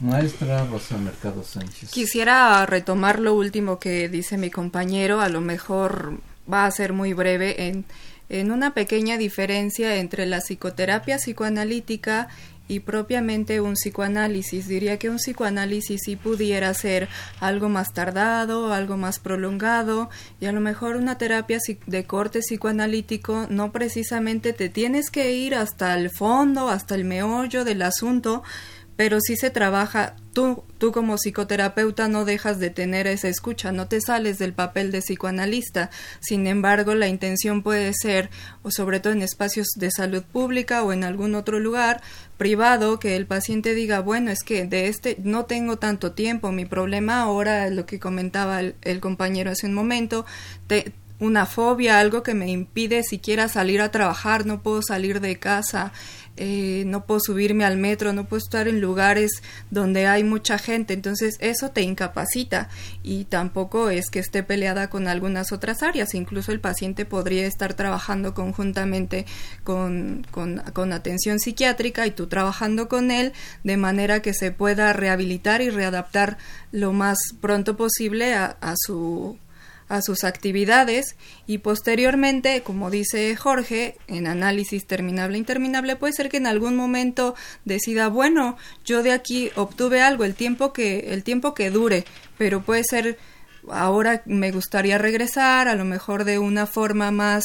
Maestra 0.00 0.66
Rosa 0.66 0.98
Mercado 0.98 1.44
Sánchez. 1.44 1.92
Quisiera 1.92 2.66
retomar 2.66 3.20
lo 3.20 3.34
último 3.34 3.78
que 3.78 4.08
dice 4.08 4.36
mi 4.36 4.50
compañero, 4.50 5.20
a 5.20 5.28
lo 5.28 5.40
mejor 5.40 6.18
va 6.52 6.66
a 6.66 6.70
ser 6.72 6.92
muy 6.92 7.12
breve 7.12 7.68
en, 7.68 7.84
en 8.30 8.50
una 8.50 8.74
pequeña 8.74 9.16
diferencia 9.16 9.94
entre 9.94 10.26
la 10.26 10.40
psicoterapia 10.40 11.18
psicoanalítica 11.18 12.26
y 12.70 12.78
propiamente 12.78 13.60
un 13.60 13.74
psicoanálisis. 13.74 14.68
Diría 14.68 14.96
que 14.96 15.10
un 15.10 15.16
psicoanálisis 15.16 16.02
sí 16.04 16.14
pudiera 16.14 16.72
ser 16.72 17.08
algo 17.40 17.68
más 17.68 17.92
tardado, 17.92 18.72
algo 18.72 18.96
más 18.96 19.18
prolongado 19.18 20.08
y 20.40 20.46
a 20.46 20.52
lo 20.52 20.60
mejor 20.60 20.94
una 20.94 21.18
terapia 21.18 21.58
de 21.86 22.04
corte 22.04 22.38
psicoanalítico 22.38 23.48
no 23.50 23.72
precisamente 23.72 24.52
te 24.52 24.68
tienes 24.68 25.10
que 25.10 25.32
ir 25.32 25.56
hasta 25.56 25.98
el 25.98 26.10
fondo, 26.10 26.68
hasta 26.68 26.94
el 26.94 27.04
meollo 27.04 27.64
del 27.64 27.82
asunto, 27.82 28.44
pero 28.94 29.18
sí 29.20 29.34
se 29.34 29.50
trabaja, 29.50 30.14
tú, 30.32 30.64
tú 30.78 30.92
como 30.92 31.16
psicoterapeuta 31.16 32.08
no 32.08 32.24
dejas 32.24 32.58
de 32.58 32.70
tener 32.70 33.06
esa 33.06 33.28
escucha, 33.28 33.72
no 33.72 33.88
te 33.88 34.00
sales 34.00 34.38
del 34.38 34.52
papel 34.52 34.92
de 34.92 35.00
psicoanalista. 35.00 35.90
Sin 36.20 36.46
embargo, 36.46 36.94
la 36.94 37.08
intención 37.08 37.62
puede 37.62 37.92
ser, 37.94 38.30
o 38.62 38.70
sobre 38.70 39.00
todo 39.00 39.12
en 39.12 39.22
espacios 39.22 39.68
de 39.76 39.90
salud 39.90 40.22
pública 40.22 40.82
o 40.82 40.92
en 40.92 41.04
algún 41.04 41.34
otro 41.34 41.58
lugar 41.58 42.00
privado, 42.36 42.98
que 42.98 43.16
el 43.16 43.26
paciente 43.26 43.74
diga, 43.74 44.00
bueno, 44.00 44.30
es 44.30 44.42
que 44.42 44.66
de 44.66 44.88
este 44.88 45.16
no 45.22 45.44
tengo 45.44 45.78
tanto 45.78 46.12
tiempo, 46.12 46.52
mi 46.52 46.64
problema 46.64 47.22
ahora, 47.22 47.68
lo 47.70 47.86
que 47.86 47.98
comentaba 47.98 48.60
el, 48.60 48.74
el 48.82 49.00
compañero 49.00 49.50
hace 49.50 49.66
un 49.66 49.74
momento, 49.74 50.24
te, 50.66 50.92
una 51.20 51.44
fobia, 51.44 52.00
algo 52.00 52.22
que 52.22 52.34
me 52.34 52.48
impide 52.48 53.02
siquiera 53.02 53.48
salir 53.48 53.82
a 53.82 53.90
trabajar, 53.90 54.46
no 54.46 54.62
puedo 54.62 54.80
salir 54.82 55.20
de 55.20 55.38
casa, 55.38 55.92
eh, 56.42 56.84
no 56.86 57.04
puedo 57.04 57.20
subirme 57.20 57.66
al 57.66 57.76
metro, 57.76 58.14
no 58.14 58.24
puedo 58.24 58.38
estar 58.38 58.66
en 58.66 58.80
lugares 58.80 59.42
donde 59.70 60.06
hay 60.06 60.24
mucha 60.24 60.56
gente, 60.56 60.94
entonces 60.94 61.36
eso 61.38 61.68
te 61.68 61.82
incapacita 61.82 62.70
y 63.02 63.24
tampoco 63.24 63.90
es 63.90 64.08
que 64.08 64.20
esté 64.20 64.42
peleada 64.42 64.88
con 64.88 65.06
algunas 65.06 65.52
otras 65.52 65.82
áreas, 65.82 66.14
incluso 66.14 66.50
el 66.50 66.58
paciente 66.58 67.04
podría 67.04 67.46
estar 67.46 67.74
trabajando 67.74 68.32
conjuntamente 68.32 69.26
con, 69.64 70.26
con, 70.30 70.92
atención 70.94 71.40
psiquiátrica 71.40 72.06
y 72.06 72.10
tú 72.10 72.26
trabajando 72.26 72.88
con 72.88 73.10
él 73.10 73.34
de 73.62 73.76
manera 73.76 74.22
que 74.22 74.32
se 74.32 74.50
pueda 74.50 74.94
rehabilitar 74.94 75.60
y 75.60 75.68
readaptar 75.68 76.38
lo 76.72 76.94
más 76.94 77.18
pronto 77.42 77.76
posible 77.76 78.32
a 78.32 78.74
su 78.78 79.36
a 79.90 80.02
sus 80.02 80.22
actividades 80.24 81.16
y 81.46 81.58
posteriormente, 81.58 82.62
como 82.62 82.90
dice 82.90 83.34
Jorge, 83.36 83.96
en 84.06 84.28
análisis 84.28 84.86
terminable 84.86 85.34
e 85.34 85.40
interminable, 85.40 85.96
puede 85.96 86.12
ser 86.12 86.28
que 86.28 86.36
en 86.36 86.46
algún 86.46 86.76
momento 86.76 87.34
decida, 87.64 88.08
bueno, 88.08 88.56
yo 88.84 89.02
de 89.02 89.10
aquí 89.12 89.50
obtuve 89.56 90.00
algo, 90.00 90.24
el 90.24 90.34
tiempo 90.34 90.72
que, 90.72 91.12
el 91.12 91.24
tiempo 91.24 91.54
que 91.54 91.70
dure, 91.70 92.04
pero 92.38 92.62
puede 92.62 92.84
ser 92.84 93.18
ahora 93.68 94.22
me 94.26 94.52
gustaría 94.52 94.96
regresar, 94.96 95.68
a 95.68 95.74
lo 95.74 95.84
mejor 95.84 96.24
de 96.24 96.38
una 96.38 96.66
forma 96.66 97.10
más 97.10 97.42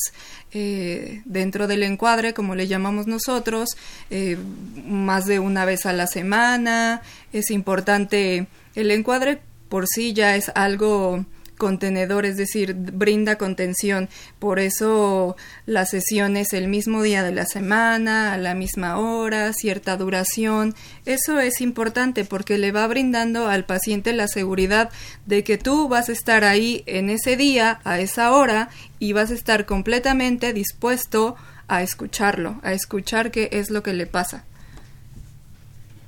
eh, 0.51 1.23
dentro 1.25 1.67
del 1.67 1.81
encuadre, 1.81 2.33
como 2.35 2.53
le 2.53 2.67
llamamos 2.67 3.07
nosotros, 3.07 3.69
eh, 4.11 4.37
más 4.85 5.25
de 5.25 5.39
una 5.39 5.65
vez 5.65 5.87
a 5.87 5.93
la 5.93 6.05
semana. 6.05 7.01
Es 7.33 7.49
importante, 7.49 8.47
el 8.75 8.91
encuadre 8.91 9.41
por 9.67 9.87
sí 9.87 10.13
ya 10.13 10.35
es 10.35 10.51
algo 10.53 11.25
contenedor, 11.57 12.25
es 12.25 12.37
decir, 12.37 12.73
brinda 12.73 13.37
contención. 13.37 14.09
Por 14.39 14.59
eso 14.59 15.35
la 15.65 15.85
sesión 15.85 16.37
es 16.37 16.53
el 16.53 16.67
mismo 16.67 17.01
día 17.01 17.23
de 17.23 17.31
la 17.31 17.45
semana, 17.45 18.33
a 18.33 18.37
la 18.37 18.55
misma 18.55 18.97
hora, 18.97 19.51
cierta 19.53 19.97
duración. 19.97 20.75
Eso 21.05 21.39
es 21.39 21.61
importante 21.61 22.25
porque 22.25 22.57
le 22.57 22.71
va 22.71 22.87
brindando 22.87 23.47
al 23.47 23.65
paciente 23.65 24.13
la 24.13 24.27
seguridad 24.27 24.89
de 25.25 25.43
que 25.43 25.57
tú 25.57 25.87
vas 25.87 26.09
a 26.09 26.13
estar 26.13 26.43
ahí 26.43 26.83
en 26.85 27.09
ese 27.09 27.37
día, 27.37 27.79
a 27.83 27.99
esa 27.99 28.31
hora, 28.31 28.69
y 28.99 29.13
vas 29.13 29.31
a 29.31 29.35
estar 29.35 29.65
completamente 29.65 30.53
dispuesto 30.53 31.35
a 31.67 31.81
escucharlo, 31.81 32.59
a 32.63 32.73
escuchar 32.73 33.31
qué 33.31 33.49
es 33.51 33.69
lo 33.69 33.81
que 33.83 33.93
le 33.93 34.05
pasa. 34.05 34.45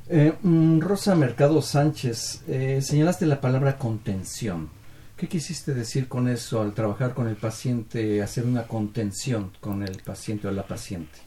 Eh, 0.10 0.34
mm, 0.42 0.80
Rosa 0.80 1.16
Mercado 1.16 1.62
Sánchez, 1.62 2.44
eh, 2.48 2.80
señalaste 2.82 3.26
la 3.26 3.42
palabra 3.42 3.78
contención. 3.78 4.70
¿Qué 5.18 5.28
quisiste 5.28 5.74
decir 5.74 6.08
con 6.08 6.28
eso 6.30 6.62
al 6.62 6.76
trabajar 6.76 7.16
con 7.16 7.28
el 7.28 7.36
paciente, 7.36 8.22
hacer 8.22 8.46
una 8.46 8.68
contención 8.68 9.52
con 9.60 9.82
el 9.82 9.98
paciente 10.04 10.48
o 10.48 10.52
la 10.52 10.68
paciente? 10.68 11.18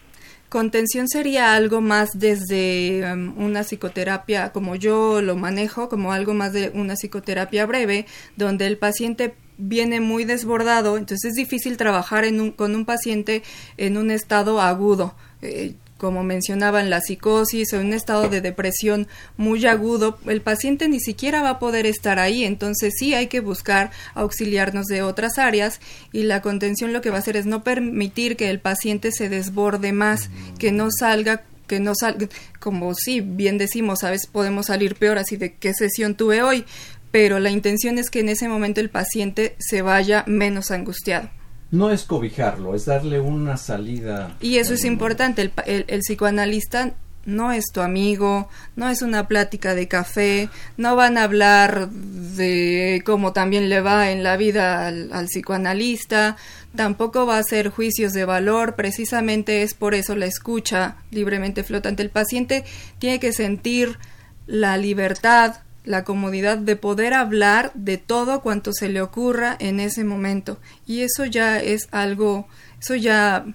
Contención 0.49 1.09
sería 1.09 1.55
algo 1.55 1.81
más 1.81 2.11
desde 2.15 3.03
um, 3.13 3.37
una 3.37 3.65
psicoterapia, 3.65 4.53
como 4.53 4.77
yo 4.77 5.21
lo 5.23 5.35
manejo, 5.35 5.89
como 5.89 6.13
algo 6.13 6.35
más 6.35 6.53
de 6.53 6.71
una 6.73 6.95
psicoterapia 6.95 7.67
breve, 7.67 8.07
donde 8.37 8.69
el 8.69 8.79
paciente 8.79 9.35
viene 9.59 10.01
muy 10.01 10.25
desbordado, 10.25 10.97
entonces 10.97 11.33
es 11.33 11.37
difícil 11.37 11.77
trabajar 11.77 12.25
con 12.55 12.75
un 12.77 12.85
paciente 12.85 13.43
en 13.77 13.97
un 13.97 14.13
estado 14.13 14.61
agudo. 14.61 15.17
Eh, 15.43 15.75
como 16.01 16.25
mencionaban, 16.25 16.89
la 16.89 17.03
psicosis 17.03 17.75
o 17.75 17.79
un 17.79 17.93
estado 17.93 18.31
de 18.31 18.41
depresión 18.41 19.07
muy 19.37 19.67
agudo, 19.67 20.19
el 20.27 20.41
paciente 20.41 20.89
ni 20.89 20.99
siquiera 20.99 21.43
va 21.43 21.51
a 21.51 21.59
poder 21.59 21.85
estar 21.85 22.19
ahí, 22.19 22.45
entonces 22.45 22.95
sí 22.97 23.13
hay 23.13 23.27
que 23.27 23.41
buscar 23.41 23.91
auxiliarnos 24.15 24.87
de 24.87 25.03
otras 25.03 25.37
áreas 25.37 25.79
y 26.11 26.23
la 26.23 26.41
contención 26.41 26.95
lo 26.95 27.03
que 27.03 27.11
va 27.11 27.17
a 27.17 27.19
hacer 27.19 27.37
es 27.37 27.45
no 27.45 27.63
permitir 27.63 28.39
que 28.39 28.49
el 28.49 28.61
paciente 28.61 29.13
se 29.13 29.29
desborde 29.29 29.93
más, 29.93 30.31
que 30.59 30.73
no 30.73 30.89
salga 30.91 31.45
que 31.67 31.79
no 31.79 31.93
salga, 31.95 32.29
como 32.59 32.95
sí, 32.95 33.21
bien 33.21 33.57
decimos, 33.57 34.03
a 34.03 34.11
veces 34.11 34.27
podemos 34.27 34.67
salir 34.67 34.97
peor 34.97 35.19
así 35.19 35.37
de 35.37 35.53
qué 35.53 35.73
sesión 35.73 36.17
tuve 36.17 36.43
hoy, 36.43 36.65
pero 37.13 37.39
la 37.39 37.51
intención 37.51 37.99
es 37.99 38.11
que 38.11 38.21
en 38.21 38.31
ese 38.31 38.49
momento 38.49 38.81
el 38.81 38.91
paciente 38.91 39.55
se 39.61 39.83
vaya 39.83 40.25
menos 40.27 40.73
angustiado. 40.73 41.31
No 41.71 41.91
es 41.91 42.05
cobijarlo, 42.05 42.75
es 42.75 42.87
darle 42.87 43.21
una 43.21 43.57
salida. 43.57 44.37
Y 44.41 44.57
eso 44.57 44.75
es 44.75 44.85
importante, 44.85 45.43
el, 45.43 45.85
el, 45.87 46.01
psicoanalista 46.01 46.95
no 47.25 47.53
es 47.53 47.67
tu 47.73 47.81
amigo, 47.81 48.49
no 48.75 48.89
es 48.89 49.03
una 49.03 49.29
plática 49.29 49.75
de 49.75 49.87
café, 49.87 50.49
no 50.77 50.97
van 50.97 51.17
a 51.17 51.25
hablar 51.25 51.89
de 51.91 53.03
cómo 53.05 53.33
también 53.33 53.69
le 53.69 53.81
va 53.81 54.11
en 54.11 54.25
la 54.25 54.37
vida 54.37 54.89
al, 54.89 55.13
al, 55.13 55.27
psicoanalista, 55.27 56.37
tampoco 56.75 57.27
va 57.27 57.37
a 57.37 57.41
hacer 57.41 57.69
juicios 57.69 58.13
de 58.13 58.25
valor, 58.25 58.75
precisamente 58.75 59.63
es 59.63 59.75
por 59.75 59.95
eso 59.95 60.17
la 60.17 60.27
escucha 60.27 60.97
libremente 61.11 61.63
flotante. 61.63 62.03
El 62.03 62.11
paciente 62.11 62.65
tiene 62.99 63.21
que 63.21 63.33
sentir 63.33 63.99
la 64.47 64.77
libertad 64.77 65.61
la 65.85 66.05
comodidad 66.05 66.59
de 66.59 66.77
poder 66.77 67.15
hablar 67.15 67.73
de 67.75 67.97
todo 67.99 68.43
cuanto 68.43 68.73
se 68.73 68.89
le 68.89 69.01
ocurra 69.01 69.57
en 69.59 69.81
ese 69.81 70.05
momento. 70.05 70.59
Y 70.87 71.01
eso 71.01 71.25
ya 71.25 71.61
es 71.61 71.89
algo 71.91 72.47
eso 72.81 72.95
ya 72.95 73.47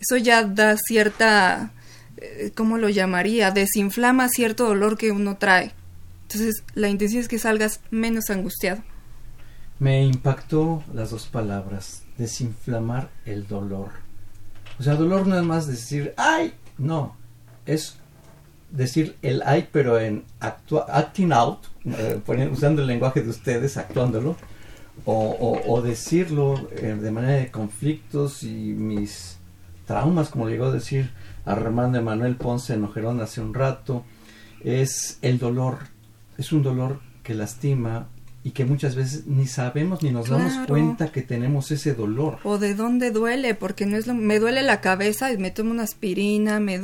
eso 0.00 0.16
ya 0.16 0.44
da 0.44 0.76
cierta 0.76 1.72
eh, 2.16 2.52
¿cómo 2.54 2.78
lo 2.78 2.88
llamaría? 2.88 3.50
desinflama 3.50 4.28
cierto 4.28 4.64
dolor 4.64 4.96
que 4.96 5.10
uno 5.10 5.36
trae. 5.36 5.72
Entonces 6.22 6.64
la 6.74 6.88
intención 6.88 7.20
es 7.20 7.28
que 7.28 7.38
salgas 7.38 7.80
menos 7.90 8.30
angustiado. 8.30 8.82
Me 9.78 10.04
impactó 10.04 10.84
las 10.92 11.10
dos 11.10 11.26
palabras 11.26 12.02
desinflamar 12.18 13.10
el 13.24 13.46
dolor. 13.46 13.90
O 14.78 14.82
sea 14.82 14.94
dolor 14.94 15.26
no 15.26 15.38
es 15.38 15.44
más 15.44 15.66
decir 15.66 16.14
ay 16.16 16.54
no 16.78 17.16
es 17.66 17.99
decir 18.70 19.16
el 19.22 19.42
hay, 19.44 19.68
pero 19.72 19.98
en 19.98 20.24
acting 20.40 21.32
out, 21.32 21.58
eh, 21.84 22.20
usando 22.50 22.82
el 22.82 22.88
lenguaje 22.88 23.22
de 23.22 23.30
ustedes, 23.30 23.76
actuándolo, 23.76 24.36
o, 25.04 25.80
decirlo 25.82 26.68
eh, 26.72 26.96
de 27.00 27.10
manera 27.10 27.34
de 27.34 27.50
conflictos 27.50 28.42
y 28.42 28.74
mis 28.74 29.38
traumas, 29.86 30.28
como 30.28 30.46
le 30.46 30.52
llegó 30.52 30.66
a 30.66 30.72
decir 30.72 31.10
Armando 31.44 31.98
Emanuel 31.98 32.36
Ponce 32.36 32.74
en 32.74 32.84
Ojerón 32.84 33.20
hace 33.20 33.40
un 33.40 33.54
rato, 33.54 34.04
es 34.62 35.18
el 35.22 35.38
dolor, 35.38 35.78
es 36.36 36.52
un 36.52 36.62
dolor 36.62 37.00
que 37.22 37.34
lastima, 37.34 38.08
y 38.42 38.52
que 38.52 38.64
muchas 38.64 38.94
veces 38.94 39.26
ni 39.26 39.46
sabemos 39.46 40.02
ni 40.02 40.10
nos 40.10 40.30
damos 40.30 40.66
cuenta 40.66 41.12
que 41.12 41.20
tenemos 41.20 41.70
ese 41.70 41.92
dolor. 41.92 42.38
O 42.42 42.56
de 42.56 42.74
dónde 42.74 43.10
duele, 43.10 43.54
porque 43.54 43.84
no 43.84 43.98
es 43.98 44.06
lo, 44.06 44.14
me 44.14 44.38
duele 44.38 44.62
la 44.62 44.80
cabeza 44.80 45.30
y 45.30 45.36
me 45.36 45.50
tomo 45.50 45.72
una 45.72 45.82
aspirina, 45.82 46.58
me, 46.58 46.80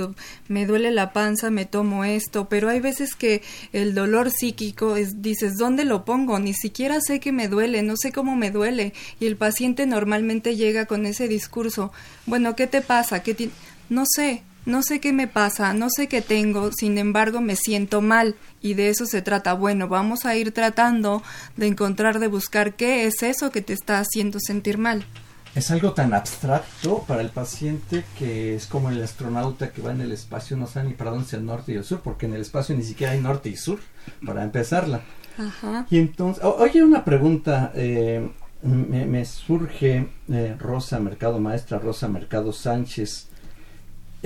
me 0.48 0.66
duele 0.66 0.90
la 0.90 1.14
panza, 1.14 1.50
me 1.50 1.64
tomo 1.64 2.04
esto, 2.04 2.50
pero 2.50 2.68
hay 2.68 2.80
veces 2.80 3.14
que 3.14 3.42
el 3.72 3.94
dolor 3.94 4.30
psíquico 4.30 4.96
es, 4.96 5.22
dices, 5.22 5.56
¿dónde 5.56 5.86
lo 5.86 6.04
pongo? 6.04 6.38
Ni 6.38 6.52
siquiera 6.52 7.00
sé 7.00 7.20
que 7.20 7.32
me 7.32 7.48
duele, 7.48 7.82
no 7.82 7.96
sé 7.96 8.12
cómo 8.12 8.36
me 8.36 8.50
duele. 8.50 8.92
Y 9.18 9.26
el 9.26 9.36
paciente 9.36 9.86
normalmente 9.86 10.56
llega 10.56 10.84
con 10.84 11.06
ese 11.06 11.26
discurso, 11.26 11.90
bueno, 12.26 12.54
¿qué 12.54 12.66
te 12.66 12.82
pasa? 12.82 13.22
¿Qué 13.22 13.50
no 13.88 14.04
sé, 14.06 14.42
no 14.66 14.82
sé 14.82 15.00
qué 15.00 15.12
me 15.12 15.28
pasa, 15.28 15.72
no 15.72 15.88
sé 15.88 16.08
qué 16.08 16.20
tengo, 16.20 16.70
sin 16.72 16.98
embargo 16.98 17.40
me 17.40 17.56
siento 17.56 18.02
mal 18.02 18.34
y 18.60 18.74
de 18.74 18.90
eso 18.90 19.06
se 19.06 19.22
trata. 19.22 19.54
Bueno, 19.54 19.88
vamos 19.88 20.26
a 20.26 20.36
ir 20.36 20.52
tratando 20.52 21.22
de 21.56 21.68
encontrar, 21.68 22.18
de 22.18 22.26
buscar 22.26 22.74
qué 22.74 23.06
es 23.06 23.22
eso 23.22 23.50
que 23.50 23.62
te 23.62 23.72
está 23.72 24.00
haciendo 24.00 24.38
sentir 24.40 24.76
mal. 24.76 25.06
Es 25.54 25.70
algo 25.70 25.94
tan 25.94 26.12
abstracto 26.12 27.04
para 27.06 27.22
el 27.22 27.30
paciente 27.30 28.04
que 28.18 28.54
es 28.54 28.66
como 28.66 28.90
el 28.90 29.02
astronauta 29.02 29.70
que 29.70 29.80
va 29.80 29.92
en 29.92 30.02
el 30.02 30.12
espacio, 30.12 30.54
no 30.56 30.66
sabe 30.66 30.88
ni 30.88 30.94
para 30.94 31.12
dónde 31.12 31.24
es 31.24 31.32
el 31.32 31.46
norte 31.46 31.72
y 31.72 31.76
el 31.76 31.84
sur, 31.84 32.00
porque 32.00 32.26
en 32.26 32.34
el 32.34 32.42
espacio 32.42 32.76
ni 32.76 32.82
siquiera 32.82 33.14
hay 33.14 33.20
norte 33.20 33.48
y 33.48 33.56
sur 33.56 33.78
para 34.26 34.42
empezarla. 34.42 35.00
Ajá. 35.38 35.86
Y 35.88 35.98
entonces, 35.98 36.44
oye, 36.44 36.82
una 36.82 37.04
pregunta, 37.04 37.72
eh, 37.74 38.28
me, 38.62 39.24
surge 39.24 40.08
eh, 40.28 40.56
Rosa 40.58 40.98
Mercado 40.98 41.38
Maestra, 41.38 41.78
Rosa 41.78 42.08
Mercado 42.08 42.52
Sánchez. 42.52 43.28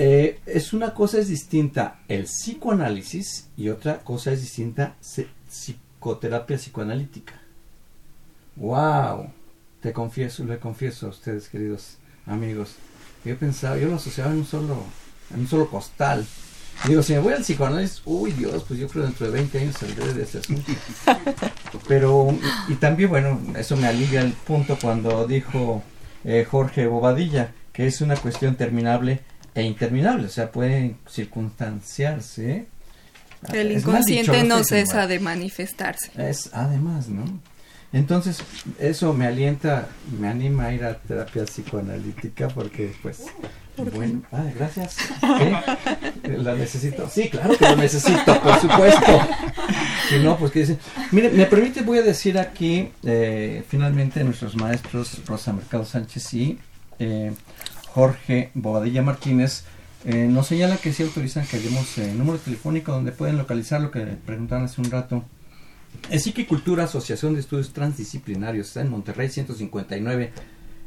Eh, 0.03 0.39
es 0.47 0.73
una 0.73 0.95
cosa 0.95 1.19
es 1.19 1.27
distinta 1.27 1.99
el 2.07 2.23
psicoanálisis 2.23 3.49
y 3.55 3.69
otra 3.69 3.99
cosa 3.99 4.31
es 4.31 4.41
distinta 4.41 4.95
psicoterapia 5.47 6.57
psicoanalítica. 6.57 7.39
¡Wow! 8.55 9.31
Te 9.79 9.93
confieso, 9.93 10.43
le 10.43 10.57
confieso 10.57 11.05
a 11.05 11.09
ustedes, 11.09 11.49
queridos 11.49 11.97
amigos. 12.25 12.77
Yo 13.23 13.37
pensaba, 13.37 13.77
yo 13.77 13.89
lo 13.89 13.97
asociaba 13.97 14.31
en 14.31 14.39
un 14.39 14.45
solo, 14.45 14.83
en 15.35 15.41
un 15.41 15.47
solo 15.47 15.69
costal. 15.69 16.25
Digo, 16.87 17.03
si 17.03 17.13
me 17.13 17.19
voy 17.19 17.33
al 17.33 17.43
psicoanálisis, 17.43 18.01
uy 18.05 18.31
Dios, 18.31 18.65
pues 18.67 18.79
yo 18.79 18.87
creo 18.87 19.03
dentro 19.03 19.27
de 19.27 19.33
20 19.33 19.59
años 19.59 19.75
saldré 19.77 20.15
de 20.15 20.23
ese 20.23 20.39
asunto. 20.39 20.71
Pero, 21.87 22.35
y 22.67 22.73
también, 22.73 23.11
bueno, 23.11 23.39
eso 23.55 23.77
me 23.77 23.85
alivia 23.85 24.21
el 24.21 24.33
punto 24.33 24.79
cuando 24.81 25.27
dijo 25.27 25.83
eh, 26.23 26.43
Jorge 26.49 26.87
Bobadilla, 26.87 27.53
que 27.71 27.85
es 27.85 28.01
una 28.01 28.15
cuestión 28.15 28.55
terminable 28.55 29.21
e 29.53 29.63
interminable, 29.63 30.25
o 30.25 30.29
sea, 30.29 30.51
puede 30.51 30.95
circunstanciarse. 31.09 32.67
El 33.51 33.71
inconsciente 33.71 34.43
no 34.43 34.63
cesa 34.63 35.07
de 35.07 35.19
manifestarse. 35.19 36.11
Es 36.17 36.51
además, 36.53 37.09
¿no? 37.09 37.25
Entonces, 37.93 38.37
eso 38.79 39.13
me 39.13 39.27
alienta, 39.27 39.89
me 40.17 40.29
anima 40.29 40.65
a 40.65 40.73
ir 40.73 40.83
a 40.85 40.97
terapia 40.97 41.43
psicoanalítica 41.43 42.47
porque, 42.47 42.93
pues, 43.01 43.25
bueno, 43.93 44.21
ah, 44.31 44.45
gracias. 44.55 44.95
¿La 46.23 46.55
necesito? 46.55 47.09
Sí, 47.09 47.29
claro 47.29 47.57
que 47.57 47.65
lo 47.67 47.75
necesito, 47.75 48.41
por 48.41 48.59
supuesto. 48.61 49.19
Si 50.07 50.19
no, 50.19 50.37
pues 50.37 50.51
que 50.51 50.59
dice. 50.59 50.77
Mire, 51.11 51.31
me 51.31 51.45
permite, 51.47 51.81
voy 51.81 51.97
a 51.97 52.01
decir 52.01 52.37
aquí, 52.37 52.89
eh, 53.03 53.63
finalmente, 53.67 54.23
nuestros 54.23 54.55
maestros 54.55 55.25
Rosa 55.25 55.51
Mercado 55.51 55.83
Sánchez 55.83 56.33
y 56.33 56.59
eh, 56.99 57.33
Jorge 57.93 58.51
Bobadilla 58.53 59.01
Martínez, 59.01 59.65
eh, 60.05 60.27
nos 60.27 60.47
señala 60.47 60.77
que 60.77 60.93
sí 60.93 61.03
autorizan 61.03 61.45
que 61.45 61.59
demos 61.59 61.97
el 61.97 62.17
número 62.17 62.39
telefónico 62.39 62.93
donde 62.93 63.11
pueden 63.11 63.37
localizar 63.37 63.81
lo 63.81 63.91
que 63.91 63.99
preguntaban 63.99 64.65
hace 64.65 64.79
un 64.79 64.89
rato. 64.89 65.25
El 66.09 66.19
Psiquicultura, 66.21 66.85
Asociación 66.85 67.33
de 67.33 67.41
Estudios 67.41 67.73
Transdisciplinarios, 67.73 68.67
está 68.67 68.81
en 68.81 68.89
Monterrey 68.89 69.29
159, 69.29 70.31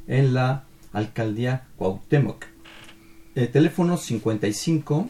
en 0.09 0.35
la 0.35 0.65
Alcaldía 0.95 1.67
Cuauhtémoc. 1.77 2.47
Eh, 3.35 3.49
teléfono 3.49 3.99
55, 3.99 5.09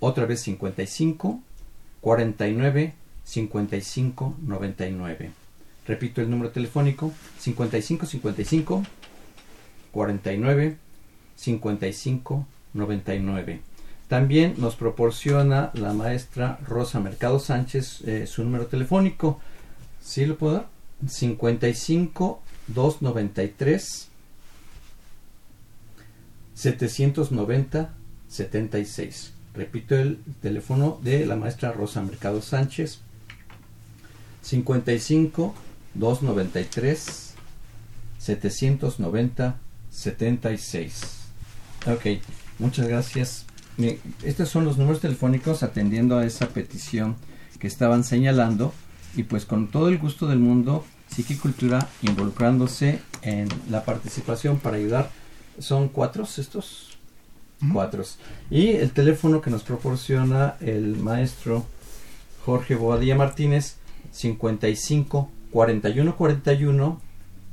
otra 0.00 0.24
vez 0.24 0.40
55, 0.40 1.40
49, 2.00 2.94
55, 3.24 4.36
99. 4.42 5.30
Repito 5.86 6.22
el 6.22 6.30
número 6.30 6.50
telefónico, 6.50 7.12
55, 7.38 8.06
55, 8.06 8.82
49, 9.92 10.76
5599. 11.36 13.60
También 14.08 14.54
nos 14.58 14.76
proporciona 14.76 15.70
la 15.74 15.92
maestra 15.92 16.58
Rosa 16.66 17.00
Mercado 17.00 17.38
Sánchez 17.38 18.02
eh, 18.06 18.26
su 18.26 18.42
número 18.44 18.66
telefónico. 18.66 19.40
¿Sí 20.00 20.26
lo 20.26 20.36
puedo 20.36 20.54
dar? 20.54 20.68
55 21.06 22.40
293 22.68 24.08
790 26.54 27.94
76. 28.28 29.32
Repito 29.54 29.96
el 29.96 30.20
teléfono 30.40 30.98
de 31.02 31.26
la 31.26 31.36
maestra 31.36 31.72
Rosa 31.72 32.02
Mercado 32.02 32.40
Sánchez. 32.40 33.00
55 34.42 35.54
293 35.94 37.34
790 38.18 39.58
76. 39.90 41.15
Ok, 41.86 42.20
muchas 42.58 42.88
gracias. 42.88 43.46
Estos 44.24 44.48
son 44.48 44.64
los 44.64 44.76
números 44.76 45.00
telefónicos 45.00 45.62
atendiendo 45.62 46.18
a 46.18 46.26
esa 46.26 46.48
petición 46.48 47.14
que 47.60 47.68
estaban 47.68 48.02
señalando 48.02 48.72
y 49.14 49.22
pues 49.22 49.44
con 49.44 49.68
todo 49.68 49.88
el 49.88 49.98
gusto 49.98 50.26
del 50.26 50.40
mundo, 50.40 50.84
Psiquicultura 51.08 51.88
involucrándose 52.02 52.98
en 53.22 53.48
la 53.70 53.84
participación 53.84 54.58
para 54.58 54.78
ayudar. 54.78 55.10
Son 55.60 55.88
cuatro 55.88 56.24
estos. 56.24 56.98
Cuatro. 57.72 58.02
Y 58.50 58.70
el 58.70 58.90
teléfono 58.90 59.40
que 59.40 59.50
nos 59.50 59.62
proporciona 59.62 60.56
el 60.60 60.96
maestro 60.96 61.64
Jorge 62.44 62.74
Boadilla 62.74 63.14
Martínez, 63.14 63.76
55 64.10 65.30
41 65.52 66.16
41 66.16 67.00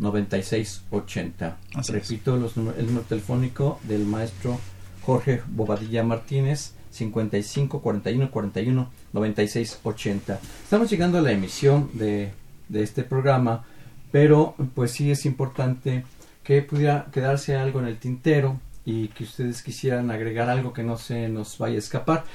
96 0.03 0.83
80. 0.91 1.57
Repito 1.89 2.37
los 2.37 2.55
el 2.57 2.85
número 2.85 3.05
telefónico 3.07 3.79
del 3.83 4.05
maestro 4.05 4.59
Jorge 5.01 5.41
Bobadilla 5.47 6.03
Martínez, 6.03 6.73
55 6.91 7.81
41 7.81 8.29
41 8.29 8.91
96 9.13 9.79
80. 9.83 10.39
Estamos 10.63 10.89
llegando 10.89 11.17
a 11.17 11.21
la 11.21 11.31
emisión 11.31 11.89
de, 11.93 12.33
de 12.69 12.83
este 12.83 13.03
programa, 13.03 13.65
pero 14.11 14.55
pues 14.75 14.91
sí 14.91 15.09
es 15.09 15.25
importante 15.25 16.05
que 16.43 16.61
pudiera 16.61 17.07
quedarse 17.11 17.55
algo 17.55 17.79
en 17.79 17.87
el 17.87 17.97
tintero 17.97 18.59
y 18.85 19.07
que 19.09 19.23
ustedes 19.23 19.63
quisieran 19.63 20.11
agregar 20.11 20.49
algo 20.49 20.73
que 20.73 20.83
no 20.83 20.97
se 20.97 21.29
nos 21.29 21.57
vaya 21.57 21.75
a 21.75 21.79
escapar. 21.79 22.25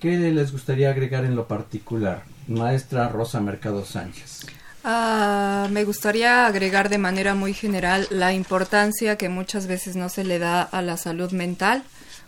¿Qué 0.00 0.16
les 0.16 0.52
gustaría 0.52 0.90
agregar 0.90 1.24
en 1.24 1.34
lo 1.34 1.48
particular, 1.48 2.22
maestra 2.46 3.08
Rosa 3.08 3.40
Mercado 3.40 3.84
Sánchez? 3.84 4.46
Ah, 4.88 5.66
me 5.72 5.82
gustaría 5.82 6.46
agregar 6.46 6.88
de 6.88 6.98
manera 6.98 7.34
muy 7.34 7.54
general 7.54 8.06
la 8.08 8.32
importancia 8.32 9.18
que 9.18 9.28
muchas 9.28 9.66
veces 9.66 9.96
no 9.96 10.08
se 10.08 10.22
le 10.22 10.38
da 10.38 10.62
a 10.62 10.80
la 10.80 10.96
salud 10.96 11.32
mental 11.32 11.82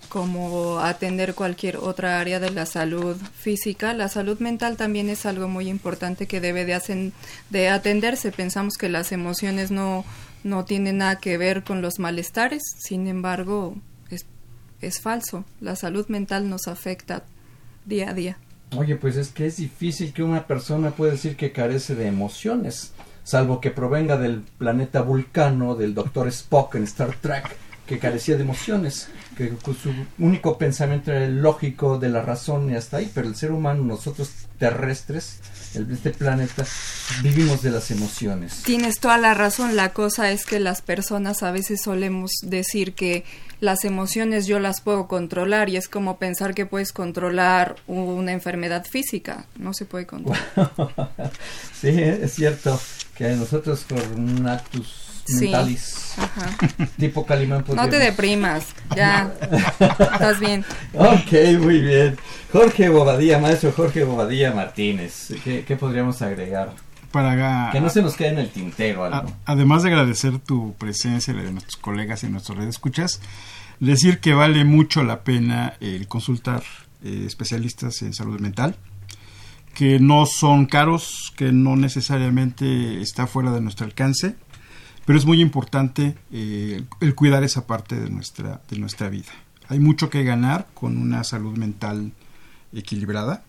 como 0.08 0.80
atender 0.80 1.36
cualquier 1.36 1.76
otra 1.76 2.18
área 2.18 2.40
de 2.40 2.50
la 2.50 2.66
salud 2.66 3.16
física. 3.36 3.94
La 3.94 4.08
salud 4.08 4.40
mental 4.40 4.76
también 4.76 5.08
es 5.08 5.24
algo 5.24 5.46
muy 5.46 5.68
importante 5.68 6.26
que 6.26 6.40
debe 6.40 6.64
de, 6.64 7.12
de 7.50 7.68
atenderse. 7.68 8.32
Pensamos 8.32 8.76
que 8.76 8.88
las 8.88 9.12
emociones 9.12 9.70
no, 9.70 10.04
no 10.42 10.64
tienen 10.64 10.98
nada 10.98 11.20
que 11.20 11.38
ver 11.38 11.62
con 11.62 11.80
los 11.80 12.00
malestares, 12.00 12.64
sin 12.80 13.06
embargo, 13.06 13.76
es, 14.10 14.26
es 14.80 15.00
falso. 15.00 15.44
La 15.60 15.76
salud 15.76 16.08
mental 16.08 16.50
nos 16.50 16.66
afecta 16.66 17.22
día 17.84 18.10
a 18.10 18.14
día. 18.14 18.36
Oye, 18.76 18.96
pues 18.96 19.16
es 19.16 19.30
que 19.30 19.46
es 19.46 19.56
difícil 19.56 20.12
que 20.12 20.22
una 20.22 20.46
persona 20.46 20.90
pueda 20.90 21.12
decir 21.12 21.36
que 21.36 21.52
carece 21.52 21.94
de 21.94 22.06
emociones, 22.06 22.92
salvo 23.24 23.60
que 23.60 23.70
provenga 23.70 24.18
del 24.18 24.42
planeta 24.58 25.00
Vulcano, 25.00 25.74
del 25.74 25.94
Doctor 25.94 26.28
Spock 26.28 26.74
en 26.74 26.84
Star 26.84 27.14
Trek, 27.20 27.56
que 27.86 27.98
carecía 27.98 28.36
de 28.36 28.42
emociones, 28.42 29.08
que 29.36 29.50
su 29.82 29.92
único 30.18 30.58
pensamiento 30.58 31.10
era 31.10 31.24
el 31.24 31.40
lógico 31.40 31.98
de 31.98 32.10
la 32.10 32.20
razón 32.20 32.70
y 32.70 32.74
hasta 32.74 32.98
ahí, 32.98 33.10
pero 33.14 33.26
el 33.26 33.36
ser 33.36 33.52
humano, 33.52 33.82
nosotros 33.82 34.30
terrestres, 34.58 35.40
el, 35.74 35.90
este 35.90 36.10
planeta, 36.10 36.64
vivimos 37.22 37.62
de 37.62 37.70
las 37.70 37.90
emociones. 37.90 38.62
Tienes 38.64 39.00
toda 39.00 39.18
la 39.18 39.34
razón, 39.34 39.76
la 39.76 39.92
cosa 39.92 40.30
es 40.30 40.44
que 40.44 40.60
las 40.60 40.82
personas 40.82 41.42
a 41.42 41.50
veces 41.50 41.82
solemos 41.82 42.30
decir 42.42 42.94
que 42.94 43.24
las 43.60 43.84
emociones 43.84 44.46
yo 44.46 44.60
las 44.60 44.80
puedo 44.80 45.08
controlar 45.08 45.68
y 45.68 45.76
es 45.76 45.88
como 45.88 46.18
pensar 46.18 46.54
que 46.54 46.66
puedes 46.66 46.92
controlar 46.92 47.76
una 47.86 48.32
enfermedad 48.32 48.84
física, 48.84 49.46
no 49.56 49.74
se 49.74 49.84
puede 49.84 50.06
controlar. 50.06 50.42
sí, 51.80 51.88
es 51.88 52.34
cierto 52.34 52.80
que 53.16 53.30
nosotros 53.30 53.84
por 53.88 54.02
un 54.16 54.46
actus 54.46 55.07
mentalis. 55.30 56.14
Tipo 56.98 57.24
Calimán. 57.24 57.64
No 57.74 57.88
te 57.88 57.98
deprimas, 57.98 58.66
ya. 58.94 59.32
Estás 59.80 60.40
bien. 60.40 60.64
Ok, 60.94 61.60
muy 61.60 61.80
bien. 61.80 62.16
Jorge 62.52 62.88
Bobadilla, 62.88 63.38
maestro 63.38 63.72
Jorge 63.72 64.04
Bobadilla 64.04 64.52
Martínez. 64.52 65.32
¿Qué, 65.44 65.76
podríamos 65.78 66.22
agregar? 66.22 66.74
Para, 67.12 67.70
que 67.72 67.80
no 67.80 67.88
se 67.88 68.02
nos 68.02 68.16
quede 68.16 68.28
en 68.28 68.38
el 68.38 68.50
tintero 68.50 69.04
algo. 69.04 69.32
además 69.46 69.82
de 69.82 69.88
agradecer 69.88 70.38
tu 70.40 70.74
presencia, 70.74 71.32
la 71.32 71.42
de 71.42 71.52
nuestros 71.52 71.76
colegas 71.76 72.22
y 72.22 72.28
nuestras 72.28 72.58
redes 72.58 72.74
escuchas, 72.74 73.22
decir 73.80 74.20
que 74.20 74.34
vale 74.34 74.64
mucho 74.66 75.02
la 75.02 75.22
pena 75.22 75.74
el 75.80 76.06
consultar 76.06 76.62
eh, 77.02 77.24
especialistas 77.26 78.02
en 78.02 78.12
salud 78.12 78.40
mental 78.40 78.76
que 79.78 80.00
no 80.00 80.26
son 80.26 80.66
caros, 80.66 81.32
que 81.36 81.52
no 81.52 81.76
necesariamente 81.76 83.00
está 83.00 83.28
fuera 83.28 83.52
de 83.52 83.60
nuestro 83.60 83.86
alcance 83.86 84.34
pero 85.08 85.18
es 85.18 85.24
muy 85.24 85.40
importante 85.40 86.18
eh, 86.30 86.84
el 87.00 87.14
cuidar 87.14 87.42
esa 87.42 87.66
parte 87.66 87.98
de 87.98 88.10
nuestra, 88.10 88.60
de 88.68 88.78
nuestra 88.78 89.08
vida. 89.08 89.32
Hay 89.68 89.80
mucho 89.80 90.10
que 90.10 90.22
ganar 90.22 90.66
con 90.74 90.98
una 90.98 91.24
salud 91.24 91.56
mental 91.56 92.12
equilibrada 92.74 93.42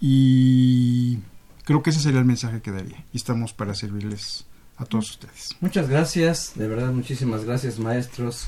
y 0.00 1.18
creo 1.64 1.82
que 1.82 1.90
ese 1.90 2.00
sería 2.00 2.20
el 2.20 2.24
mensaje 2.24 2.62
que 2.62 2.70
daría. 2.70 3.04
Y 3.12 3.18
estamos 3.18 3.52
para 3.52 3.74
servirles 3.74 4.46
a 4.78 4.86
todos 4.86 5.10
ustedes. 5.10 5.54
Muchas 5.60 5.86
gracias, 5.90 6.52
de 6.54 6.66
verdad 6.66 6.90
muchísimas 6.92 7.44
gracias 7.44 7.78
maestros 7.78 8.46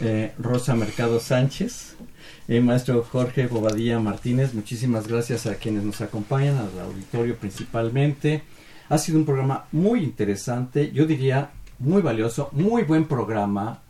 eh, 0.00 0.32
Rosa 0.38 0.74
Mercado 0.74 1.20
Sánchez, 1.20 1.96
y 2.48 2.58
maestro 2.60 3.02
Jorge 3.02 3.48
Bobadilla 3.48 4.00
Martínez, 4.00 4.54
muchísimas 4.54 5.08
gracias 5.08 5.44
a 5.44 5.56
quienes 5.56 5.84
nos 5.84 6.00
acompañan, 6.00 6.56
al 6.56 6.86
auditorio 6.86 7.36
principalmente. 7.36 8.44
Ha 8.88 8.96
sido 8.96 9.18
un 9.18 9.26
programa 9.26 9.66
muy 9.72 10.02
interesante, 10.02 10.90
yo 10.90 11.04
diría 11.04 11.50
muy 11.82 12.00
valioso, 12.00 12.48
muy 12.52 12.84
buen 12.84 13.06
programa 13.06 13.82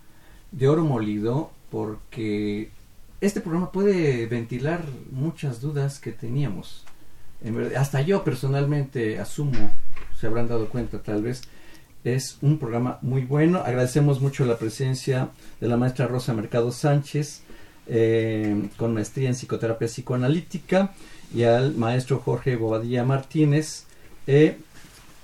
de 0.50 0.66
oro 0.66 0.82
molido, 0.82 1.50
porque 1.70 2.70
este 3.20 3.42
programa 3.42 3.70
puede 3.70 4.24
ventilar 4.26 4.82
muchas 5.10 5.60
dudas 5.60 5.98
que 5.98 6.10
teníamos. 6.10 6.84
hasta 7.76 8.00
yo 8.00 8.24
personalmente 8.24 9.18
asumo, 9.18 9.70
se 10.18 10.26
habrán 10.26 10.48
dado 10.48 10.68
cuenta 10.70 11.02
tal 11.02 11.22
vez, 11.22 11.42
es 12.02 12.38
un 12.40 12.58
programa 12.58 12.98
muy 13.02 13.22
bueno. 13.22 13.58
Agradecemos 13.58 14.22
mucho 14.22 14.46
la 14.46 14.56
presencia 14.56 15.28
de 15.60 15.68
la 15.68 15.76
maestra 15.76 16.06
Rosa 16.06 16.32
Mercado 16.32 16.72
Sánchez, 16.72 17.42
eh, 17.88 18.70
con 18.78 18.94
maestría 18.94 19.28
en 19.28 19.34
psicoterapia 19.34 19.86
psicoanalítica, 19.86 20.94
y 21.34 21.42
al 21.42 21.74
maestro 21.74 22.20
Jorge 22.20 22.56
Bobadilla 22.56 23.04
Martínez, 23.04 23.84
eh, 24.26 24.56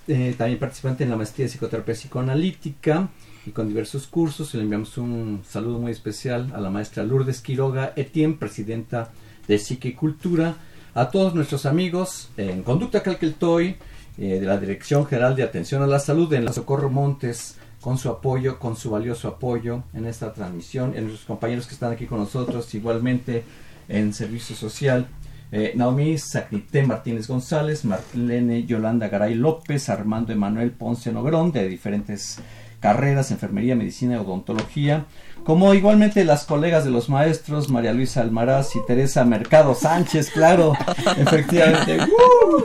eh, 0.08 0.34
también 0.36 0.58
participante 0.58 1.04
en 1.04 1.10
la 1.10 1.16
maestría 1.16 1.46
de 1.46 1.52
psicoterapia 1.52 1.94
psicoanalítica 1.94 3.10
y 3.46 3.50
con 3.50 3.68
diversos 3.68 4.06
cursos. 4.06 4.54
Le 4.54 4.62
enviamos 4.62 4.96
un 4.98 5.42
saludo 5.46 5.78
muy 5.78 5.92
especial 5.92 6.50
a 6.54 6.60
la 6.60 6.70
maestra 6.70 7.04
Lourdes 7.04 7.40
Quiroga 7.40 7.92
Etienne, 7.94 8.34
presidenta 8.34 9.10
de 9.46 9.58
Psique 9.58 9.88
y 9.88 9.92
Cultura, 9.92 10.56
a 10.94 11.10
todos 11.10 11.34
nuestros 11.34 11.66
amigos 11.66 12.30
en 12.36 12.62
Conducta 12.62 13.02
Calqueltoy, 13.02 13.76
eh, 14.16 14.40
de 14.40 14.46
la 14.46 14.58
Dirección 14.58 15.06
General 15.06 15.36
de 15.36 15.44
Atención 15.44 15.82
a 15.82 15.86
la 15.86 15.98
Salud 16.00 16.32
en 16.32 16.44
la 16.44 16.52
Socorro 16.52 16.90
Montes, 16.90 17.56
con 17.80 17.98
su 17.98 18.08
apoyo, 18.08 18.58
con 18.58 18.76
su 18.76 18.90
valioso 18.90 19.28
apoyo 19.28 19.84
en 19.94 20.06
esta 20.06 20.32
transmisión, 20.32 20.96
en 20.96 21.04
nuestros 21.04 21.26
compañeros 21.26 21.66
que 21.66 21.74
están 21.74 21.92
aquí 21.92 22.06
con 22.06 22.18
nosotros, 22.18 22.74
igualmente 22.74 23.44
en 23.88 24.12
Servicio 24.12 24.56
Social, 24.56 25.06
eh, 25.50 25.72
Naomi 25.74 26.18
Sacnité 26.18 26.82
Martínez 26.82 27.26
González, 27.26 27.84
Marlene 27.84 28.64
Yolanda 28.64 29.08
Garay 29.08 29.34
López, 29.34 29.88
Armando 29.88 30.32
Emanuel 30.32 30.72
Ponce 30.72 31.12
Nogrón, 31.12 31.52
de 31.52 31.68
diferentes 31.68 32.38
carreras, 32.80 33.30
enfermería, 33.30 33.74
medicina 33.74 34.14
y 34.14 34.18
odontología, 34.18 35.06
como 35.44 35.72
igualmente 35.74 36.24
las 36.24 36.44
colegas 36.44 36.84
de 36.84 36.90
los 36.90 37.08
maestros, 37.08 37.70
María 37.70 37.92
Luisa 37.92 38.20
Almaraz 38.20 38.76
y 38.76 38.84
Teresa 38.86 39.24
Mercado 39.24 39.74
Sánchez, 39.74 40.30
claro, 40.30 40.74
efectivamente. 41.16 41.98
¡uh! 42.04 42.64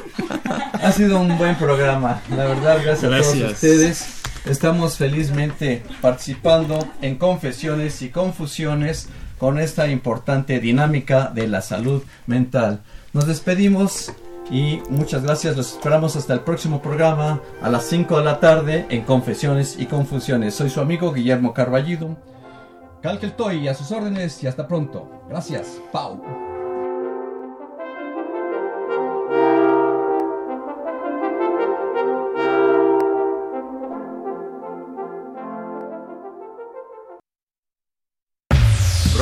Ha 0.73 0.91
sido 0.91 1.21
un 1.21 1.37
buen 1.37 1.55
programa, 1.55 2.21
la 2.29 2.45
verdad, 2.45 2.79
gracias, 2.83 3.09
gracias. 3.09 3.35
a 3.35 3.39
todos 3.39 3.53
ustedes. 3.53 4.19
Estamos 4.45 4.97
felizmente 4.97 5.83
participando 6.01 6.85
en 7.01 7.15
confesiones 7.15 8.01
y 8.01 8.09
confusiones 8.09 9.07
con 9.43 9.59
esta 9.59 9.89
importante 9.89 10.61
dinámica 10.61 11.29
de 11.35 11.49
la 11.49 11.59
salud 11.59 12.01
mental. 12.27 12.79
Nos 13.11 13.27
despedimos 13.27 14.13
y 14.49 14.79
muchas 14.89 15.23
gracias. 15.23 15.57
Los 15.57 15.73
esperamos 15.73 16.15
hasta 16.15 16.33
el 16.33 16.39
próximo 16.39 16.81
programa 16.81 17.41
a 17.61 17.69
las 17.69 17.83
5 17.83 18.19
de 18.19 18.23
la 18.23 18.39
tarde 18.39 18.85
en 18.87 19.01
Confesiones 19.01 19.75
y 19.77 19.87
Confusiones. 19.87 20.55
Soy 20.55 20.69
su 20.69 20.79
amigo 20.79 21.11
Guillermo 21.11 21.53
Carballido. 21.53 22.15
Calqueltoy 23.01 23.67
a 23.67 23.75
sus 23.75 23.91
órdenes 23.91 24.41
y 24.41 24.47
hasta 24.47 24.65
pronto. 24.65 25.11
Gracias. 25.27 25.77
Pau. 25.91 26.42